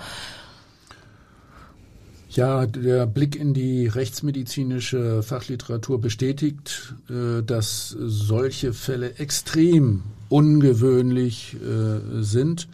Ja, 2.35 2.65
der 2.65 3.05
Blick 3.07 3.37
in 3.37 3.53
die 3.53 3.87
rechtsmedizinische 3.87 5.23
Fachliteratur 5.23 6.01
bestätigt, 6.01 6.93
äh, 7.09 7.41
dass 7.41 7.95
solche 7.97 8.73
Fälle 8.73 9.15
extrem 9.19 10.03
ungewöhnlich 10.27 11.55
äh, 11.55 12.21
sind. 12.21 12.67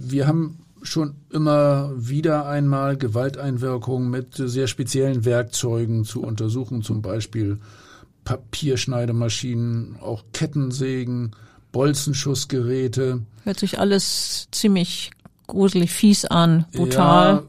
Wir 0.00 0.26
haben 0.26 0.58
schon 0.82 1.14
immer 1.30 1.92
wieder 1.96 2.46
einmal 2.46 2.96
Gewalteinwirkungen 2.96 4.10
mit 4.10 4.34
sehr 4.34 4.66
speziellen 4.66 5.24
Werkzeugen 5.24 6.04
zu 6.04 6.22
untersuchen, 6.22 6.82
zum 6.82 7.00
Beispiel 7.00 7.58
Papierschneidemaschinen, 8.24 9.96
auch 10.00 10.24
Kettensägen, 10.32 11.36
Bolzenschussgeräte. 11.70 13.22
Hört 13.44 13.60
sich 13.60 13.78
alles 13.78 14.48
ziemlich 14.50 15.12
gruselig 15.46 15.92
fies 15.92 16.24
an, 16.24 16.64
brutal. 16.72 17.34
Ja, 17.34 17.42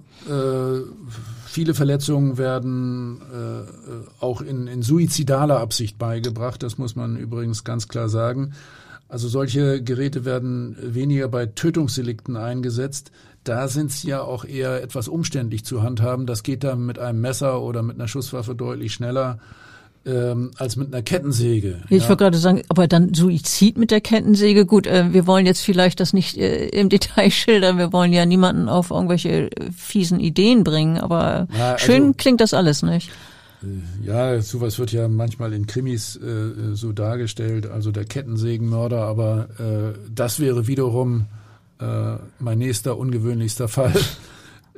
viele 1.46 1.74
Verletzungen 1.74 2.38
werden 2.38 3.22
äh, 3.22 4.24
auch 4.24 4.42
in, 4.42 4.68
in 4.68 4.82
suizidaler 4.82 5.60
Absicht 5.60 5.98
beigebracht, 5.98 6.64
das 6.64 6.78
muss 6.78 6.96
man 6.96 7.18
übrigens 7.18 7.64
ganz 7.64 7.88
klar 7.88 8.10
sagen. 8.10 8.54
Also 9.08 9.28
solche 9.28 9.84
Geräte 9.84 10.26
werden 10.26 10.76
weniger 10.82 11.28
bei 11.28 11.46
Tötungsdelikten 11.46 12.36
eingesetzt. 12.38 13.12
Da 13.44 13.68
sind 13.68 13.92
sie 13.92 14.08
ja 14.08 14.22
auch 14.22 14.46
eher 14.46 14.82
etwas 14.82 15.08
umständlich 15.08 15.64
zu 15.64 15.84
handhaben. 15.84 16.26
Das 16.26 16.42
geht 16.42 16.64
dann 16.64 16.86
mit 16.86 16.98
einem 16.98 17.22
Messer 17.22 17.62
oder 17.62 17.84
mit 17.84 17.96
einer 17.96 18.08
Schusswaffe 18.08 18.56
deutlich 18.56 18.94
schneller 18.94 19.40
ähm, 20.06 20.52
als 20.58 20.76
mit 20.76 20.94
einer 20.94 21.02
Kettensäge. 21.02 21.82
Ich 21.90 22.04
ja. 22.04 22.10
wollte 22.10 22.24
gerade 22.24 22.38
sagen, 22.38 22.62
aber 22.70 22.88
dann 22.88 23.14
Suizid 23.14 23.78
mit 23.78 23.92
der 23.92 24.02
Kettensäge. 24.02 24.66
Gut, 24.66 24.88
äh, 24.88 25.14
wir 25.14 25.28
wollen 25.28 25.46
jetzt 25.46 25.62
vielleicht 25.62 26.00
das 26.00 26.14
nicht 26.14 26.38
äh, 26.38 26.68
im 26.68 26.90
Detail 26.96 27.32
schildern. 27.32 27.78
Wir 27.78 27.92
wollen 27.92 28.14
ja 28.14 28.26
niemanden 28.26 28.70
auf 28.70 28.92
irgendwelche 28.92 29.52
äh, 29.52 29.72
fiesen 29.76 30.20
Ideen 30.20 30.64
bringen. 30.64 30.98
Aber 30.98 31.48
Na, 31.52 31.74
also, 31.74 31.86
schön 31.86 32.18
klingt 32.18 32.42
das 32.42 32.54
alles 32.54 32.84
nicht. 32.84 33.10
Äh, 33.64 34.08
ja, 34.08 34.42
sowas 34.42 34.80
wird 34.80 34.92
ja 34.92 35.08
manchmal 35.08 35.54
in 35.54 35.68
Krimis 35.68 36.16
äh, 36.18 36.76
so 36.76 36.92
dargestellt, 36.92 37.68
also 37.68 37.92
der 37.92 38.06
Kettensägenmörder, 38.06 39.02
aber 39.02 39.48
äh, 39.60 39.98
das 40.14 40.40
wäre 40.40 40.68
wiederum 40.68 41.26
mein 42.40 42.58
nächster 42.58 42.98
ungewöhnlichster 42.98 43.68
Fall. 43.68 43.92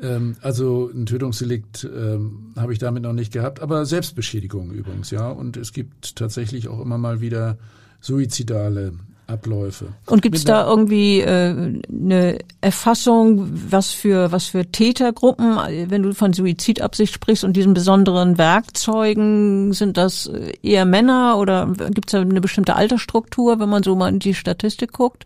Ähm, 0.01 0.37
also 0.41 0.89
ein 0.93 1.05
Tötungsdelikt 1.05 1.83
ähm, 1.83 2.53
habe 2.55 2.73
ich 2.73 2.79
damit 2.79 3.03
noch 3.03 3.13
nicht 3.13 3.33
gehabt, 3.33 3.61
aber 3.61 3.85
Selbstbeschädigung 3.85 4.71
übrigens, 4.71 5.11
ja. 5.11 5.29
Und 5.29 5.57
es 5.57 5.73
gibt 5.73 6.15
tatsächlich 6.15 6.67
auch 6.67 6.79
immer 6.79 6.97
mal 6.97 7.21
wieder 7.21 7.57
suizidale 7.99 8.93
Abläufe. 9.27 9.87
Und 10.05 10.21
gibt 10.21 10.37
es 10.37 10.45
da 10.45 10.65
irgendwie 10.65 11.19
äh, 11.19 11.81
eine 11.91 12.37
Erfassung, 12.61 13.49
was 13.69 13.91
für 13.91 14.31
was 14.31 14.45
für 14.45 14.65
Tätergruppen, 14.65 15.57
wenn 15.89 16.03
du 16.03 16.13
von 16.13 16.31
Suizidabsicht 16.31 17.13
sprichst 17.13 17.43
und 17.43 17.53
diesen 17.53 17.73
besonderen 17.73 18.37
Werkzeugen, 18.37 19.73
sind 19.73 19.97
das 19.97 20.31
eher 20.63 20.85
Männer 20.85 21.37
oder 21.37 21.67
gibt 21.91 22.07
es 22.07 22.11
da 22.13 22.21
eine 22.21 22.39
bestimmte 22.39 22.77
Altersstruktur, 22.77 23.59
wenn 23.59 23.69
man 23.69 23.83
so 23.83 23.95
mal 23.97 24.07
in 24.07 24.19
die 24.19 24.33
Statistik 24.33 24.93
guckt? 24.93 25.25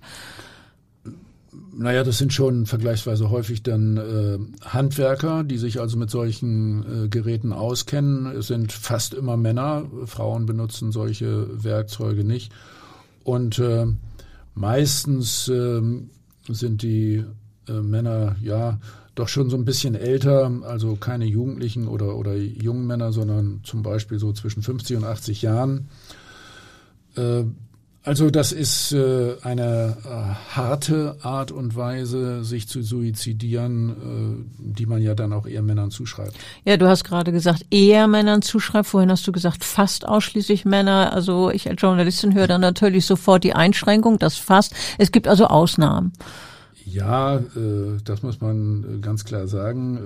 Naja, 1.74 2.04
das 2.04 2.18
sind 2.18 2.34
schon 2.34 2.66
vergleichsweise 2.66 3.30
häufig 3.30 3.64
dann 3.64 3.98
äh, 3.98 4.38
Handwerker, 4.66 5.44
die 5.44 5.58
sich 5.58 5.80
also 5.80 5.98
mit 5.98 6.10
solchen 6.10 7.06
äh, 7.06 7.08
Geräten 7.08 7.54
auskennen. 7.54 8.26
Es 8.26 8.48
sind 8.48 8.74
fast 8.74 9.14
immer 9.14 9.38
Männer. 9.38 9.86
Frauen 10.06 10.46
benutzen 10.46 10.92
solche 10.92 11.64
Werkzeuge 11.64 12.26
nicht. 12.26 12.52
Und 13.24 13.60
äh, 13.60 13.86
meistens 14.54 15.48
äh, 15.48 15.82
sind 16.50 16.82
die 16.82 17.24
äh, 17.68 17.74
Männer 17.74 18.36
ja 18.42 18.80
doch 19.16 19.28
schon 19.28 19.50
so 19.50 19.58
ein 19.58 19.66
bisschen 19.66 19.96
älter, 19.96 20.52
also 20.64 20.96
keine 20.96 21.26
Jugendlichen 21.26 21.88
oder, 21.88 22.16
oder 22.16 22.36
jungen 22.36 22.88
Männer, 22.88 23.12
sondern 23.12 23.62
zum 23.64 23.84
Beispiel 23.84 24.20
so 24.20 24.34
zwischen 24.34 24.64
50 24.64 24.98
und 24.98 25.04
80 25.04 25.42
Jahren. 25.42 25.90
Äh, 27.16 27.44
also 28.04 28.32
das 28.32 28.52
ist 28.52 28.94
äh, 28.94 29.36
eine 29.44 29.96
äh, 30.04 30.56
harte 30.56 31.18
Art 31.22 31.52
und 31.52 31.76
Weise, 31.76 32.44
sich 32.44 32.68
zu 32.68 32.82
suizidieren, 32.82 33.90
äh, 33.90 34.74
die 34.74 34.88
man 34.88 35.04
ja 35.04 35.14
dann 35.14 35.34
auch 35.34 35.46
eher 35.46 35.62
Männern 35.62 35.92
zuschreibt. 35.92 36.36
Ja, 36.66 36.78
du 36.78 36.88
hast 36.88 37.04
gerade 37.04 37.32
gesagt, 37.32 37.68
eher 37.70 38.08
Männern 38.08 38.42
zuschreibt. 38.42 38.88
Vorhin 38.88 39.12
hast 39.12 39.28
du 39.28 39.32
gesagt, 39.32 39.64
fast 39.64 40.08
ausschließlich 40.08 40.66
Männer. 40.66 41.14
Also 41.14 41.52
ich 41.52 41.70
als 41.70 41.80
Journalistin 41.80 42.34
höre 42.34 42.48
dann 42.48 42.62
natürlich 42.62 43.06
sofort 43.06 43.44
die 43.44 43.54
Einschränkung, 43.54 44.18
das 44.18 44.36
fast. 44.36 44.74
Es 44.98 45.12
gibt 45.12 45.28
also 45.28 45.46
Ausnahmen. 45.46 46.12
Ja, 46.86 47.38
äh, 47.38 48.00
das 48.04 48.24
muss 48.24 48.42
man 48.42 48.84
äh, 48.84 48.98
ganz 48.98 49.26
klar 49.26 49.48
sagen. 49.48 49.98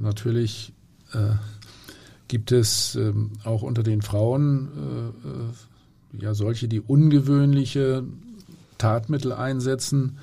Äh, 0.00 0.02
natürlich 0.04 0.72
äh, 1.12 1.36
gibt 2.26 2.50
es 2.50 2.96
äh, 2.96 3.12
auch 3.44 3.62
unter 3.62 3.84
den 3.84 4.02
Frauen 4.02 4.68
äh, 5.24 5.28
äh 5.28 5.52
ja 6.20 6.34
solche, 6.34 6.68
die 6.68 6.80
ungewöhnliche 6.80 8.04
Tatmittel 8.78 9.32
einsetzen, 9.32 10.18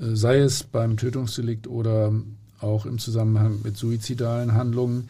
äh, 0.00 0.14
sei 0.14 0.38
es 0.38 0.64
beim 0.64 0.96
Tötungsdelikt 0.96 1.66
oder 1.66 2.12
auch 2.60 2.86
im 2.86 2.98
Zusammenhang 2.98 3.60
mit 3.62 3.76
suizidalen 3.76 4.54
Handlungen. 4.54 5.08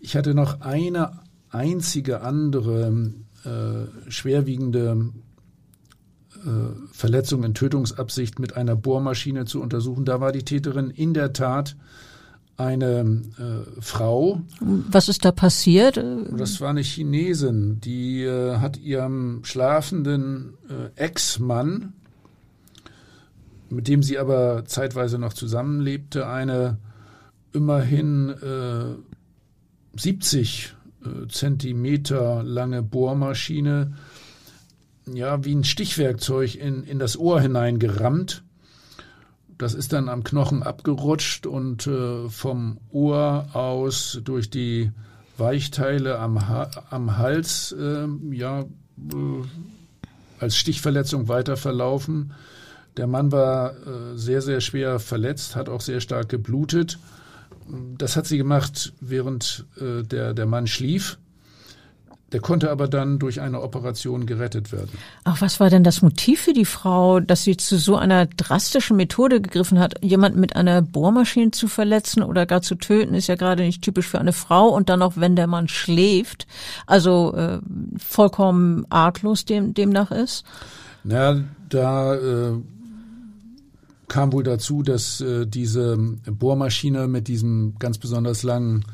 Ich 0.00 0.16
hatte 0.16 0.34
noch 0.34 0.60
eine 0.60 1.20
einzige 1.50 2.20
andere 2.20 3.12
äh, 3.44 4.10
schwerwiegende 4.10 5.12
äh, 6.34 6.48
Verletzung 6.92 7.44
in 7.44 7.54
Tötungsabsicht 7.54 8.38
mit 8.38 8.56
einer 8.56 8.76
Bohrmaschine 8.76 9.44
zu 9.44 9.60
untersuchen. 9.60 10.04
Da 10.04 10.20
war 10.20 10.32
die 10.32 10.44
Täterin 10.44 10.90
in 10.90 11.14
der 11.14 11.32
Tat 11.32 11.76
eine 12.56 13.22
äh, 13.38 13.80
Frau. 13.80 14.40
Was 14.60 15.08
ist 15.08 15.24
da 15.24 15.32
passiert? 15.32 16.02
Das 16.30 16.60
war 16.60 16.70
eine 16.70 16.82
Chinesin, 16.82 17.80
die 17.80 18.22
äh, 18.22 18.56
hat 18.56 18.78
ihrem 18.78 19.40
schlafenden 19.44 20.54
äh, 20.68 20.98
Ex-Mann, 20.98 21.92
mit 23.68 23.88
dem 23.88 24.02
sie 24.02 24.18
aber 24.18 24.64
zeitweise 24.64 25.18
noch 25.18 25.32
zusammenlebte, 25.32 26.26
eine 26.28 26.78
immerhin 27.52 28.34
70 29.96 30.74
äh, 31.02 31.08
äh, 31.08 31.28
Zentimeter 31.28 32.42
lange 32.42 32.82
Bohrmaschine, 32.82 33.94
ja, 35.12 35.44
wie 35.44 35.54
ein 35.54 35.64
Stichwerkzeug 35.64 36.56
in, 36.56 36.82
in 36.84 36.98
das 36.98 37.16
Ohr 37.16 37.40
hineingerammt 37.40 38.44
das 39.58 39.74
ist 39.74 39.92
dann 39.92 40.08
am 40.08 40.24
Knochen 40.24 40.62
abgerutscht 40.62 41.46
und 41.46 41.86
äh, 41.86 42.28
vom 42.28 42.78
Ohr 42.90 43.48
aus 43.52 44.20
durch 44.22 44.50
die 44.50 44.90
Weichteile 45.38 46.18
am, 46.18 46.48
ha 46.48 46.70
am 46.90 47.18
Hals 47.18 47.72
äh, 47.78 48.06
ja, 48.32 48.60
äh, 48.60 48.66
als 50.38 50.56
Stichverletzung 50.56 51.28
weiter 51.28 51.56
verlaufen. 51.56 52.32
Der 52.96 53.06
Mann 53.06 53.32
war 53.32 53.72
äh, 53.72 54.16
sehr, 54.16 54.40
sehr 54.40 54.60
schwer 54.60 54.98
verletzt, 54.98 55.56
hat 55.56 55.68
auch 55.68 55.80
sehr 55.80 56.00
stark 56.00 56.28
geblutet. 56.28 56.98
Das 57.98 58.16
hat 58.16 58.26
sie 58.26 58.38
gemacht, 58.38 58.92
während 59.00 59.66
äh, 59.78 60.02
der, 60.02 60.34
der 60.34 60.46
Mann 60.46 60.66
schlief. 60.66 61.18
Der 62.32 62.40
konnte 62.40 62.72
aber 62.72 62.88
dann 62.88 63.20
durch 63.20 63.40
eine 63.40 63.62
Operation 63.62 64.26
gerettet 64.26 64.72
werden. 64.72 64.90
Ach, 65.22 65.40
was 65.40 65.60
war 65.60 65.70
denn 65.70 65.84
das 65.84 66.02
Motiv 66.02 66.40
für 66.40 66.52
die 66.52 66.64
Frau, 66.64 67.20
dass 67.20 67.44
sie 67.44 67.56
zu 67.56 67.78
so 67.78 67.94
einer 67.96 68.26
drastischen 68.26 68.96
Methode 68.96 69.40
gegriffen 69.40 69.78
hat, 69.78 70.02
jemanden 70.02 70.40
mit 70.40 70.56
einer 70.56 70.82
Bohrmaschine 70.82 71.52
zu 71.52 71.68
verletzen 71.68 72.24
oder 72.24 72.44
gar 72.44 72.62
zu 72.62 72.74
töten, 72.74 73.14
ist 73.14 73.28
ja 73.28 73.36
gerade 73.36 73.62
nicht 73.62 73.82
typisch 73.82 74.08
für 74.08 74.18
eine 74.18 74.32
Frau 74.32 74.68
und 74.68 74.88
dann 74.88 75.02
auch, 75.02 75.12
wenn 75.14 75.36
der 75.36 75.46
Mann 75.46 75.68
schläft, 75.68 76.48
also 76.86 77.32
äh, 77.34 77.60
vollkommen 77.96 78.86
arglos 78.90 79.44
dem, 79.44 79.72
demnach 79.72 80.10
ist? 80.10 80.44
Na, 81.04 81.44
da 81.68 82.14
äh, 82.16 82.54
kam 84.08 84.32
wohl 84.32 84.42
dazu, 84.42 84.82
dass 84.82 85.20
äh, 85.20 85.46
diese 85.46 85.96
Bohrmaschine 85.96 87.06
mit 87.06 87.28
diesem 87.28 87.76
ganz 87.78 87.98
besonders 87.98 88.42
langen 88.42 88.84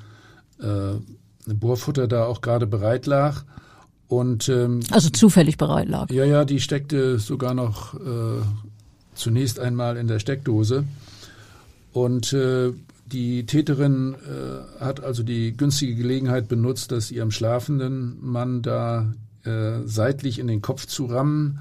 äh, 0.60 0.96
Bohrfutter 1.46 2.06
da 2.06 2.24
auch 2.24 2.40
gerade 2.40 2.66
bereit 2.66 3.06
lag. 3.06 3.44
Und, 4.08 4.48
ähm, 4.48 4.80
also 4.90 5.08
zufällig 5.08 5.56
bereit 5.56 5.88
lag. 5.88 6.10
Ja, 6.10 6.24
ja, 6.24 6.44
die 6.44 6.60
steckte 6.60 7.18
sogar 7.18 7.54
noch 7.54 7.94
äh, 7.94 8.42
zunächst 9.14 9.58
einmal 9.58 9.96
in 9.96 10.06
der 10.06 10.18
Steckdose. 10.18 10.84
Und 11.92 12.32
äh, 12.32 12.72
die 13.06 13.46
Täterin 13.46 14.14
äh, 14.14 14.82
hat 14.82 15.02
also 15.02 15.22
die 15.22 15.56
günstige 15.56 15.94
Gelegenheit 15.94 16.48
benutzt, 16.48 16.92
das 16.92 17.10
ihrem 17.10 17.30
schlafenden 17.30 18.18
Mann 18.20 18.62
da 18.62 19.12
äh, 19.44 19.80
seitlich 19.84 20.38
in 20.38 20.46
den 20.46 20.62
Kopf 20.62 20.86
zu 20.86 21.06
rammen. 21.06 21.60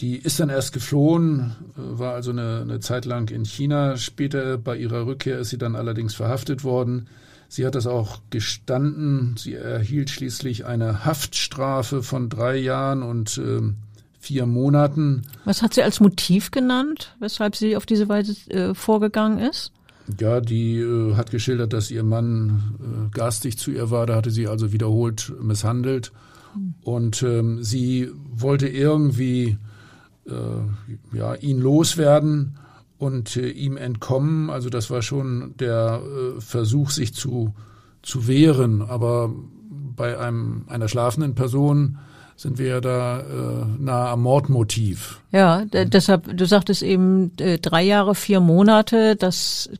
Die 0.00 0.16
ist 0.16 0.40
dann 0.40 0.50
erst 0.50 0.72
geflohen, 0.72 1.56
äh, 1.76 1.98
war 1.98 2.14
also 2.14 2.30
eine, 2.30 2.60
eine 2.62 2.80
Zeit 2.80 3.06
lang 3.06 3.30
in 3.30 3.44
China. 3.44 3.96
Später 3.96 4.58
bei 4.58 4.76
ihrer 4.76 5.06
Rückkehr 5.06 5.38
ist 5.38 5.50
sie 5.50 5.58
dann 5.58 5.74
allerdings 5.74 6.14
verhaftet 6.14 6.64
worden. 6.64 7.08
Sie 7.48 7.66
hat 7.66 7.74
das 7.74 7.86
auch 7.86 8.20
gestanden. 8.30 9.36
Sie 9.36 9.54
erhielt 9.54 10.10
schließlich 10.10 10.66
eine 10.66 11.04
Haftstrafe 11.04 12.02
von 12.02 12.28
drei 12.28 12.56
Jahren 12.56 13.02
und 13.02 13.38
äh, 13.38 13.60
vier 14.18 14.46
Monaten. 14.46 15.22
Was 15.44 15.62
hat 15.62 15.74
sie 15.74 15.82
als 15.82 16.00
Motiv 16.00 16.50
genannt, 16.50 17.14
weshalb 17.20 17.54
sie 17.56 17.76
auf 17.76 17.86
diese 17.86 18.08
Weise 18.08 18.34
äh, 18.50 18.74
vorgegangen 18.74 19.38
ist? 19.38 19.72
Ja, 20.20 20.40
die 20.40 20.78
äh, 20.78 21.14
hat 21.14 21.30
geschildert, 21.30 21.72
dass 21.72 21.90
ihr 21.90 22.02
Mann 22.02 22.74
äh, 22.80 23.16
garstig 23.16 23.58
zu 23.58 23.70
ihr 23.70 23.90
war. 23.90 24.06
Da 24.06 24.16
hatte 24.16 24.30
sie 24.30 24.46
also 24.46 24.72
wiederholt 24.72 25.32
misshandelt. 25.40 26.12
Mhm. 26.54 26.74
Und 26.82 27.22
ähm, 27.22 27.62
sie 27.62 28.10
wollte 28.32 28.68
irgendwie 28.68 29.58
äh, 30.26 31.16
ja, 31.16 31.34
ihn 31.34 31.60
loswerden 31.60 32.58
und 32.98 33.36
äh, 33.36 33.48
ihm 33.48 33.76
entkommen. 33.76 34.50
Also 34.50 34.70
das 34.70 34.90
war 34.90 35.02
schon 35.02 35.54
der 35.58 36.00
äh, 36.02 36.40
Versuch, 36.40 36.90
sich 36.90 37.14
zu, 37.14 37.54
zu 38.02 38.26
wehren. 38.26 38.82
Aber 38.82 39.32
bei 39.94 40.18
einem, 40.18 40.64
einer 40.68 40.88
schlafenden 40.88 41.34
Person 41.34 41.98
sind 42.36 42.58
wir 42.58 42.66
ja 42.66 42.80
da 42.80 43.20
äh, 43.20 43.24
nah 43.78 44.10
am 44.12 44.22
Mordmotiv. 44.22 45.20
Ja, 45.32 45.64
deshalb, 45.64 46.36
du 46.36 46.46
sagtest 46.46 46.82
eben 46.82 47.32
äh, 47.38 47.58
drei 47.58 47.82
Jahre, 47.82 48.14
vier 48.14 48.40
Monate, 48.40 49.16
das 49.16 49.70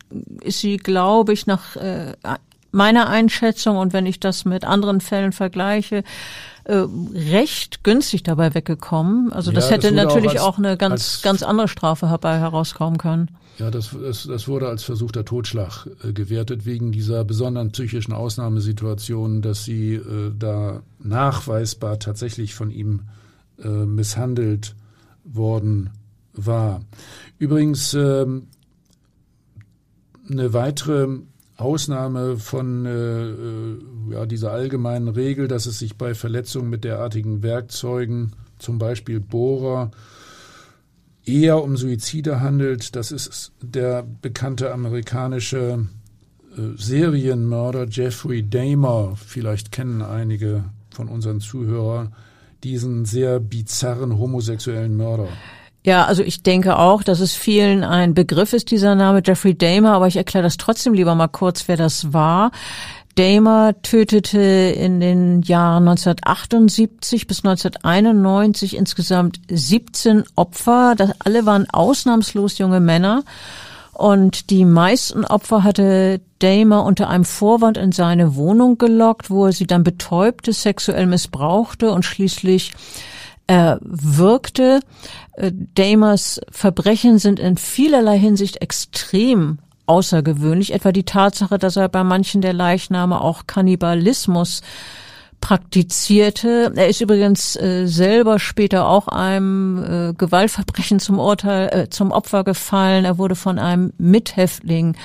ist 0.40 0.60
sie, 0.60 0.78
glaube 0.78 1.34
ich, 1.34 1.46
nach 1.46 1.76
äh, 1.76 2.14
meiner 2.72 3.08
Einschätzung 3.08 3.76
und 3.76 3.92
wenn 3.92 4.06
ich 4.06 4.20
das 4.20 4.44
mit 4.46 4.64
anderen 4.64 5.00
Fällen 5.00 5.32
vergleiche, 5.32 6.02
äh, 6.66 6.84
recht 7.14 7.84
günstig 7.84 8.24
dabei 8.24 8.52
weggekommen. 8.54 9.32
Also 9.32 9.52
das 9.52 9.66
ja, 9.66 9.76
hätte 9.76 9.92
das 9.92 10.04
natürlich 10.04 10.40
auch, 10.40 10.46
als, 10.46 10.54
auch, 10.54 10.58
eine 10.58 10.76
ganz, 10.76 11.22
ganz 11.22 11.44
andere 11.44 11.68
Strafe 11.68 12.08
herbei 12.08 12.38
herauskommen 12.38 12.98
können. 12.98 13.30
Ja, 13.58 13.70
das, 13.70 13.90
das, 13.98 14.24
das 14.24 14.48
wurde 14.48 14.68
als 14.68 14.82
versuchter 14.82 15.24
Totschlag 15.24 15.86
äh, 16.02 16.12
gewertet 16.12 16.66
wegen 16.66 16.90
dieser 16.90 17.24
besonderen 17.24 17.70
psychischen 17.70 18.12
Ausnahmesituation, 18.12 19.42
dass 19.42 19.64
sie 19.64 19.94
äh, 19.94 20.32
da 20.36 20.82
nachweisbar 20.98 22.00
tatsächlich 22.00 22.54
von 22.54 22.70
ihm 22.70 23.02
äh, 23.62 23.68
misshandelt 23.68 24.74
worden 25.24 25.90
war. 26.32 26.80
Übrigens 27.38 27.94
äh, 27.94 28.26
eine 30.28 30.52
weitere 30.52 31.20
Ausnahme 31.56 32.36
von 32.36 32.84
äh, 32.84 32.90
äh, 32.90 33.78
ja, 34.12 34.26
dieser 34.26 34.52
allgemeinen 34.52 35.08
Regel, 35.08 35.48
dass 35.48 35.66
es 35.66 35.78
sich 35.78 35.96
bei 35.96 36.14
Verletzungen 36.14 36.68
mit 36.68 36.84
derartigen 36.84 37.42
Werkzeugen, 37.42 38.32
zum 38.58 38.78
Beispiel 38.78 39.20
Bohrer, 39.20 39.90
eher 41.24 41.62
um 41.62 41.76
Suizide 41.76 42.40
handelt. 42.40 42.94
Das 42.94 43.10
ist 43.10 43.52
der 43.62 44.06
bekannte 44.22 44.72
amerikanische 44.72 45.86
äh, 46.56 46.60
Serienmörder 46.76 47.86
Jeffrey 47.88 48.48
Dahmer. 48.48 49.16
Vielleicht 49.16 49.72
kennen 49.72 50.02
einige 50.02 50.64
von 50.90 51.08
unseren 51.08 51.40
Zuhörern 51.40 52.14
diesen 52.64 53.04
sehr 53.04 53.40
bizarren 53.40 54.18
homosexuellen 54.18 54.96
Mörder. 54.96 55.28
Ja, 55.86 56.04
also 56.04 56.24
ich 56.24 56.42
denke 56.42 56.80
auch, 56.80 57.04
dass 57.04 57.20
es 57.20 57.36
vielen 57.36 57.84
ein 57.84 58.12
Begriff 58.12 58.52
ist, 58.52 58.72
dieser 58.72 58.96
Name 58.96 59.22
Jeffrey 59.24 59.56
Dahmer, 59.56 59.92
aber 59.92 60.08
ich 60.08 60.16
erkläre 60.16 60.42
das 60.42 60.56
trotzdem 60.56 60.94
lieber 60.94 61.14
mal 61.14 61.28
kurz, 61.28 61.68
wer 61.68 61.76
das 61.76 62.12
war. 62.12 62.50
Dahmer 63.14 63.72
tötete 63.82 64.40
in 64.40 64.98
den 64.98 65.42
Jahren 65.42 65.86
1978 65.86 67.28
bis 67.28 67.44
1991 67.44 68.76
insgesamt 68.76 69.38
17 69.48 70.24
Opfer. 70.34 70.94
Das 70.96 71.12
alle 71.20 71.46
waren 71.46 71.70
ausnahmslos 71.70 72.58
junge 72.58 72.80
Männer. 72.80 73.22
Und 73.92 74.50
die 74.50 74.64
meisten 74.64 75.24
Opfer 75.24 75.62
hatte 75.62 76.20
Dahmer 76.40 76.82
unter 76.82 77.08
einem 77.08 77.24
Vorwand 77.24 77.78
in 77.78 77.92
seine 77.92 78.34
Wohnung 78.34 78.76
gelockt, 78.76 79.30
wo 79.30 79.46
er 79.46 79.52
sie 79.52 79.68
dann 79.68 79.84
betäubte, 79.84 80.52
sexuell 80.52 81.06
missbrauchte 81.06 81.92
und 81.92 82.04
schließlich 82.04 82.72
äh, 83.46 83.76
wirkte. 83.80 84.80
Äh, 85.32 85.52
Damers 85.74 86.40
Verbrechen 86.50 87.18
sind 87.18 87.38
in 87.38 87.56
vielerlei 87.56 88.18
Hinsicht 88.18 88.62
extrem 88.62 89.58
außergewöhnlich, 89.86 90.72
etwa 90.72 90.92
die 90.92 91.04
Tatsache, 91.04 91.58
dass 91.58 91.76
er 91.76 91.88
bei 91.88 92.04
manchen 92.04 92.40
der 92.40 92.52
Leichname 92.52 93.20
auch 93.20 93.46
Kannibalismus 93.46 94.62
praktizierte. 95.40 96.72
Er 96.74 96.88
ist 96.88 97.00
übrigens 97.00 97.56
äh, 97.56 97.86
selber 97.86 98.38
später 98.38 98.88
auch 98.88 99.06
einem 99.06 99.84
äh, 100.10 100.14
Gewaltverbrechen 100.14 100.98
zum 100.98 101.18
Urteil, 101.18 101.68
äh, 101.72 101.88
zum 101.88 102.10
Opfer 102.10 102.42
gefallen. 102.42 103.04
Er 103.04 103.18
wurde 103.18 103.36
von 103.36 103.58
einem 103.58 103.92
Mithäftling 103.98 104.96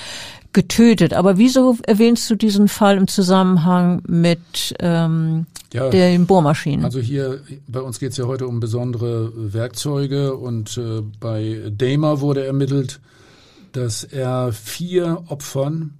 getötet. 0.52 1.14
Aber 1.14 1.38
wieso 1.38 1.76
erwähnst 1.86 2.28
du 2.30 2.34
diesen 2.34 2.68
Fall 2.68 2.96
im 2.96 3.08
Zusammenhang 3.08 4.02
mit 4.06 4.74
ähm, 4.80 5.46
ja, 5.72 5.88
den 5.90 6.26
Bohrmaschinen? 6.26 6.84
Also 6.84 7.00
hier 7.00 7.40
bei 7.66 7.80
uns 7.80 7.98
geht 7.98 8.12
es 8.12 8.16
ja 8.16 8.26
heute 8.26 8.46
um 8.46 8.60
besondere 8.60 9.32
Werkzeuge 9.34 10.34
und 10.34 10.76
äh, 10.78 11.02
bei 11.20 11.70
Damer 11.70 12.20
wurde 12.20 12.44
ermittelt, 12.46 13.00
dass 13.72 14.04
er 14.04 14.52
vier 14.52 15.24
Opfern 15.28 15.94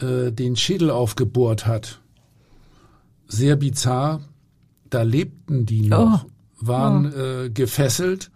äh, 0.00 0.32
den 0.32 0.56
Schädel 0.56 0.90
aufgebohrt 0.90 1.66
hat. 1.66 2.00
Sehr 3.28 3.56
bizarr. 3.56 4.22
Da 4.88 5.02
lebten 5.02 5.66
die 5.66 5.82
noch, 5.82 6.24
oh. 6.24 6.30
waren 6.60 7.12
oh. 7.14 7.44
Äh, 7.44 7.50
gefesselt 7.50 8.30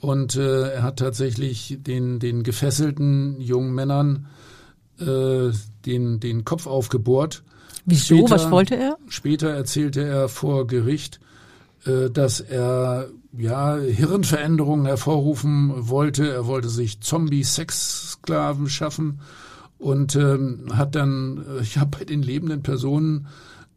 und 0.00 0.36
äh, 0.36 0.72
er 0.72 0.82
hat 0.82 0.98
tatsächlich 0.98 1.78
den, 1.80 2.18
den 2.18 2.42
gefesselten 2.42 3.40
jungen 3.40 3.74
Männern 3.74 4.26
äh, 5.00 5.52
den, 5.84 6.20
den 6.20 6.44
Kopf 6.44 6.66
aufgebohrt. 6.66 7.42
Wieso? 7.84 8.16
Später, 8.16 8.30
Was 8.30 8.50
wollte 8.50 8.76
er? 8.76 8.98
Später 9.08 9.50
erzählte 9.50 10.02
er 10.02 10.28
vor 10.28 10.66
Gericht, 10.66 11.20
äh, 11.84 12.10
dass 12.10 12.40
er 12.40 13.08
ja 13.36 13.76
Hirnveränderungen 13.76 14.86
hervorrufen 14.86 15.88
wollte. 15.88 16.28
Er 16.28 16.46
wollte 16.46 16.68
sich 16.68 17.00
Zombie-Sexsklaven 17.00 18.68
schaffen 18.68 19.20
und 19.78 20.16
ähm, 20.16 20.66
hat 20.72 20.94
dann 20.94 21.44
äh, 21.58 21.64
ja 21.74 21.84
bei 21.84 22.04
den 22.04 22.22
lebenden 22.22 22.62
Personen 22.62 23.26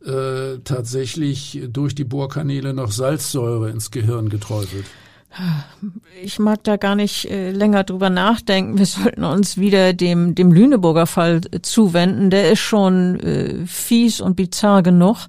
äh, 0.05 0.59
tatsächlich 0.63 1.61
durch 1.71 1.93
die 1.93 2.05
Bohrkanäle 2.05 2.73
noch 2.73 2.91
Salzsäure 2.91 3.69
ins 3.69 3.91
Gehirn 3.91 4.29
geträufelt. 4.29 4.85
Ich 6.21 6.39
mag 6.39 6.63
da 6.63 6.77
gar 6.77 6.95
nicht 6.95 7.25
äh, 7.25 7.51
länger 7.51 7.83
drüber 7.83 8.09
nachdenken. 8.09 8.77
Wir 8.77 8.85
sollten 8.85 9.23
uns 9.23 9.57
wieder 9.57 9.93
dem, 9.93 10.35
dem 10.35 10.51
Lüneburger 10.51 11.05
Fall 11.05 11.41
zuwenden. 11.61 12.29
Der 12.29 12.51
ist 12.51 12.59
schon 12.59 13.19
äh, 13.19 13.65
fies 13.65 14.21
und 14.21 14.35
bizarr 14.35 14.83
genug 14.83 15.27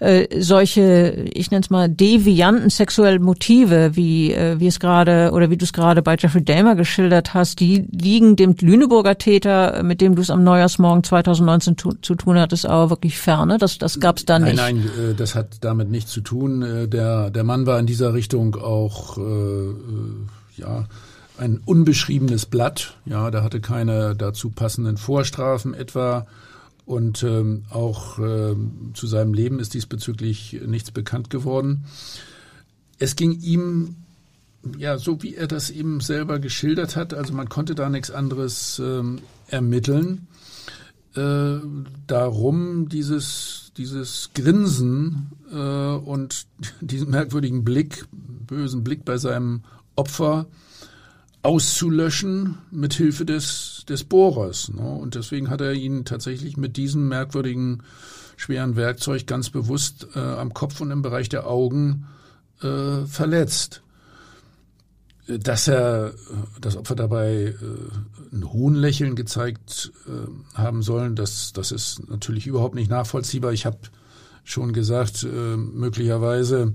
äh, 0.00 0.40
solche, 0.40 1.26
ich 1.32 1.50
nenne 1.50 1.62
es 1.62 1.70
mal, 1.70 1.88
devianten 1.88 2.70
sexuellen 2.70 3.22
Motive, 3.22 3.94
wie, 3.94 4.32
äh, 4.32 4.58
wie 4.58 4.66
es 4.66 4.80
gerade 4.80 5.30
oder 5.32 5.50
wie 5.50 5.56
du 5.56 5.64
es 5.64 5.72
gerade 5.72 6.02
bei 6.02 6.16
Jeffrey 6.18 6.42
Dahmer 6.42 6.74
geschildert 6.74 7.34
hast, 7.34 7.60
die 7.60 7.86
liegen 7.92 8.36
dem 8.36 8.54
Lüneburger 8.58 9.18
Täter, 9.18 9.82
mit 9.82 10.00
dem 10.00 10.14
du 10.14 10.22
es 10.22 10.30
am 10.30 10.42
Neujahrsmorgen 10.42 11.04
2019 11.04 11.76
tu, 11.76 11.92
zu 12.00 12.14
tun 12.14 12.38
hattest, 12.38 12.66
aber 12.66 12.90
wirklich 12.90 13.18
ferne. 13.18 13.58
Das, 13.58 13.78
das 13.78 14.00
gab 14.00 14.16
es 14.16 14.24
da 14.24 14.38
nicht. 14.38 14.56
Nein, 14.56 14.90
nein, 14.96 15.10
äh, 15.10 15.14
das 15.14 15.34
hat 15.34 15.58
damit 15.60 15.90
nichts 15.90 16.10
zu 16.10 16.22
tun. 16.22 16.62
Äh, 16.62 16.88
der, 16.88 17.30
der 17.30 17.44
Mann 17.44 17.66
war 17.66 17.78
in 17.78 17.86
dieser 17.86 18.14
Richtung 18.14 18.56
auch, 18.56 19.18
äh, 19.18 19.20
äh, 19.20 19.74
ja, 20.56 20.86
ein 21.38 21.60
unbeschriebenes 21.64 22.46
Blatt. 22.46 22.96
Ja, 23.06 23.30
da 23.30 23.42
hatte 23.42 23.60
keine 23.60 24.14
dazu 24.14 24.50
passenden 24.50 24.96
Vorstrafen 24.96 25.74
etwa 25.74 26.26
und 26.90 27.22
ähm, 27.22 27.62
auch 27.70 28.18
ähm, 28.18 28.90
zu 28.94 29.06
seinem 29.06 29.32
Leben 29.32 29.60
ist 29.60 29.74
diesbezüglich 29.74 30.60
nichts 30.66 30.90
bekannt 30.90 31.30
geworden. 31.30 31.84
Es 32.98 33.14
ging 33.14 33.38
ihm 33.40 33.94
ja 34.76 34.98
so, 34.98 35.22
wie 35.22 35.36
er 35.36 35.46
das 35.46 35.70
eben 35.70 36.00
selber 36.00 36.40
geschildert 36.40 36.96
hat. 36.96 37.14
Also 37.14 37.32
man 37.32 37.48
konnte 37.48 37.76
da 37.76 37.88
nichts 37.88 38.10
anderes 38.10 38.82
ähm, 38.84 39.20
ermitteln. 39.46 40.26
Äh, 41.14 41.58
darum 42.08 42.88
dieses 42.88 43.70
dieses 43.76 44.30
Grinsen 44.34 45.30
äh, 45.52 45.56
und 45.56 46.46
diesen 46.80 47.10
merkwürdigen 47.10 47.62
Blick, 47.62 48.04
bösen 48.10 48.82
Blick 48.82 49.04
bei 49.04 49.16
seinem 49.16 49.62
Opfer 49.94 50.46
auszulöschen 51.42 52.58
mit 52.72 52.94
Hilfe 52.94 53.24
des, 53.24 53.79
des 53.88 54.04
Bohrers. 54.04 54.70
Ne? 54.72 54.82
Und 54.82 55.14
deswegen 55.14 55.50
hat 55.50 55.60
er 55.60 55.72
ihn 55.72 56.04
tatsächlich 56.04 56.56
mit 56.56 56.76
diesem 56.76 57.08
merkwürdigen, 57.08 57.82
schweren 58.36 58.76
Werkzeug 58.76 59.26
ganz 59.26 59.50
bewusst 59.50 60.08
äh, 60.14 60.18
am 60.18 60.54
Kopf 60.54 60.80
und 60.80 60.90
im 60.90 61.02
Bereich 61.02 61.28
der 61.28 61.46
Augen 61.46 62.06
äh, 62.62 63.04
verletzt. 63.06 63.82
Dass 65.26 65.68
er 65.68 66.12
das 66.60 66.76
Opfer 66.76 66.96
dabei 66.96 67.54
äh, 67.54 67.54
ein 68.32 68.52
Hohnlächeln 68.52 69.14
gezeigt 69.14 69.92
äh, 70.08 70.56
haben 70.58 70.82
sollen, 70.82 71.14
das, 71.14 71.52
das 71.52 71.70
ist 71.70 72.08
natürlich 72.08 72.46
überhaupt 72.46 72.74
nicht 72.74 72.90
nachvollziehbar. 72.90 73.52
Ich 73.52 73.66
habe 73.66 73.78
schon 74.42 74.72
gesagt, 74.72 75.22
äh, 75.22 75.56
möglicherweise 75.56 76.74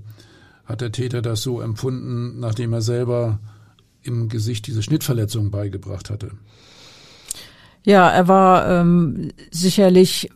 hat 0.64 0.80
der 0.80 0.92
Täter 0.92 1.22
das 1.22 1.42
so 1.42 1.60
empfunden, 1.60 2.40
nachdem 2.40 2.72
er 2.72 2.82
selber 2.82 3.38
im 4.02 4.28
Gesicht 4.28 4.66
diese 4.66 4.82
Schnittverletzung 4.82 5.50
beigebracht 5.50 6.10
hatte. 6.10 6.32
Ja, 7.86 8.10
er 8.10 8.26
war 8.26 8.68
ähm, 8.68 9.30
sicherlich 9.52 10.28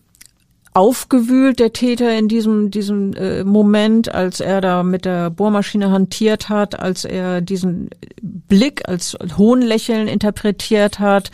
aufgewühlt, 0.72 1.58
der 1.58 1.72
Täter 1.72 2.16
in 2.16 2.28
diesem, 2.28 2.70
diesem 2.70 3.12
äh, 3.14 3.42
Moment, 3.42 4.14
als 4.14 4.38
er 4.38 4.60
da 4.60 4.84
mit 4.84 5.04
der 5.04 5.30
Bohrmaschine 5.30 5.90
hantiert 5.90 6.48
hat, 6.48 6.78
als 6.78 7.04
er 7.04 7.40
diesen 7.40 7.90
Blick 8.22 8.88
als 8.88 9.18
Hohnlächeln 9.36 10.06
interpretiert 10.06 11.00
hat, 11.00 11.32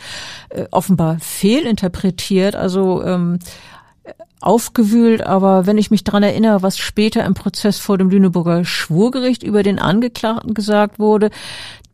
äh, 0.49 0.65
offenbar 0.71 1.19
fehlinterpretiert, 1.19 2.55
also 2.55 3.03
ähm, 3.03 3.37
aufgewühlt, 4.39 5.21
aber 5.25 5.65
wenn 5.65 5.77
ich 5.77 5.89
mich 5.89 6.03
dran 6.03 6.21
erinnere, 6.23 6.61
was 6.61 6.77
später 6.77 7.25
im 7.25 7.33
Prozess 7.33 7.79
vor 7.79 7.97
dem 7.97 8.09
Lüneburger 8.09 8.65
Schwurgericht 8.65 9.41
über 9.41 9.63
den 9.63 9.79
Angeklagten 9.79 10.53
gesagt 10.53 10.99
wurde, 10.99 11.31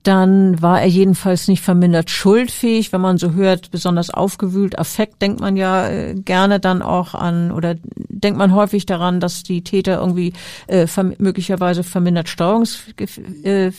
dann 0.04 0.62
war 0.62 0.82
er 0.82 0.88
jedenfalls 0.88 1.48
nicht 1.48 1.62
vermindert 1.62 2.10
schuldfähig. 2.10 2.92
Wenn 2.92 3.02
man 3.02 3.18
so 3.18 3.32
hört, 3.32 3.72
besonders 3.72 4.10
aufgewühlt, 4.10 4.78
Affekt, 4.78 5.22
denkt 5.22 5.40
man 5.40 5.56
ja 5.56 5.88
äh, 5.88 6.14
gerne 6.14 6.60
dann 6.60 6.82
auch 6.82 7.16
an 7.16 7.52
oder 7.52 7.76
denkt 8.10 8.38
man 8.38 8.54
häufig 8.54 8.86
daran, 8.86 9.20
dass 9.22 9.44
die 9.44 9.64
Täter 9.64 10.00
irgendwie 10.00 10.34
äh, 10.68 10.88
möglicherweise 11.18 11.84
vermindert 11.84 12.28
steuerungsfähig 12.28 13.14
äh, 13.44 13.72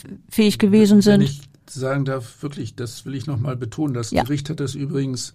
gewesen 0.59 1.03
sind. 1.03 1.20
Wenn 1.20 1.27
ich 1.27 1.43
sagen 1.68 2.05
darf, 2.05 2.43
wirklich, 2.43 2.75
das 2.75 3.05
will 3.05 3.14
ich 3.14 3.27
nochmal 3.27 3.57
betonen. 3.57 3.95
Das 3.95 4.11
ja. 4.11 4.22
Gericht 4.22 4.49
hat 4.49 4.61
das 4.61 4.75
übrigens, 4.75 5.35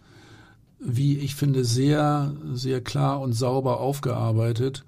wie 0.79 1.17
ich 1.19 1.35
finde, 1.35 1.65
sehr, 1.65 2.33
sehr 2.53 2.81
klar 2.81 3.21
und 3.21 3.33
sauber 3.33 3.79
aufgearbeitet 3.79 4.85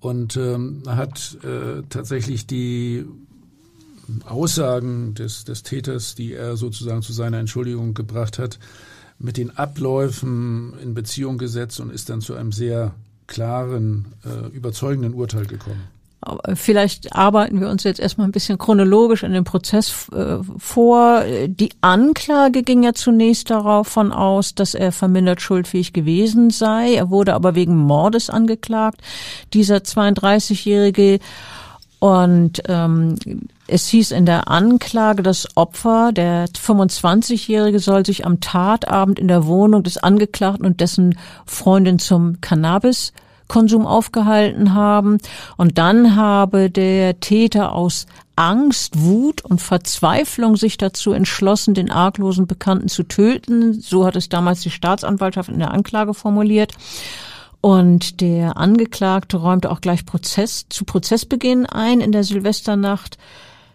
und 0.00 0.36
ähm, 0.36 0.82
hat 0.86 1.38
äh, 1.42 1.82
tatsächlich 1.88 2.46
die 2.46 3.06
Aussagen 4.26 5.14
des, 5.14 5.44
des 5.44 5.62
Täters, 5.62 6.14
die 6.14 6.32
er 6.32 6.56
sozusagen 6.56 7.02
zu 7.02 7.12
seiner 7.12 7.38
Entschuldigung 7.38 7.94
gebracht 7.94 8.38
hat, 8.38 8.58
mit 9.18 9.36
den 9.36 9.56
Abläufen 9.56 10.74
in 10.82 10.94
Beziehung 10.94 11.38
gesetzt 11.38 11.80
und 11.80 11.90
ist 11.90 12.08
dann 12.08 12.20
zu 12.20 12.34
einem 12.34 12.52
sehr 12.52 12.94
klaren, 13.26 14.06
äh, 14.24 14.48
überzeugenden 14.54 15.14
Urteil 15.14 15.46
gekommen. 15.46 15.82
Vielleicht 16.54 17.14
arbeiten 17.14 17.60
wir 17.60 17.68
uns 17.68 17.84
jetzt 17.84 18.00
erstmal 18.00 18.26
ein 18.26 18.32
bisschen 18.32 18.58
chronologisch 18.58 19.22
in 19.22 19.32
den 19.32 19.44
Prozess 19.44 20.08
äh, 20.10 20.38
vor. 20.58 21.22
Die 21.46 21.70
Anklage 21.80 22.64
ging 22.64 22.82
ja 22.82 22.92
zunächst 22.92 23.50
davon 23.50 24.12
aus, 24.12 24.54
dass 24.54 24.74
er 24.74 24.90
vermindert 24.90 25.40
schuldfähig 25.40 25.92
gewesen 25.92 26.50
sei. 26.50 26.94
Er 26.94 27.10
wurde 27.10 27.34
aber 27.34 27.54
wegen 27.54 27.76
Mordes 27.76 28.30
angeklagt. 28.30 29.00
Dieser 29.54 29.76
32-jährige 29.76 31.20
und 32.00 32.62
ähm, 32.66 33.14
es 33.68 33.88
hieß 33.88 34.12
in 34.12 34.26
der 34.26 34.48
Anklage, 34.48 35.22
das 35.22 35.46
Opfer, 35.54 36.10
der 36.12 36.48
25-Jährige, 36.48 37.78
soll 37.78 38.04
sich 38.04 38.24
am 38.24 38.40
Tatabend 38.40 39.18
in 39.18 39.28
der 39.28 39.46
Wohnung 39.46 39.82
des 39.82 39.98
Angeklagten 39.98 40.64
und 40.64 40.80
dessen 40.80 41.18
Freundin 41.44 41.98
zum 41.98 42.40
Cannabiskonsum 42.40 43.86
aufgehalten 43.86 44.74
haben. 44.74 45.18
Und 45.58 45.76
dann 45.76 46.16
habe 46.16 46.70
der 46.70 47.20
Täter 47.20 47.72
aus 47.72 48.06
Angst, 48.36 49.02
Wut 49.02 49.44
und 49.44 49.60
Verzweiflung 49.60 50.56
sich 50.56 50.78
dazu 50.78 51.12
entschlossen, 51.12 51.74
den 51.74 51.90
arglosen 51.90 52.46
Bekannten 52.46 52.88
zu 52.88 53.02
töten. 53.02 53.78
So 53.80 54.06
hat 54.06 54.16
es 54.16 54.30
damals 54.30 54.62
die 54.62 54.70
Staatsanwaltschaft 54.70 55.50
in 55.50 55.58
der 55.58 55.72
Anklage 55.72 56.14
formuliert. 56.14 56.72
Und 57.60 58.20
der 58.20 58.56
Angeklagte 58.56 59.36
räumte 59.36 59.70
auch 59.70 59.80
gleich 59.80 60.06
Prozess, 60.06 60.66
zu 60.70 60.84
Prozessbeginn 60.84 61.66
ein 61.66 62.00
in 62.00 62.12
der 62.12 62.24
Silvesternacht 62.24 63.18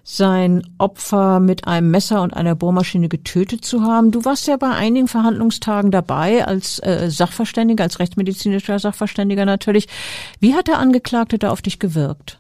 sein 0.03 0.63
Opfer 0.77 1.39
mit 1.39 1.65
einem 1.65 1.89
Messer 1.89 2.21
und 2.21 2.33
einer 2.33 2.55
Bohrmaschine 2.55 3.07
getötet 3.07 3.63
zu 3.63 3.83
haben. 3.83 4.11
Du 4.11 4.25
warst 4.25 4.47
ja 4.47 4.57
bei 4.57 4.69
einigen 4.69 5.07
Verhandlungstagen 5.07 5.91
dabei 5.91 6.45
als 6.45 6.79
äh, 6.79 7.09
Sachverständiger, 7.09 7.85
als 7.85 7.99
rechtsmedizinischer 7.99 8.79
Sachverständiger 8.79 9.45
natürlich. 9.45 9.87
Wie 10.41 10.55
hat 10.55 10.67
der 10.67 10.79
Angeklagte 10.79 11.39
da 11.39 11.51
auf 11.51 11.61
dich 11.61 11.79
gewirkt? 11.79 12.39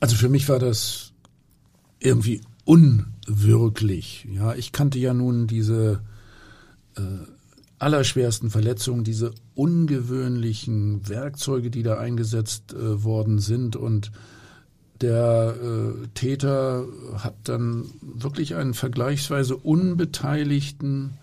Also 0.00 0.16
für 0.16 0.30
mich 0.30 0.48
war 0.48 0.58
das 0.58 1.12
irgendwie 1.98 2.40
unwirklich. 2.64 4.26
Ja, 4.32 4.54
ich 4.54 4.72
kannte 4.72 4.98
ja 4.98 5.12
nun 5.12 5.46
diese 5.46 6.00
äh, 6.96 7.02
allerschwersten 7.78 8.48
Verletzungen, 8.48 9.04
diese 9.04 9.34
ungewöhnlichen 9.54 11.06
Werkzeuge, 11.08 11.70
die 11.70 11.82
da 11.82 11.98
eingesetzt 11.98 12.72
äh, 12.72 13.04
worden 13.04 13.38
sind. 13.38 13.76
Und 13.76 14.12
der 15.00 15.54
äh, 15.56 16.06
Täter 16.14 16.84
hat 17.16 17.34
dann 17.44 17.86
wirklich 18.00 18.54
einen 18.56 18.74
vergleichsweise 18.74 19.56
unbeteiligten 19.56 21.14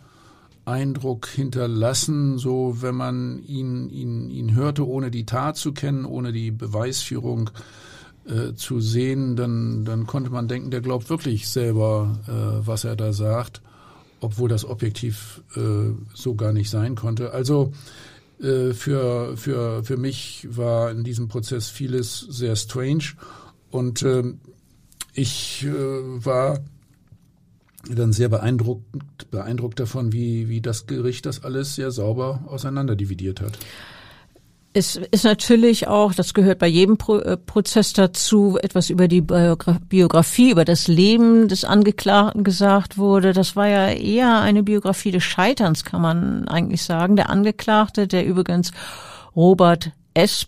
Eindruck 0.66 1.28
hinterlassen, 1.28 2.38
so 2.38 2.82
wenn 2.82 2.96
man 2.96 3.44
ihn, 3.46 3.90
ihn, 3.90 4.30
ihn 4.30 4.56
hörte, 4.56 4.86
ohne 4.86 5.12
die 5.12 5.26
Tat 5.26 5.58
zu 5.58 5.74
kennen, 5.74 6.06
ohne 6.06 6.34
die 6.34 6.52
Beweisführung 6.52 7.50
äh, 8.26 8.54
zu 8.56 8.82
sehen, 8.82 9.36
dann, 9.36 9.86
dann 9.86 10.08
konnte 10.08 10.30
man 10.30 10.48
denken, 10.48 10.72
der 10.72 10.82
glaubt 10.82 11.10
wirklich 11.10 11.48
selber, 11.48 12.20
äh, 12.28 12.68
was 12.68 12.84
er 12.84 12.96
da 12.96 13.14
sagt 13.14 13.62
obwohl 14.20 14.50
das 14.50 14.66
objektiv 14.66 15.42
äh, 15.56 15.94
so 16.14 16.36
gar 16.36 16.54
nicht 16.54 16.70
sein 16.70 16.96
konnte. 16.96 17.32
Also 17.32 17.74
äh, 18.42 18.74
für, 18.74 19.38
für, 19.38 19.84
für 19.84 19.98
mich 19.98 20.48
war 20.50 20.92
in 20.92 21.04
diesem 21.04 21.28
Prozess 21.28 21.70
vieles 21.70 22.20
sehr 22.20 22.56
strange 22.56 23.04
und 23.72 24.02
äh, 24.04 24.24
ich 25.14 25.66
äh, 25.66 25.72
war 25.72 26.60
dann 27.90 28.14
sehr 28.14 28.30
beeindruckt, 28.30 29.32
beeindruckt 29.32 29.80
davon, 29.80 30.12
wie, 30.14 30.50
wie 30.50 30.62
das 30.62 30.88
Gericht 30.88 31.26
das 31.26 31.44
alles 31.44 31.76
sehr 31.76 31.92
sauber 31.92 32.42
auseinanderdividiert 32.48 33.42
hat. 33.42 33.58
Es 34.74 34.96
ist 34.96 35.24
natürlich 35.24 35.88
auch, 35.88 36.14
das 36.14 36.36
gehört 36.36 36.60
bei 36.60 36.68
jedem 36.68 36.98
äh, 37.24 37.36
Prozess 37.36 37.94
dazu, 37.94 38.60
etwas 38.62 38.92
über 38.92 39.08
die 39.08 39.22
Biogra 39.22 39.80
Biografie, 39.90 40.52
über 40.52 40.66
das 40.66 40.88
Leben 40.88 41.48
des 41.48 41.64
Angeklagten 41.64 42.44
gesagt 42.44 42.98
wurde. 42.98 43.34
Das 43.34 43.56
war 43.56 43.68
ja 43.68 43.90
eher 43.90 44.40
eine 44.40 44.62
Biografie 44.62 45.10
des 45.10 45.24
Scheiterns, 45.24 45.84
kann 45.84 46.02
man 46.02 46.48
eigentlich 46.48 46.84
sagen. 46.84 47.16
Der 47.16 47.32
Angeklagte, 47.32 48.08
der 48.08 48.26
übrigens 48.28 48.72
Robert 49.36 49.94
S. 50.14 50.46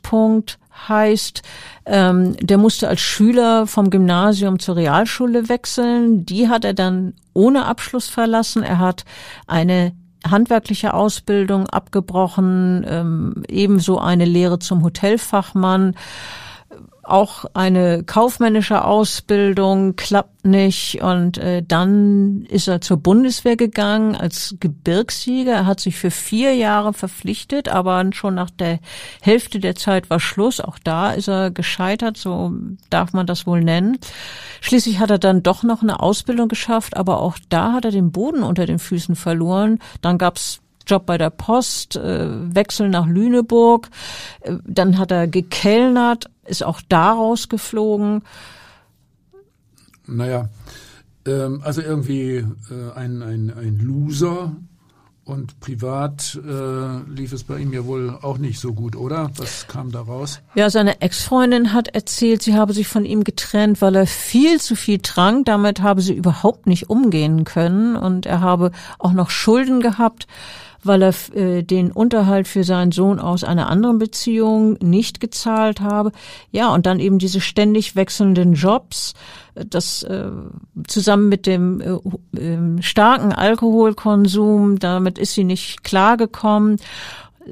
heißt, 0.87 1.41
ähm, 1.85 2.35
der 2.37 2.57
musste 2.57 2.87
als 2.87 3.01
Schüler 3.01 3.67
vom 3.67 3.89
Gymnasium 3.89 4.59
zur 4.59 4.75
Realschule 4.75 5.49
wechseln. 5.49 6.25
Die 6.25 6.47
hat 6.47 6.63
er 6.63 6.73
dann 6.73 7.13
ohne 7.33 7.65
Abschluss 7.65 8.07
verlassen. 8.07 8.63
Er 8.63 8.79
hat 8.79 9.05
eine 9.47 9.93
handwerkliche 10.29 10.93
Ausbildung 10.93 11.67
abgebrochen, 11.67 12.85
ähm, 12.87 13.43
ebenso 13.47 13.99
eine 13.99 14.25
Lehre 14.25 14.59
zum 14.59 14.83
Hotelfachmann 14.83 15.95
auch 17.09 17.45
eine 17.53 18.03
kaufmännische 18.03 18.83
Ausbildung 18.85 19.95
klappt 19.95 20.45
nicht 20.45 21.01
und 21.01 21.37
äh, 21.37 21.61
dann 21.67 22.45
ist 22.49 22.67
er 22.67 22.81
zur 22.81 22.97
Bundeswehr 22.97 23.55
gegangen 23.55 24.15
als 24.15 24.55
Gebirgsjäger. 24.59 25.51
Er 25.51 25.65
hat 25.65 25.79
sich 25.79 25.97
für 25.97 26.11
vier 26.11 26.55
Jahre 26.55 26.93
verpflichtet, 26.93 27.69
aber 27.69 28.03
schon 28.13 28.35
nach 28.35 28.49
der 28.49 28.79
Hälfte 29.21 29.59
der 29.59 29.75
Zeit 29.75 30.09
war 30.09 30.19
Schluss. 30.19 30.61
Auch 30.61 30.79
da 30.79 31.11
ist 31.11 31.27
er 31.27 31.51
gescheitert, 31.51 32.17
so 32.17 32.53
darf 32.89 33.13
man 33.13 33.27
das 33.27 33.45
wohl 33.45 33.61
nennen. 33.61 33.97
Schließlich 34.61 34.99
hat 34.99 35.09
er 35.09 35.19
dann 35.19 35.43
doch 35.43 35.63
noch 35.63 35.81
eine 35.81 35.99
Ausbildung 35.99 36.47
geschafft, 36.47 36.95
aber 36.95 37.21
auch 37.21 37.37
da 37.49 37.73
hat 37.73 37.85
er 37.85 37.91
den 37.91 38.11
Boden 38.11 38.43
unter 38.43 38.65
den 38.65 38.79
Füßen 38.79 39.15
verloren. 39.15 39.79
Dann 40.01 40.17
gab's 40.17 40.61
Job 40.89 41.05
bei 41.05 41.17
der 41.17 41.29
Post, 41.29 41.95
äh, 41.95 42.55
Wechsel 42.55 42.89
nach 42.89 43.05
Lüneburg. 43.05 43.89
Äh, 44.41 44.55
dann 44.65 44.97
hat 44.97 45.11
er 45.11 45.27
gekellnert, 45.27 46.25
ist 46.49 46.63
auch 46.63 46.81
da 46.89 47.13
rausgeflogen. 47.13 48.23
Naja, 50.07 50.49
ähm, 51.25 51.61
also 51.63 51.81
irgendwie 51.81 52.37
äh, 52.37 52.91
ein, 52.95 53.21
ein, 53.21 53.53
ein 53.55 53.79
Loser, 53.79 54.55
und 55.29 55.59
privat 55.59 56.39
äh, 56.43 57.11
lief 57.11 57.33
es 57.33 57.43
bei 57.43 57.59
ihm 57.59 57.71
ja 57.71 57.85
wohl 57.85 58.17
auch 58.21 58.39
nicht 58.39 58.59
so 58.59 58.73
gut, 58.73 58.95
oder? 58.95 59.29
Was 59.37 59.67
kam 59.67 59.91
da 59.91 60.01
raus? 60.01 60.41
Ja, 60.55 60.69
seine 60.71 61.01
Ex-Freundin 61.01 61.71
hat 61.71 61.89
erzählt, 61.89 62.41
sie 62.41 62.55
habe 62.55 62.73
sich 62.73 62.87
von 62.87 63.05
ihm 63.05 63.23
getrennt, 63.23 63.81
weil 63.81 63.95
er 63.95 64.07
viel 64.07 64.59
zu 64.59 64.75
viel 64.75 64.99
trank. 64.99 65.45
Damit 65.45 65.81
habe 65.81 66.01
sie 66.01 66.15
überhaupt 66.15 66.65
nicht 66.65 66.89
umgehen 66.89 67.43
können 67.43 67.95
und 67.95 68.25
er 68.25 68.41
habe 68.41 68.71
auch 68.97 69.13
noch 69.13 69.29
Schulden 69.29 69.81
gehabt 69.81 70.25
weil 70.83 71.01
er 71.01 71.13
äh, 71.33 71.63
den 71.63 71.91
Unterhalt 71.91 72.47
für 72.47 72.63
seinen 72.63 72.91
Sohn 72.91 73.19
aus 73.19 73.43
einer 73.43 73.69
anderen 73.69 73.99
Beziehung 73.99 74.77
nicht 74.81 75.19
gezahlt 75.19 75.81
habe. 75.81 76.11
Ja, 76.51 76.73
und 76.73 76.85
dann 76.85 76.99
eben 76.99 77.19
diese 77.19 77.41
ständig 77.41 77.95
wechselnden 77.95 78.53
Jobs, 78.53 79.13
äh, 79.55 79.65
das 79.65 80.03
äh, 80.03 80.29
zusammen 80.87 81.29
mit 81.29 81.45
dem 81.45 81.81
äh, 81.81 82.39
äh, 82.39 82.81
starken 82.81 83.33
Alkoholkonsum, 83.33 84.79
damit 84.79 85.17
ist 85.17 85.33
sie 85.33 85.43
nicht 85.43 85.83
klargekommen. 85.83 86.77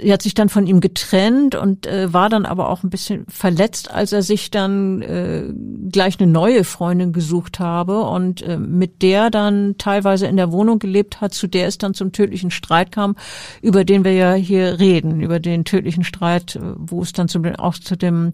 Sie 0.01 0.13
hat 0.13 0.21
sich 0.21 0.33
dann 0.33 0.49
von 0.49 0.67
ihm 0.67 0.79
getrennt 0.79 1.55
und 1.55 1.87
äh, 1.87 2.11
war 2.13 2.29
dann 2.29 2.45
aber 2.45 2.69
auch 2.69 2.83
ein 2.83 2.89
bisschen 2.89 3.25
verletzt, 3.27 3.91
als 3.91 4.11
er 4.11 4.21
sich 4.21 4.51
dann 4.51 5.01
äh, 5.01 5.43
gleich 5.91 6.19
eine 6.19 6.31
neue 6.31 6.63
Freundin 6.63 7.13
gesucht 7.13 7.59
habe 7.59 8.01
und 8.01 8.41
äh, 8.41 8.57
mit 8.57 9.01
der 9.01 9.29
dann 9.29 9.75
teilweise 9.77 10.27
in 10.27 10.37
der 10.37 10.51
Wohnung 10.51 10.79
gelebt 10.79 11.21
hat, 11.21 11.33
zu 11.33 11.47
der 11.47 11.67
es 11.67 11.77
dann 11.77 11.93
zum 11.93 12.11
tödlichen 12.11 12.51
Streit 12.51 12.91
kam, 12.91 13.15
über 13.61 13.85
den 13.85 14.03
wir 14.03 14.13
ja 14.13 14.33
hier 14.33 14.79
reden, 14.79 15.21
über 15.21 15.39
den 15.39 15.65
tödlichen 15.65 16.03
Streit, 16.03 16.55
äh, 16.55 16.61
wo 16.77 17.01
es 17.01 17.13
dann 17.13 17.27
zum, 17.27 17.45
auch 17.55 17.75
zu 17.75 17.95
dem 17.95 18.33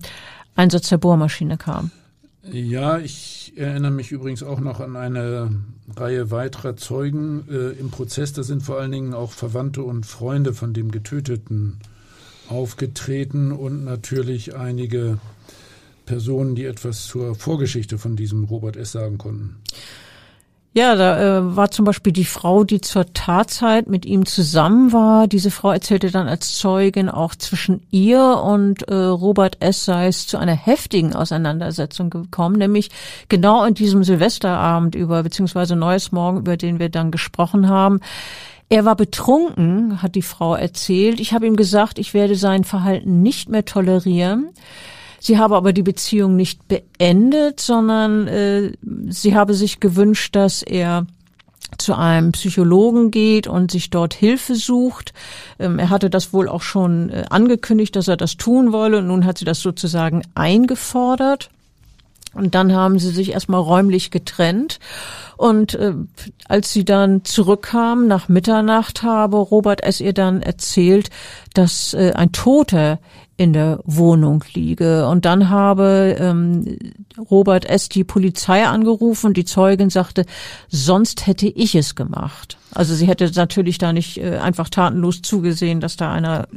Einsatz 0.55 0.89
der 0.89 0.97
Bohrmaschine 0.97 1.57
kam. 1.57 1.91
Ja, 2.52 3.00
ich 3.00 3.54
erinnere 3.56 3.91
mich 3.91 4.12
übrigens 4.12 4.44
auch 4.44 4.60
noch 4.60 4.82
an 4.82 4.98
eine 4.98 5.62
Reihe 5.96 6.30
weiterer 6.30 6.76
Zeugen 6.76 7.46
äh, 7.50 7.80
im 7.80 7.89
Prozess. 7.89 8.34
Da 8.34 8.44
sind 8.44 8.64
vor 8.64 8.80
allen 8.80 8.91
Dingen 8.91 9.14
auch 9.14 9.32
Verwandte 9.32 9.84
und 9.84 10.06
Freunde 10.06 10.54
von 10.54 10.74
dem 10.74 10.91
Getöteten 10.91 11.78
aufgetreten 12.50 13.54
und 13.54 13.86
natürlich 13.86 14.56
einige 14.56 15.20
Personen, 16.06 16.56
die 16.56 16.66
etwas 16.66 17.06
zur 17.06 17.36
Vorgeschichte 17.36 17.98
von 17.98 18.18
diesem 18.18 18.44
Robert 18.44 18.76
S. 18.76 18.91
sagen 18.91 19.18
konnten. 19.18 19.56
Ja, 20.76 20.96
da 20.96 21.38
äh, 21.38 21.56
war 21.56 21.70
zum 21.70 21.86
Beispiel 21.86 22.12
die 22.12 22.26
Frau, 22.26 22.64
die 22.64 22.82
zur 22.82 23.14
Tatzeit 23.14 23.88
mit 23.88 24.08
ihm 24.08 24.26
zusammen 24.26 24.92
war. 24.92 25.28
Diese 25.28 25.52
Frau 25.52 25.72
erzählte 25.72 26.10
dann 26.10 26.28
als 26.28 26.56
Zeugin 26.58 27.10
auch 27.10 27.36
zwischen 27.36 27.86
ihr 27.92 28.42
und 28.44 28.82
äh, 28.90 28.96
Robert 28.96 29.58
S. 29.60 29.86
sei 29.86 30.08
es 30.08 30.26
zu 30.26 30.40
einer 30.40 30.56
heftigen 30.56 31.14
Auseinandersetzung 31.16 32.10
gekommen, 32.10 32.58
nämlich 32.58 32.90
genau 33.30 33.64
in 33.66 33.76
diesem 33.76 34.04
Silvesterabend 34.04 34.96
über, 34.96 35.22
beziehungsweise 35.22 35.76
Neues 35.76 36.12
Morgen, 36.12 36.40
über 36.40 36.58
den 36.58 36.80
wir 36.80 36.90
dann 36.90 37.12
gesprochen 37.12 37.70
haben. 37.70 38.00
Er 38.70 38.84
war 38.84 38.96
betrunken, 38.96 40.02
hat 40.02 40.16
die 40.16 40.24
Frau 40.24 40.56
erzählt. 40.56 41.20
Ich 41.20 41.34
habe 41.34 41.46
ihm 41.46 41.56
gesagt, 41.56 42.00
ich 42.00 42.16
werde 42.16 42.36
sein 42.36 42.64
Verhalten 42.64 43.22
nicht 43.22 43.48
mehr 43.48 43.66
tolerieren. 43.66 44.50
Sie 45.26 45.38
habe 45.38 45.56
aber 45.56 45.72
die 45.72 45.84
Beziehung 45.84 46.36
nicht 46.36 46.68
beendet, 46.68 47.62
sondern 47.62 48.28
äh, 48.28 48.74
sie 49.08 49.34
habe 49.34 49.54
sich 49.54 49.80
gewünscht, 49.80 50.36
dass 50.36 50.62
er 50.64 51.08
zu 51.78 51.96
einem 51.96 52.34
Psychologen 52.34 53.10
geht 53.10 53.48
und 53.48 53.72
sich 53.72 53.90
dort 53.90 54.14
Hilfe 54.14 54.56
sucht. 54.56 55.14
Ähm, 55.60 55.80
er 55.80 55.90
hatte 55.90 56.10
das 56.10 56.34
wohl 56.34 56.50
auch 56.50 56.62
schon 56.62 57.10
äh, 57.10 57.24
angekündigt, 57.30 57.96
dass 57.96 58.10
er 58.10 58.18
das 58.18 58.36
tun 58.36 58.74
wolle. 58.74 58.98
Und 58.98 59.08
nun 59.08 59.26
hat 59.26 59.38
sie 59.38 59.46
das 59.46 59.62
sozusagen 59.62 60.24
eingefordert. 60.36 61.50
Und 62.34 62.54
dann 62.54 62.74
haben 62.74 63.00
sie 63.00 63.12
sich 63.12 63.32
erstmal 63.32 63.62
räumlich 63.62 64.12
getrennt. 64.12 64.82
Und 65.38 65.76
äh, 65.76 65.94
als 66.50 66.74
sie 66.74 66.84
dann 66.84 67.24
zurückkam 67.24 68.08
nach 68.08 68.28
Mitternacht, 68.28 69.04
habe 69.04 69.38
Robert 69.38 69.82
es 69.84 70.02
ihr 70.02 70.14
dann 70.14 70.42
erzählt, 70.42 71.12
dass 71.54 71.94
äh, 71.94 72.12
ein 72.14 72.34
Toter 72.34 73.00
in 73.36 73.54
der 73.54 73.80
Wohnung 73.84 74.44
liege. 74.54 75.08
Und 75.08 75.26
dann 75.26 75.50
habe 75.50 76.16
ähm, 76.20 76.78
Robert 77.32 77.66
S. 77.66 77.90
die 77.90 78.04
Polizei 78.04 78.66
angerufen. 78.66 79.34
Die 79.34 79.46
Zeugin 79.46 79.90
sagte, 79.90 80.26
sonst 80.70 81.26
hätte 81.26 81.48
ich 81.48 81.76
es 81.76 81.96
gemacht. 81.96 82.58
Also 82.72 82.94
sie 82.94 83.08
hätte 83.08 83.32
natürlich 83.36 83.78
da 83.78 83.92
nicht 83.92 84.18
äh, 84.18 84.38
einfach 84.38 84.70
tatenlos 84.70 85.22
zugesehen, 85.22 85.80
dass 85.80 85.98
da 85.98 86.12
einer 86.12 86.48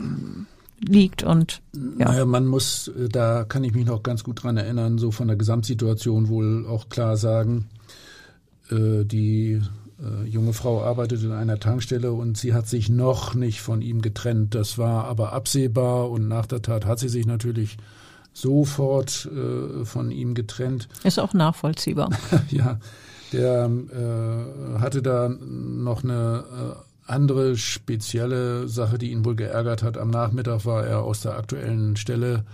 liegt 0.80 1.22
und 1.22 1.62
ja. 1.98 2.10
Naja, 2.10 2.26
man 2.26 2.46
muss, 2.46 2.88
äh, 2.88 3.08
da 3.08 3.44
kann 3.44 3.64
ich 3.64 3.74
mich 3.74 3.86
noch 3.86 4.02
ganz 4.02 4.24
gut 4.24 4.42
dran 4.42 4.56
erinnern, 4.56 4.98
so 4.98 5.10
von 5.10 5.28
der 5.28 5.36
Gesamtsituation 5.36 6.28
wohl 6.28 6.66
auch 6.66 6.88
klar 6.88 7.16
sagen, 7.16 7.66
äh, 8.70 9.04
die 9.04 9.62
äh, 10.02 10.24
junge 10.28 10.52
Frau 10.52 10.82
arbeitet 10.82 11.22
in 11.22 11.32
einer 11.32 11.58
Tankstelle 11.58 12.12
und 12.12 12.36
sie 12.36 12.54
hat 12.54 12.68
sich 12.68 12.88
noch 12.88 13.34
nicht 13.34 13.60
von 13.60 13.82
ihm 13.82 14.02
getrennt. 14.02 14.54
Das 14.54 14.78
war 14.78 15.04
aber 15.04 15.32
absehbar 15.32 16.10
und 16.10 16.28
nach 16.28 16.46
der 16.46 16.62
Tat 16.62 16.84
hat 16.86 16.98
sie 16.98 17.08
sich 17.08 17.26
natürlich 17.26 17.78
sofort 18.32 19.30
äh, 19.32 19.84
von 19.84 20.10
ihm 20.10 20.34
getrennt. 20.34 20.88
Ist 21.04 21.18
auch 21.18 21.32
nachvollziehbar. 21.32 22.10
ja, 22.50 22.78
der 23.32 23.70
äh, 23.70 24.78
hatte 24.80 25.02
da 25.02 25.28
noch 25.28 26.04
eine 26.04 26.44
äh, 26.44 27.10
andere 27.10 27.56
spezielle 27.56 28.68
Sache, 28.68 28.98
die 28.98 29.12
ihn 29.12 29.24
wohl 29.24 29.36
geärgert 29.36 29.82
hat. 29.82 29.96
Am 29.96 30.10
Nachmittag 30.10 30.66
war 30.66 30.84
er 30.84 31.02
aus 31.02 31.20
der 31.20 31.38
aktuellen 31.38 31.96
Stelle 31.96 32.44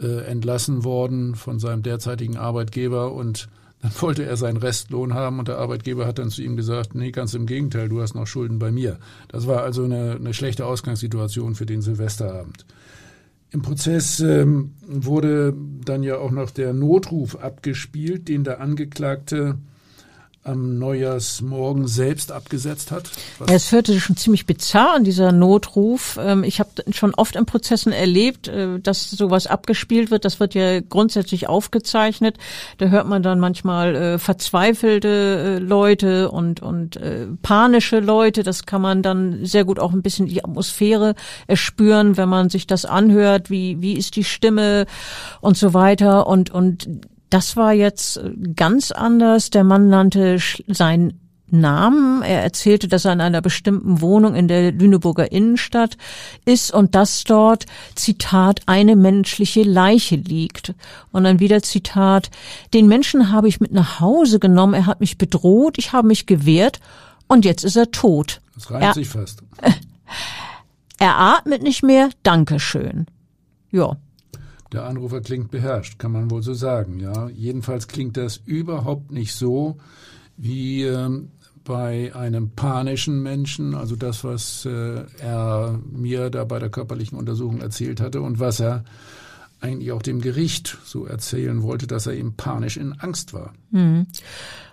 äh, 0.00 0.24
entlassen 0.26 0.84
worden 0.84 1.34
von 1.34 1.58
seinem 1.58 1.82
derzeitigen 1.82 2.36
Arbeitgeber 2.36 3.12
und 3.12 3.48
dann 3.84 3.92
wollte 4.00 4.24
er 4.24 4.36
seinen 4.36 4.56
Restlohn 4.56 5.12
haben 5.12 5.38
und 5.38 5.48
der 5.48 5.58
Arbeitgeber 5.58 6.06
hat 6.06 6.18
dann 6.18 6.30
zu 6.30 6.42
ihm 6.42 6.56
gesagt, 6.56 6.94
nee, 6.94 7.10
ganz 7.10 7.34
im 7.34 7.44
Gegenteil, 7.44 7.88
du 7.88 8.00
hast 8.00 8.14
noch 8.14 8.26
Schulden 8.26 8.58
bei 8.58 8.72
mir. 8.72 8.98
Das 9.28 9.46
war 9.46 9.62
also 9.62 9.84
eine, 9.84 10.12
eine 10.12 10.32
schlechte 10.32 10.64
Ausgangssituation 10.64 11.54
für 11.54 11.66
den 11.66 11.82
Silvesterabend. 11.82 12.64
Im 13.50 13.60
Prozess 13.62 14.20
ähm, 14.20 14.72
wurde 14.88 15.54
dann 15.84 16.02
ja 16.02 16.16
auch 16.16 16.30
noch 16.30 16.50
der 16.50 16.72
Notruf 16.72 17.36
abgespielt, 17.36 18.26
den 18.26 18.42
der 18.42 18.60
Angeklagte 18.60 19.58
am 20.44 20.78
Neujahrsmorgen 20.78 21.88
selbst 21.88 22.30
abgesetzt 22.30 22.90
hat? 22.90 23.10
Was? 23.38 23.50
Es 23.50 23.72
hörte 23.72 23.98
schon 23.98 24.16
ziemlich 24.16 24.44
bizarr 24.44 24.96
an, 24.96 25.04
dieser 25.04 25.32
Notruf. 25.32 26.18
Ähm, 26.20 26.44
ich 26.44 26.60
habe 26.60 26.70
schon 26.92 27.14
oft 27.14 27.34
in 27.34 27.46
Prozessen 27.46 27.92
erlebt, 27.92 28.48
äh, 28.48 28.78
dass 28.78 29.10
sowas 29.10 29.46
abgespielt 29.46 30.10
wird. 30.10 30.24
Das 30.26 30.40
wird 30.40 30.54
ja 30.54 30.80
grundsätzlich 30.80 31.48
aufgezeichnet. 31.48 32.36
Da 32.76 32.86
hört 32.86 33.08
man 33.08 33.22
dann 33.22 33.40
manchmal 33.40 33.96
äh, 33.96 34.18
verzweifelte 34.18 35.08
äh, 35.08 35.58
Leute 35.58 36.30
und, 36.30 36.60
und 36.60 36.98
panische 37.42 38.00
Leute. 38.00 38.42
Das 38.42 38.66
kann 38.66 38.82
man 38.82 39.02
dann 39.02 39.44
sehr 39.44 39.64
gut 39.64 39.78
auch 39.78 39.92
ein 39.92 40.02
bisschen 40.02 40.26
die 40.26 40.44
Atmosphäre 40.44 41.14
erspüren, 41.46 42.16
wenn 42.16 42.28
man 42.28 42.50
sich 42.50 42.66
das 42.66 42.84
anhört. 42.84 43.50
Wie, 43.50 43.80
wie 43.80 43.94
ist 43.94 44.16
die 44.16 44.24
Stimme 44.24 44.86
und 45.40 45.56
so 45.56 45.74
weiter. 45.74 46.26
Und, 46.26 46.50
und 46.50 46.88
das 47.34 47.56
war 47.56 47.72
jetzt 47.72 48.20
ganz 48.54 48.92
anders. 48.92 49.50
Der 49.50 49.64
Mann 49.64 49.88
nannte 49.88 50.38
seinen 50.68 51.18
Namen. 51.48 52.22
Er 52.22 52.44
erzählte, 52.44 52.86
dass 52.86 53.06
er 53.06 53.12
in 53.12 53.20
einer 53.20 53.42
bestimmten 53.42 54.00
Wohnung 54.00 54.36
in 54.36 54.46
der 54.46 54.70
Lüneburger 54.70 55.32
Innenstadt 55.32 55.96
ist 56.44 56.72
und 56.72 56.94
dass 56.94 57.24
dort, 57.24 57.66
Zitat, 57.96 58.60
eine 58.66 58.94
menschliche 58.94 59.64
Leiche 59.64 60.14
liegt. 60.14 60.74
Und 61.10 61.24
dann 61.24 61.40
wieder 61.40 61.60
Zitat, 61.60 62.30
den 62.72 62.86
Menschen 62.86 63.32
habe 63.32 63.48
ich 63.48 63.58
mit 63.58 63.72
nach 63.72 63.98
Hause 63.98 64.38
genommen, 64.38 64.74
er 64.74 64.86
hat 64.86 65.00
mich 65.00 65.18
bedroht, 65.18 65.76
ich 65.76 65.92
habe 65.92 66.06
mich 66.06 66.26
gewehrt 66.26 66.78
und 67.26 67.44
jetzt 67.44 67.64
ist 67.64 67.74
er 67.74 67.90
tot. 67.90 68.42
Das 68.54 68.70
reimt 68.70 68.84
er, 68.84 68.94
sich 68.94 69.08
fast. 69.08 69.42
Er 71.00 71.18
atmet 71.18 71.64
nicht 71.64 71.82
mehr, 71.82 72.10
Dankeschön. 72.22 73.06
Ja. 73.72 73.96
Der 74.74 74.86
Anrufer 74.86 75.20
klingt 75.20 75.52
beherrscht, 75.52 76.00
kann 76.00 76.10
man 76.10 76.32
wohl 76.32 76.42
so 76.42 76.52
sagen. 76.52 76.98
Ja, 76.98 77.28
jedenfalls 77.28 77.86
klingt 77.86 78.16
das 78.16 78.40
überhaupt 78.44 79.12
nicht 79.12 79.32
so 79.32 79.76
wie 80.36 80.82
ähm, 80.82 81.30
bei 81.62 82.12
einem 82.12 82.50
panischen 82.50 83.22
Menschen, 83.22 83.76
also 83.76 83.94
das, 83.94 84.24
was 84.24 84.66
äh, 84.66 85.04
er 85.20 85.78
mir 85.92 86.28
da 86.28 86.42
bei 86.42 86.58
der 86.58 86.70
körperlichen 86.70 87.16
Untersuchung 87.16 87.60
erzählt 87.60 88.00
hatte 88.00 88.20
und 88.20 88.40
was 88.40 88.58
er 88.58 88.82
eigentlich 89.60 89.92
auch 89.92 90.02
dem 90.02 90.20
Gericht 90.20 90.76
so 90.84 91.06
erzählen 91.06 91.62
wollte, 91.62 91.86
dass 91.86 92.08
er 92.08 92.14
eben 92.14 92.34
panisch 92.34 92.76
in 92.76 92.94
Angst 92.98 93.32
war. 93.32 93.52
Mhm. 93.70 94.08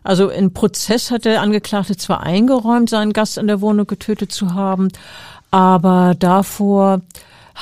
Also 0.02 0.30
im 0.30 0.52
Prozess 0.52 1.12
hat 1.12 1.26
der 1.26 1.42
Angeklagte 1.42 1.96
zwar 1.96 2.24
eingeräumt, 2.24 2.90
seinen 2.90 3.14
Gast 3.14 3.38
in 3.38 3.46
der 3.46 3.62
Wohnung 3.62 3.86
getötet 3.86 4.32
zu 4.32 4.56
haben, 4.56 4.88
aber 5.52 6.16
davor 6.18 7.02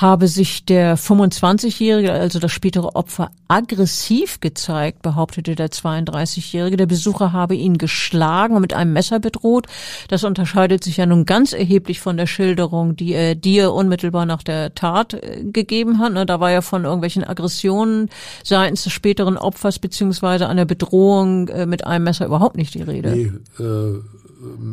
habe 0.00 0.28
sich 0.28 0.64
der 0.64 0.96
25-Jährige, 0.96 2.12
also 2.12 2.38
das 2.38 2.52
spätere 2.52 2.94
Opfer, 2.94 3.30
aggressiv 3.48 4.40
gezeigt, 4.40 5.02
behauptete 5.02 5.54
der 5.54 5.68
32-Jährige. 5.68 6.76
Der 6.76 6.86
Besucher 6.86 7.32
habe 7.32 7.54
ihn 7.54 7.78
geschlagen 7.78 8.54
und 8.54 8.62
mit 8.62 8.74
einem 8.74 8.92
Messer 8.92 9.20
bedroht. 9.20 9.66
Das 10.08 10.24
unterscheidet 10.24 10.84
sich 10.84 10.96
ja 10.96 11.06
nun 11.06 11.26
ganz 11.26 11.52
erheblich 11.52 12.00
von 12.00 12.16
der 12.16 12.26
Schilderung, 12.26 12.96
die 12.96 13.12
er 13.12 13.34
dir 13.34 13.72
unmittelbar 13.72 14.26
nach 14.26 14.42
der 14.42 14.74
Tat 14.74 15.14
äh, 15.14 15.44
gegeben 15.44 15.98
hat. 15.98 16.12
Ne, 16.12 16.26
da 16.26 16.40
war 16.40 16.50
ja 16.50 16.62
von 16.62 16.84
irgendwelchen 16.84 17.24
Aggressionen 17.24 18.08
seitens 18.44 18.84
des 18.84 18.92
späteren 18.92 19.36
Opfers 19.36 19.78
beziehungsweise 19.78 20.48
einer 20.48 20.64
Bedrohung 20.64 21.48
äh, 21.48 21.66
mit 21.66 21.86
einem 21.86 22.04
Messer 22.04 22.26
überhaupt 22.26 22.56
nicht 22.56 22.74
die 22.74 22.82
Rede. 22.82 23.10
Nee, 23.10 23.32
äh 23.62 24.00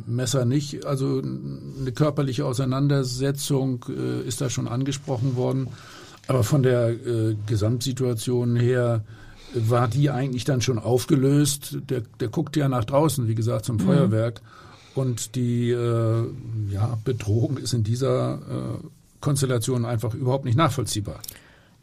Messer 0.06 0.46
nicht. 0.46 0.86
Also 0.86 1.22
eine 1.22 1.92
körperliche 1.92 2.46
Auseinandersetzung 2.46 3.86
äh, 3.90 4.28
ist 4.28 4.42
da 4.42 4.50
schon 4.50 4.68
angesprochen 4.68 5.36
worden. 5.36 5.68
Aber 6.28 6.44
von 6.44 6.64
der 6.64 6.90
äh, 6.90 7.36
Gesamtsituation 7.46 8.56
her 8.56 9.04
war 9.54 9.88
die 9.88 10.10
eigentlich 10.10 10.44
dann 10.44 10.62
schon 10.62 10.80
aufgelöst. 10.80 11.78
Der, 11.90 12.02
der 12.20 12.28
guckt 12.28 12.56
ja 12.56 12.68
nach 12.68 12.86
draußen, 12.86 13.28
wie 13.28 13.36
gesagt, 13.36 13.66
zum 13.66 13.78
mhm. 13.78 13.82
Feuerwerk. 13.82 14.42
Und 14.96 15.36
die 15.36 15.70
äh, 15.72 16.24
ja, 16.70 16.98
Bedrohung 17.04 17.58
ist 17.58 17.74
in 17.74 17.84
dieser 17.84 18.36
äh, 18.36 18.88
Konstellation 19.22 19.86
einfach 19.86 20.14
überhaupt 20.14 20.46
nicht 20.46 20.58
nachvollziehbar. 20.58 21.20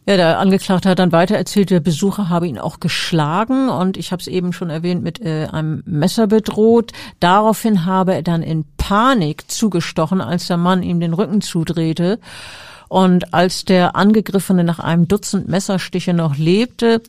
Ja, 0.06 0.18
der 0.18 0.38
Angeklagte 0.38 0.90
hat 0.90 0.98
dann 0.98 1.12
weiter 1.12 1.36
erzählt, 1.36 1.70
der 1.70 1.80
Besucher 1.80 2.28
habe 2.28 2.46
ihn 2.46 2.58
auch 2.58 2.78
geschlagen 2.78 3.70
und 3.70 3.96
ich 3.96 4.12
habe 4.12 4.20
es 4.20 4.26
eben 4.26 4.52
schon 4.52 4.68
erwähnt, 4.68 5.02
mit 5.02 5.22
äh, 5.22 5.46
einem 5.50 5.82
Messer 5.86 6.26
bedroht. 6.26 6.92
Daraufhin 7.20 7.86
habe 7.86 8.14
er 8.14 8.22
dann 8.22 8.42
in 8.42 8.66
Panik 8.76 9.50
zugestochen, 9.50 10.20
als 10.20 10.46
der 10.46 10.58
Mann 10.58 10.82
ihm 10.82 11.00
den 11.00 11.14
Rücken 11.14 11.40
zudrehte. 11.40 12.18
Und 12.88 13.32
als 13.32 13.64
der 13.64 13.96
Angegriffene 13.96 14.62
nach 14.62 14.78
einem 14.78 15.08
Dutzend 15.08 15.48
Messerstiche 15.48 16.12
noch 16.12 16.36
lebte, 16.36 17.00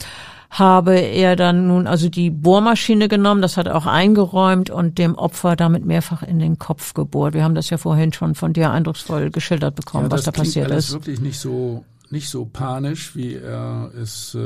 habe 0.49 0.97
er 0.97 1.35
dann 1.35 1.67
nun 1.67 1.87
also 1.87 2.07
die 2.07 2.29
Bohrmaschine 2.29 3.09
genommen, 3.09 3.41
das 3.41 3.57
hat 3.57 3.67
er 3.67 3.75
auch 3.75 3.87
eingeräumt 3.87 4.69
und 4.69 4.97
dem 4.99 5.15
Opfer 5.15 5.57
damit 5.57 5.85
mehrfach 5.85 6.23
in 6.23 6.39
den 6.39 6.59
Kopf 6.59 6.93
gebohrt. 6.93 7.33
Wir 7.33 7.43
haben 7.43 7.55
das 7.55 7.69
ja 7.69 7.77
vorhin 7.77 8.13
schon 8.13 8.35
von 8.35 8.53
dir 8.53 8.71
eindrucksvoll 8.71 9.31
geschildert 9.31 9.75
bekommen, 9.75 10.05
ja, 10.05 10.11
was 10.11 10.23
da 10.23 10.31
passiert 10.31 10.71
alles 10.71 10.87
ist. 10.87 10.93
wirklich 10.93 11.19
nicht 11.19 11.37
so 11.37 11.83
nicht 12.15 12.29
so 12.29 12.45
panisch, 12.45 13.15
wie 13.15 13.35
er 13.35 13.91
es 14.01 14.33
äh, 14.35 14.39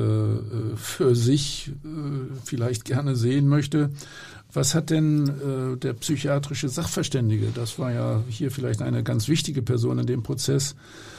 für 0.76 1.16
sich 1.16 1.72
äh, 1.86 2.34
vielleicht 2.44 2.84
gerne 2.84 3.16
sehen 3.16 3.48
möchte. 3.48 3.92
Was 4.52 4.74
hat 4.74 4.90
denn 4.90 5.30
äh, 5.30 5.78
der 5.78 5.94
psychiatrische 5.94 6.68
Sachverständige, 6.68 7.52
das 7.54 7.78
war 7.78 7.92
ja 7.92 8.24
hier 8.28 8.50
vielleicht 8.50 8.82
eine 8.82 9.04
ganz 9.04 9.28
wichtige 9.28 9.62
Person 9.62 10.00
in 10.00 10.08
dem 10.08 10.24
Prozess, 10.24 10.72
äh, 10.72 11.19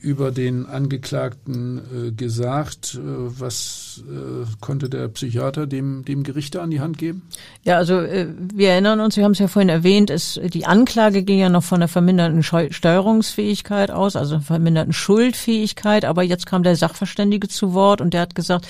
über 0.00 0.30
den 0.30 0.66
Angeklagten 0.66 1.78
äh, 1.78 2.12
gesagt. 2.12 2.94
Äh, 2.94 3.00
was 3.04 4.02
äh, 4.08 4.46
konnte 4.60 4.88
der 4.88 5.08
Psychiater 5.08 5.66
dem, 5.66 6.04
dem 6.04 6.22
Gericht 6.22 6.56
an 6.56 6.70
die 6.70 6.80
Hand 6.80 6.98
geben? 6.98 7.22
Ja, 7.64 7.76
also 7.76 7.98
äh, 7.98 8.28
wir 8.54 8.70
erinnern 8.70 9.00
uns, 9.00 9.16
wir 9.16 9.24
haben 9.24 9.32
es 9.32 9.38
ja 9.38 9.48
vorhin 9.48 9.70
erwähnt, 9.70 10.10
es, 10.10 10.40
die 10.42 10.66
Anklage 10.66 11.22
ging 11.22 11.38
ja 11.38 11.48
noch 11.48 11.64
von 11.64 11.80
der 11.80 11.88
verminderten 11.88 12.42
Steuerungsfähigkeit 12.42 13.90
aus, 13.90 14.14
also 14.14 14.38
verminderten 14.40 14.92
Schuldfähigkeit, 14.92 16.04
aber 16.04 16.22
jetzt 16.22 16.46
kam 16.46 16.62
der 16.62 16.76
Sachverständige 16.76 17.48
zu 17.48 17.74
Wort 17.74 18.00
und 18.00 18.14
der 18.14 18.20
hat 18.20 18.34
gesagt, 18.34 18.68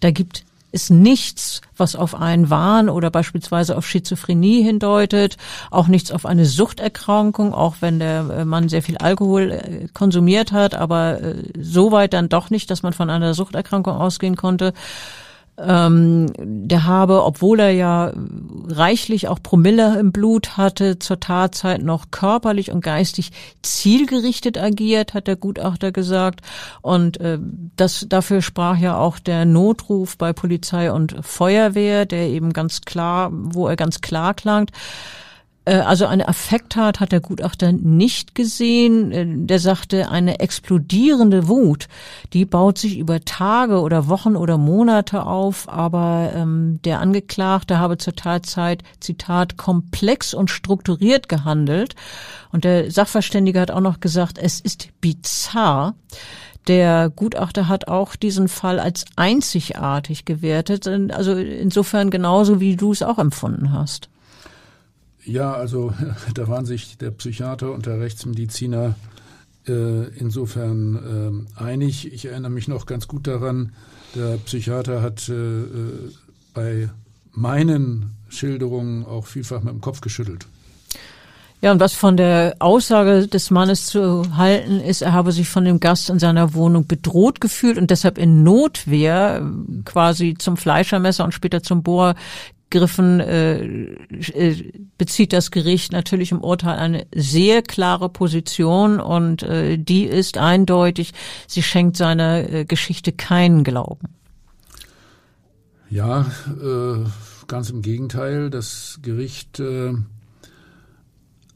da 0.00 0.10
gibt 0.10 0.44
ist 0.74 0.90
nichts, 0.90 1.60
was 1.76 1.94
auf 1.94 2.16
einen 2.16 2.50
Wahn 2.50 2.88
oder 2.88 3.08
beispielsweise 3.08 3.78
auf 3.78 3.86
Schizophrenie 3.86 4.62
hindeutet, 4.62 5.36
auch 5.70 5.86
nichts 5.86 6.10
auf 6.10 6.26
eine 6.26 6.46
Suchterkrankung, 6.46 7.54
auch 7.54 7.76
wenn 7.80 8.00
der 8.00 8.28
äh, 8.28 8.44
Mann 8.44 8.68
sehr 8.68 8.82
viel 8.82 8.98
Alkohol 8.98 9.52
äh, 9.52 9.88
konsumiert 9.94 10.50
hat, 10.50 10.74
aber 10.74 11.20
äh, 11.20 11.34
soweit 11.56 12.12
dann 12.12 12.28
doch 12.28 12.50
nicht, 12.50 12.70
dass 12.72 12.82
man 12.82 12.92
von 12.92 13.08
einer 13.08 13.34
Suchterkrankung 13.34 13.94
ausgehen 13.94 14.34
konnte 14.34 14.74
ähm, 15.56 16.26
der 16.36 16.84
habe, 16.84 17.24
obwohl 17.24 17.60
er 17.60 17.70
ja 17.70 18.12
reichlich 18.66 19.28
auch 19.28 19.42
Promille 19.42 19.98
im 19.98 20.10
Blut 20.10 20.56
hatte, 20.56 20.98
zur 20.98 21.20
Tatzeit 21.20 21.82
noch 21.82 22.10
körperlich 22.10 22.70
und 22.72 22.82
geistig 22.82 23.30
zielgerichtet 23.62 24.58
agiert, 24.58 25.14
hat 25.14 25.26
der 25.26 25.36
Gutachter 25.36 25.92
gesagt. 25.92 26.40
Und 26.82 27.20
äh, 27.20 27.38
das 27.76 28.06
dafür 28.08 28.42
sprach 28.42 28.78
ja 28.78 28.98
auch 28.98 29.18
der 29.18 29.44
Notruf 29.44 30.18
bei 30.18 30.32
Polizei 30.32 30.90
und 30.90 31.16
Feuerwehr, 31.20 32.04
der 32.06 32.28
eben 32.28 32.52
ganz 32.52 32.80
klar, 32.80 33.30
wo 33.32 33.68
er 33.68 33.76
ganz 33.76 34.00
klar 34.00 34.34
klangt. 34.34 34.72
Äh, 35.64 35.76
also 35.76 36.06
eine 36.06 36.28
Affekttat 36.28 37.00
hat 37.00 37.12
der 37.12 37.20
Gutachter 37.20 37.72
nicht 37.72 38.34
gesehen. 38.34 39.12
Äh, 39.12 39.26
der 39.46 39.58
sagte, 39.58 40.10
eine 40.10 40.40
explodierende 40.40 41.48
Wut, 41.48 41.88
die 42.32 42.44
baut 42.44 42.78
sich 42.78 42.98
über 42.98 43.24
Tage 43.24 43.80
oder 43.80 44.08
Wochen 44.08 44.36
oder 44.36 44.58
Monate 44.58 45.24
auf, 45.24 45.68
aber 45.68 46.32
ähm, 46.34 46.80
der 46.84 47.00
Angeklagte 47.00 47.78
habe 47.78 47.98
zur 47.98 48.14
Tatzeit, 48.14 48.82
Zitat, 49.00 49.56
komplex 49.56 50.34
und 50.34 50.50
strukturiert 50.50 51.28
gehandelt. 51.28 51.94
Und 52.52 52.64
der 52.64 52.90
Sachverständige 52.90 53.60
hat 53.60 53.70
auch 53.70 53.80
noch 53.80 54.00
gesagt, 54.00 54.38
es 54.38 54.60
ist 54.60 54.88
bizarr. 55.00 55.94
Der 56.66 57.10
Gutachter 57.10 57.68
hat 57.68 57.88
auch 57.88 58.16
diesen 58.16 58.48
Fall 58.48 58.80
als 58.80 59.04
einzigartig 59.16 60.24
gewertet, 60.24 60.88
also 60.88 61.34
insofern 61.34 62.08
genauso 62.08 62.58
wie 62.58 62.76
du 62.76 62.92
es 62.92 63.02
auch 63.02 63.18
empfunden 63.18 63.70
hast. 63.70 64.08
Ja, 65.24 65.52
also 65.52 65.92
da 66.34 66.48
waren 66.48 66.66
sich 66.66 66.98
der 66.98 67.10
Psychiater 67.10 67.72
und 67.72 67.86
der 67.86 68.00
Rechtsmediziner 68.00 68.94
äh, 69.66 70.08
insofern 70.18 71.46
äh, 71.58 71.62
einig. 71.62 72.12
Ich 72.12 72.26
erinnere 72.26 72.50
mich 72.50 72.68
noch 72.68 72.86
ganz 72.86 73.08
gut 73.08 73.26
daran, 73.26 73.72
der 74.14 74.36
Psychiater 74.38 75.02
hat 75.02 75.28
äh, 75.28 75.32
äh, 75.32 76.12
bei 76.52 76.90
meinen 77.32 78.12
Schilderungen 78.28 79.04
auch 79.04 79.26
vielfach 79.26 79.62
mit 79.62 79.72
dem 79.72 79.80
Kopf 79.80 80.00
geschüttelt. 80.00 80.46
Ja, 81.64 81.72
und 81.72 81.80
was 81.80 81.94
von 81.94 82.18
der 82.18 82.56
Aussage 82.58 83.26
des 83.26 83.50
Mannes 83.50 83.86
zu 83.86 84.36
halten 84.36 84.80
ist, 84.80 85.00
er 85.00 85.14
habe 85.14 85.32
sich 85.32 85.48
von 85.48 85.64
dem 85.64 85.80
Gast 85.80 86.10
in 86.10 86.18
seiner 86.18 86.52
Wohnung 86.52 86.86
bedroht 86.86 87.40
gefühlt 87.40 87.78
und 87.78 87.90
deshalb 87.90 88.18
in 88.18 88.42
Notwehr 88.42 89.42
quasi 89.86 90.34
zum 90.38 90.58
Fleischermesser 90.58 91.24
und 91.24 91.32
später 91.32 91.62
zum 91.62 91.82
Bohr 91.82 92.16
Griffen 92.74 93.20
äh, 93.20 93.62
äh, 93.62 94.72
bezieht 94.98 95.32
das 95.32 95.52
Gericht 95.52 95.92
natürlich 95.92 96.32
im 96.32 96.42
Urteil 96.42 96.76
eine 96.76 97.06
sehr 97.14 97.62
klare 97.62 98.08
Position 98.08 98.98
und 98.98 99.44
äh, 99.44 99.78
die 99.78 100.04
ist 100.04 100.38
eindeutig, 100.38 101.12
sie 101.46 101.62
schenkt 101.62 101.96
seiner 101.96 102.52
äh, 102.52 102.64
Geschichte 102.64 103.12
keinen 103.12 103.62
Glauben. 103.62 104.08
Ja, 105.88 106.22
äh, 106.48 107.04
ganz 107.46 107.70
im 107.70 107.80
Gegenteil. 107.80 108.50
Das 108.50 108.98
Gericht 109.02 109.60
äh, 109.60 109.92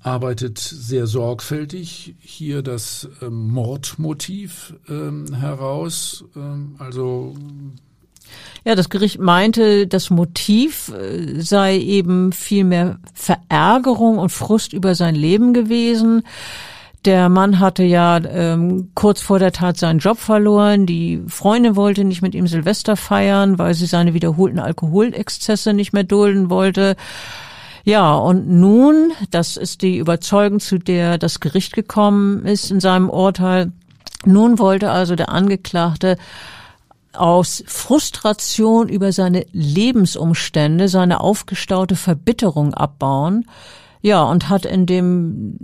arbeitet 0.01 0.59
sehr 0.59 1.09
sorgfältig 1.09 2.15
hier 2.21 2.63
das 2.63 3.09
äh, 3.21 3.29
Mordmotiv 3.29 4.75
äh, 4.89 5.35
heraus. 5.35 6.25
Äh, 6.37 6.41
also 6.81 7.35
ja, 8.65 8.75
das 8.75 8.91
Gericht 8.91 9.19
meinte, 9.19 9.87
das 9.87 10.11
Motiv 10.11 10.89
äh, 10.89 11.41
sei 11.41 11.79
eben 11.79 12.33
viel 12.33 12.65
mehr 12.65 12.99
Verärgerung 13.15 14.19
und 14.19 14.31
Frust 14.31 14.73
über 14.73 14.95
sein 14.95 15.15
Leben 15.15 15.55
gewesen. 15.55 16.23
Der 17.05 17.29
Mann 17.29 17.61
hatte 17.61 17.85
ja 17.85 18.19
ähm, 18.19 18.91
kurz 18.95 19.21
vor 19.21 19.39
der 19.39 19.53
Tat 19.53 19.77
seinen 19.77 20.01
Job 20.01 20.19
verloren. 20.19 20.85
Die 20.85 21.23
Freundin 21.29 21.77
wollte 21.77 22.05
nicht 22.05 22.23
mit 22.23 22.35
ihm 22.35 22.47
Silvester 22.47 22.97
feiern, 22.97 23.59
weil 23.59 23.75
sie 23.75 23.87
seine 23.87 24.15
wiederholten 24.15 24.59
Alkoholexzesse 24.59 25.73
nicht 25.73 25.93
mehr 25.93 26.05
dulden 26.05 26.51
wollte. 26.51 26.97
Ja, 27.85 28.15
und 28.15 28.49
nun, 28.49 29.13
das 29.31 29.57
ist 29.57 29.83
die 29.83 29.97
Überzeugung, 29.97 30.61
zu 30.61 30.79
der 30.79 31.17
das 31.17 31.41
Gericht 31.41 31.73
gekommen 31.73 32.45
ist 32.45 32.71
in 32.71 32.81
seinem 32.81 33.09
Urteil, 33.09 33.73
nun 34.25 34.59
wollte 34.59 34.91
also 34.91 35.15
der 35.15 35.31
Angeklagte 35.31 36.19
aus 37.19 37.63
Frustration 37.67 38.89
über 38.89 39.13
seine 39.13 39.45
Lebensumstände, 39.53 40.89
seine 40.89 41.21
aufgestaute 41.21 41.97
Verbitterung 41.97 42.75
abbauen. 42.75 43.47
Ja, 44.01 44.23
und 44.23 44.49
hat 44.49 44.65
in 44.65 44.87
dem 44.87 45.59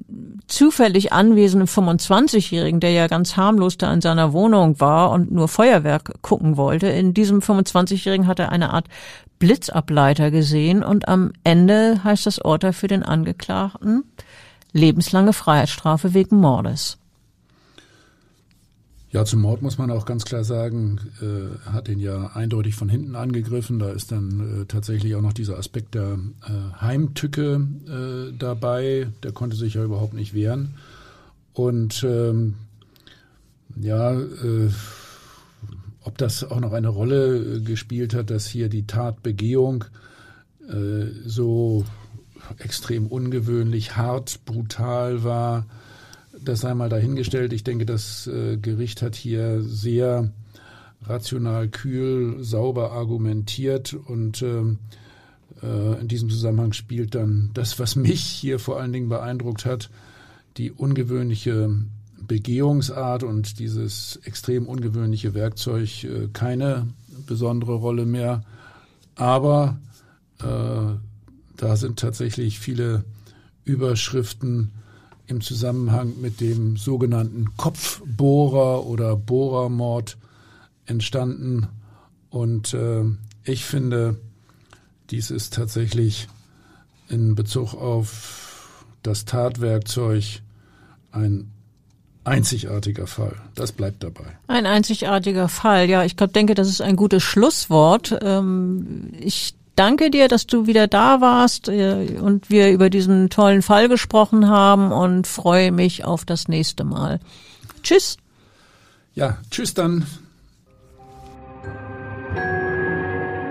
zufällig 0.48 1.12
anwesenden 1.12 1.68
25-Jährigen, 1.68 2.80
der 2.80 2.90
ja 2.90 3.06
ganz 3.06 3.36
harmlos 3.36 3.78
da 3.78 3.92
in 3.92 4.00
seiner 4.00 4.32
Wohnung 4.32 4.80
war 4.80 5.12
und 5.12 5.30
nur 5.30 5.46
Feuerwerk 5.46 6.20
gucken 6.20 6.56
wollte, 6.56 6.88
in 6.88 7.14
diesem 7.14 7.38
25-Jährigen 7.38 8.26
hat 8.26 8.40
er 8.40 8.50
eine 8.50 8.70
Art 8.74 8.86
Blitzableiter 9.38 10.32
gesehen 10.32 10.82
und 10.82 11.06
am 11.06 11.32
Ende 11.44 12.02
heißt 12.02 12.26
das 12.26 12.38
Urteil 12.38 12.72
für 12.72 12.88
den 12.88 13.04
Angeklagten 13.04 14.04
lebenslange 14.74 15.32
Freiheitsstrafe 15.32 16.12
wegen 16.12 16.36
Mordes. 16.36 16.98
Ja, 19.14 19.24
zum 19.24 19.42
Mord 19.42 19.62
muss 19.62 19.78
man 19.78 19.92
auch 19.92 20.06
ganz 20.06 20.24
klar 20.24 20.42
sagen, 20.42 20.98
äh, 21.22 21.70
hat 21.70 21.88
ihn 21.88 22.00
ja 22.00 22.32
eindeutig 22.34 22.74
von 22.74 22.88
hinten 22.88 23.14
angegriffen. 23.14 23.78
Da 23.78 23.92
ist 23.92 24.10
dann 24.10 24.62
äh, 24.62 24.64
tatsächlich 24.64 25.14
auch 25.14 25.20
noch 25.20 25.32
dieser 25.32 25.56
Aspekt 25.56 25.94
der 25.94 26.18
äh, 26.42 26.80
Heimtücke 26.80 27.64
äh, 27.86 28.36
dabei. 28.36 29.06
Der 29.22 29.30
konnte 29.30 29.56
sich 29.56 29.74
ja 29.74 29.84
überhaupt 29.84 30.14
nicht 30.14 30.34
wehren. 30.34 30.74
Und 31.52 32.02
ähm, 32.02 32.56
ja, 33.80 34.18
äh, 34.18 34.70
ob 36.02 36.18
das 36.18 36.42
auch 36.42 36.58
noch 36.58 36.72
eine 36.72 36.88
Rolle 36.88 37.36
äh, 37.36 37.60
gespielt 37.60 38.14
hat, 38.14 38.30
dass 38.30 38.48
hier 38.48 38.68
die 38.68 38.86
Tatbegehung 38.86 39.84
so 41.26 41.84
extrem 42.56 43.06
ungewöhnlich, 43.06 43.98
hart, 43.98 44.40
brutal 44.46 45.22
war, 45.22 45.66
das 46.44 46.60
sei 46.60 46.74
mal 46.74 46.88
dahingestellt. 46.88 47.52
Ich 47.52 47.64
denke, 47.64 47.86
das 47.86 48.26
äh, 48.26 48.56
Gericht 48.56 49.02
hat 49.02 49.14
hier 49.14 49.62
sehr 49.62 50.30
rational, 51.02 51.68
kühl, 51.68 52.42
sauber 52.42 52.92
argumentiert 52.92 53.94
und 53.94 54.42
ähm, 54.42 54.78
äh, 55.62 56.00
in 56.00 56.08
diesem 56.08 56.30
Zusammenhang 56.30 56.72
spielt 56.72 57.14
dann 57.14 57.50
das, 57.54 57.78
was 57.78 57.96
mich 57.96 58.22
hier 58.22 58.58
vor 58.58 58.80
allen 58.80 58.92
Dingen 58.92 59.08
beeindruckt 59.08 59.66
hat, 59.66 59.90
die 60.56 60.70
ungewöhnliche 60.70 61.70
Begehungsart 62.26 63.22
und 63.22 63.58
dieses 63.58 64.18
extrem 64.24 64.66
ungewöhnliche 64.66 65.34
Werkzeug 65.34 66.04
äh, 66.04 66.28
keine 66.32 66.88
besondere 67.26 67.74
Rolle 67.74 68.06
mehr. 68.06 68.44
Aber 69.14 69.78
äh, 70.40 70.94
da 71.56 71.76
sind 71.76 71.98
tatsächlich 71.98 72.58
viele 72.58 73.04
Überschriften 73.64 74.72
im 75.26 75.40
Zusammenhang 75.40 76.14
mit 76.20 76.40
dem 76.40 76.76
sogenannten 76.76 77.56
Kopfbohrer 77.56 78.86
oder 78.86 79.16
Bohrermord 79.16 80.16
entstanden. 80.86 81.68
Und 82.30 82.74
äh, 82.74 83.04
ich 83.44 83.64
finde, 83.64 84.16
dies 85.10 85.30
ist 85.30 85.54
tatsächlich 85.54 86.28
in 87.08 87.34
Bezug 87.34 87.74
auf 87.74 88.84
das 89.02 89.24
Tatwerkzeug 89.24 90.40
ein 91.12 91.50
einzigartiger 92.24 93.06
Fall. 93.06 93.36
Das 93.54 93.72
bleibt 93.72 94.02
dabei. 94.02 94.24
Ein 94.46 94.66
einzigartiger 94.66 95.48
Fall. 95.48 95.88
Ja, 95.88 96.04
ich 96.04 96.16
glaube, 96.16 96.32
denke, 96.32 96.54
das 96.54 96.68
ist 96.68 96.80
ein 96.80 96.96
gutes 96.96 97.22
Schlusswort. 97.22 98.18
Ähm, 98.22 99.12
ich 99.18 99.54
danke 99.76 100.10
dir, 100.10 100.28
dass 100.28 100.46
du 100.46 100.66
wieder 100.66 100.86
da 100.86 101.20
warst 101.20 101.68
äh, 101.68 102.18
und 102.20 102.50
wir 102.50 102.70
über 102.70 102.90
diesen 102.90 103.30
tollen 103.30 103.62
Fall 103.62 103.88
gesprochen 103.88 104.48
haben 104.48 104.92
und 104.92 105.26
freue 105.26 105.72
mich 105.72 106.04
auf 106.04 106.24
das 106.24 106.48
nächste 106.48 106.84
Mal. 106.84 107.20
Tschüss. 107.82 108.16
Ja, 109.14 109.38
tschüss 109.50 109.74
dann. 109.74 110.06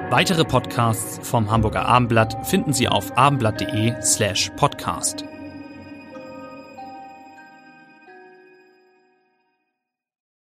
Weitere 0.09 0.45
Podcasts 0.45 1.19
vom 1.28 1.49
Hamburger 1.49 1.86
Abendblatt 1.88 2.45
finden 2.45 2.71
Sie 2.71 2.88
auf 2.88 3.17
abendblatt.de 3.17 3.95
slash 4.03 4.51
podcast. 4.55 5.26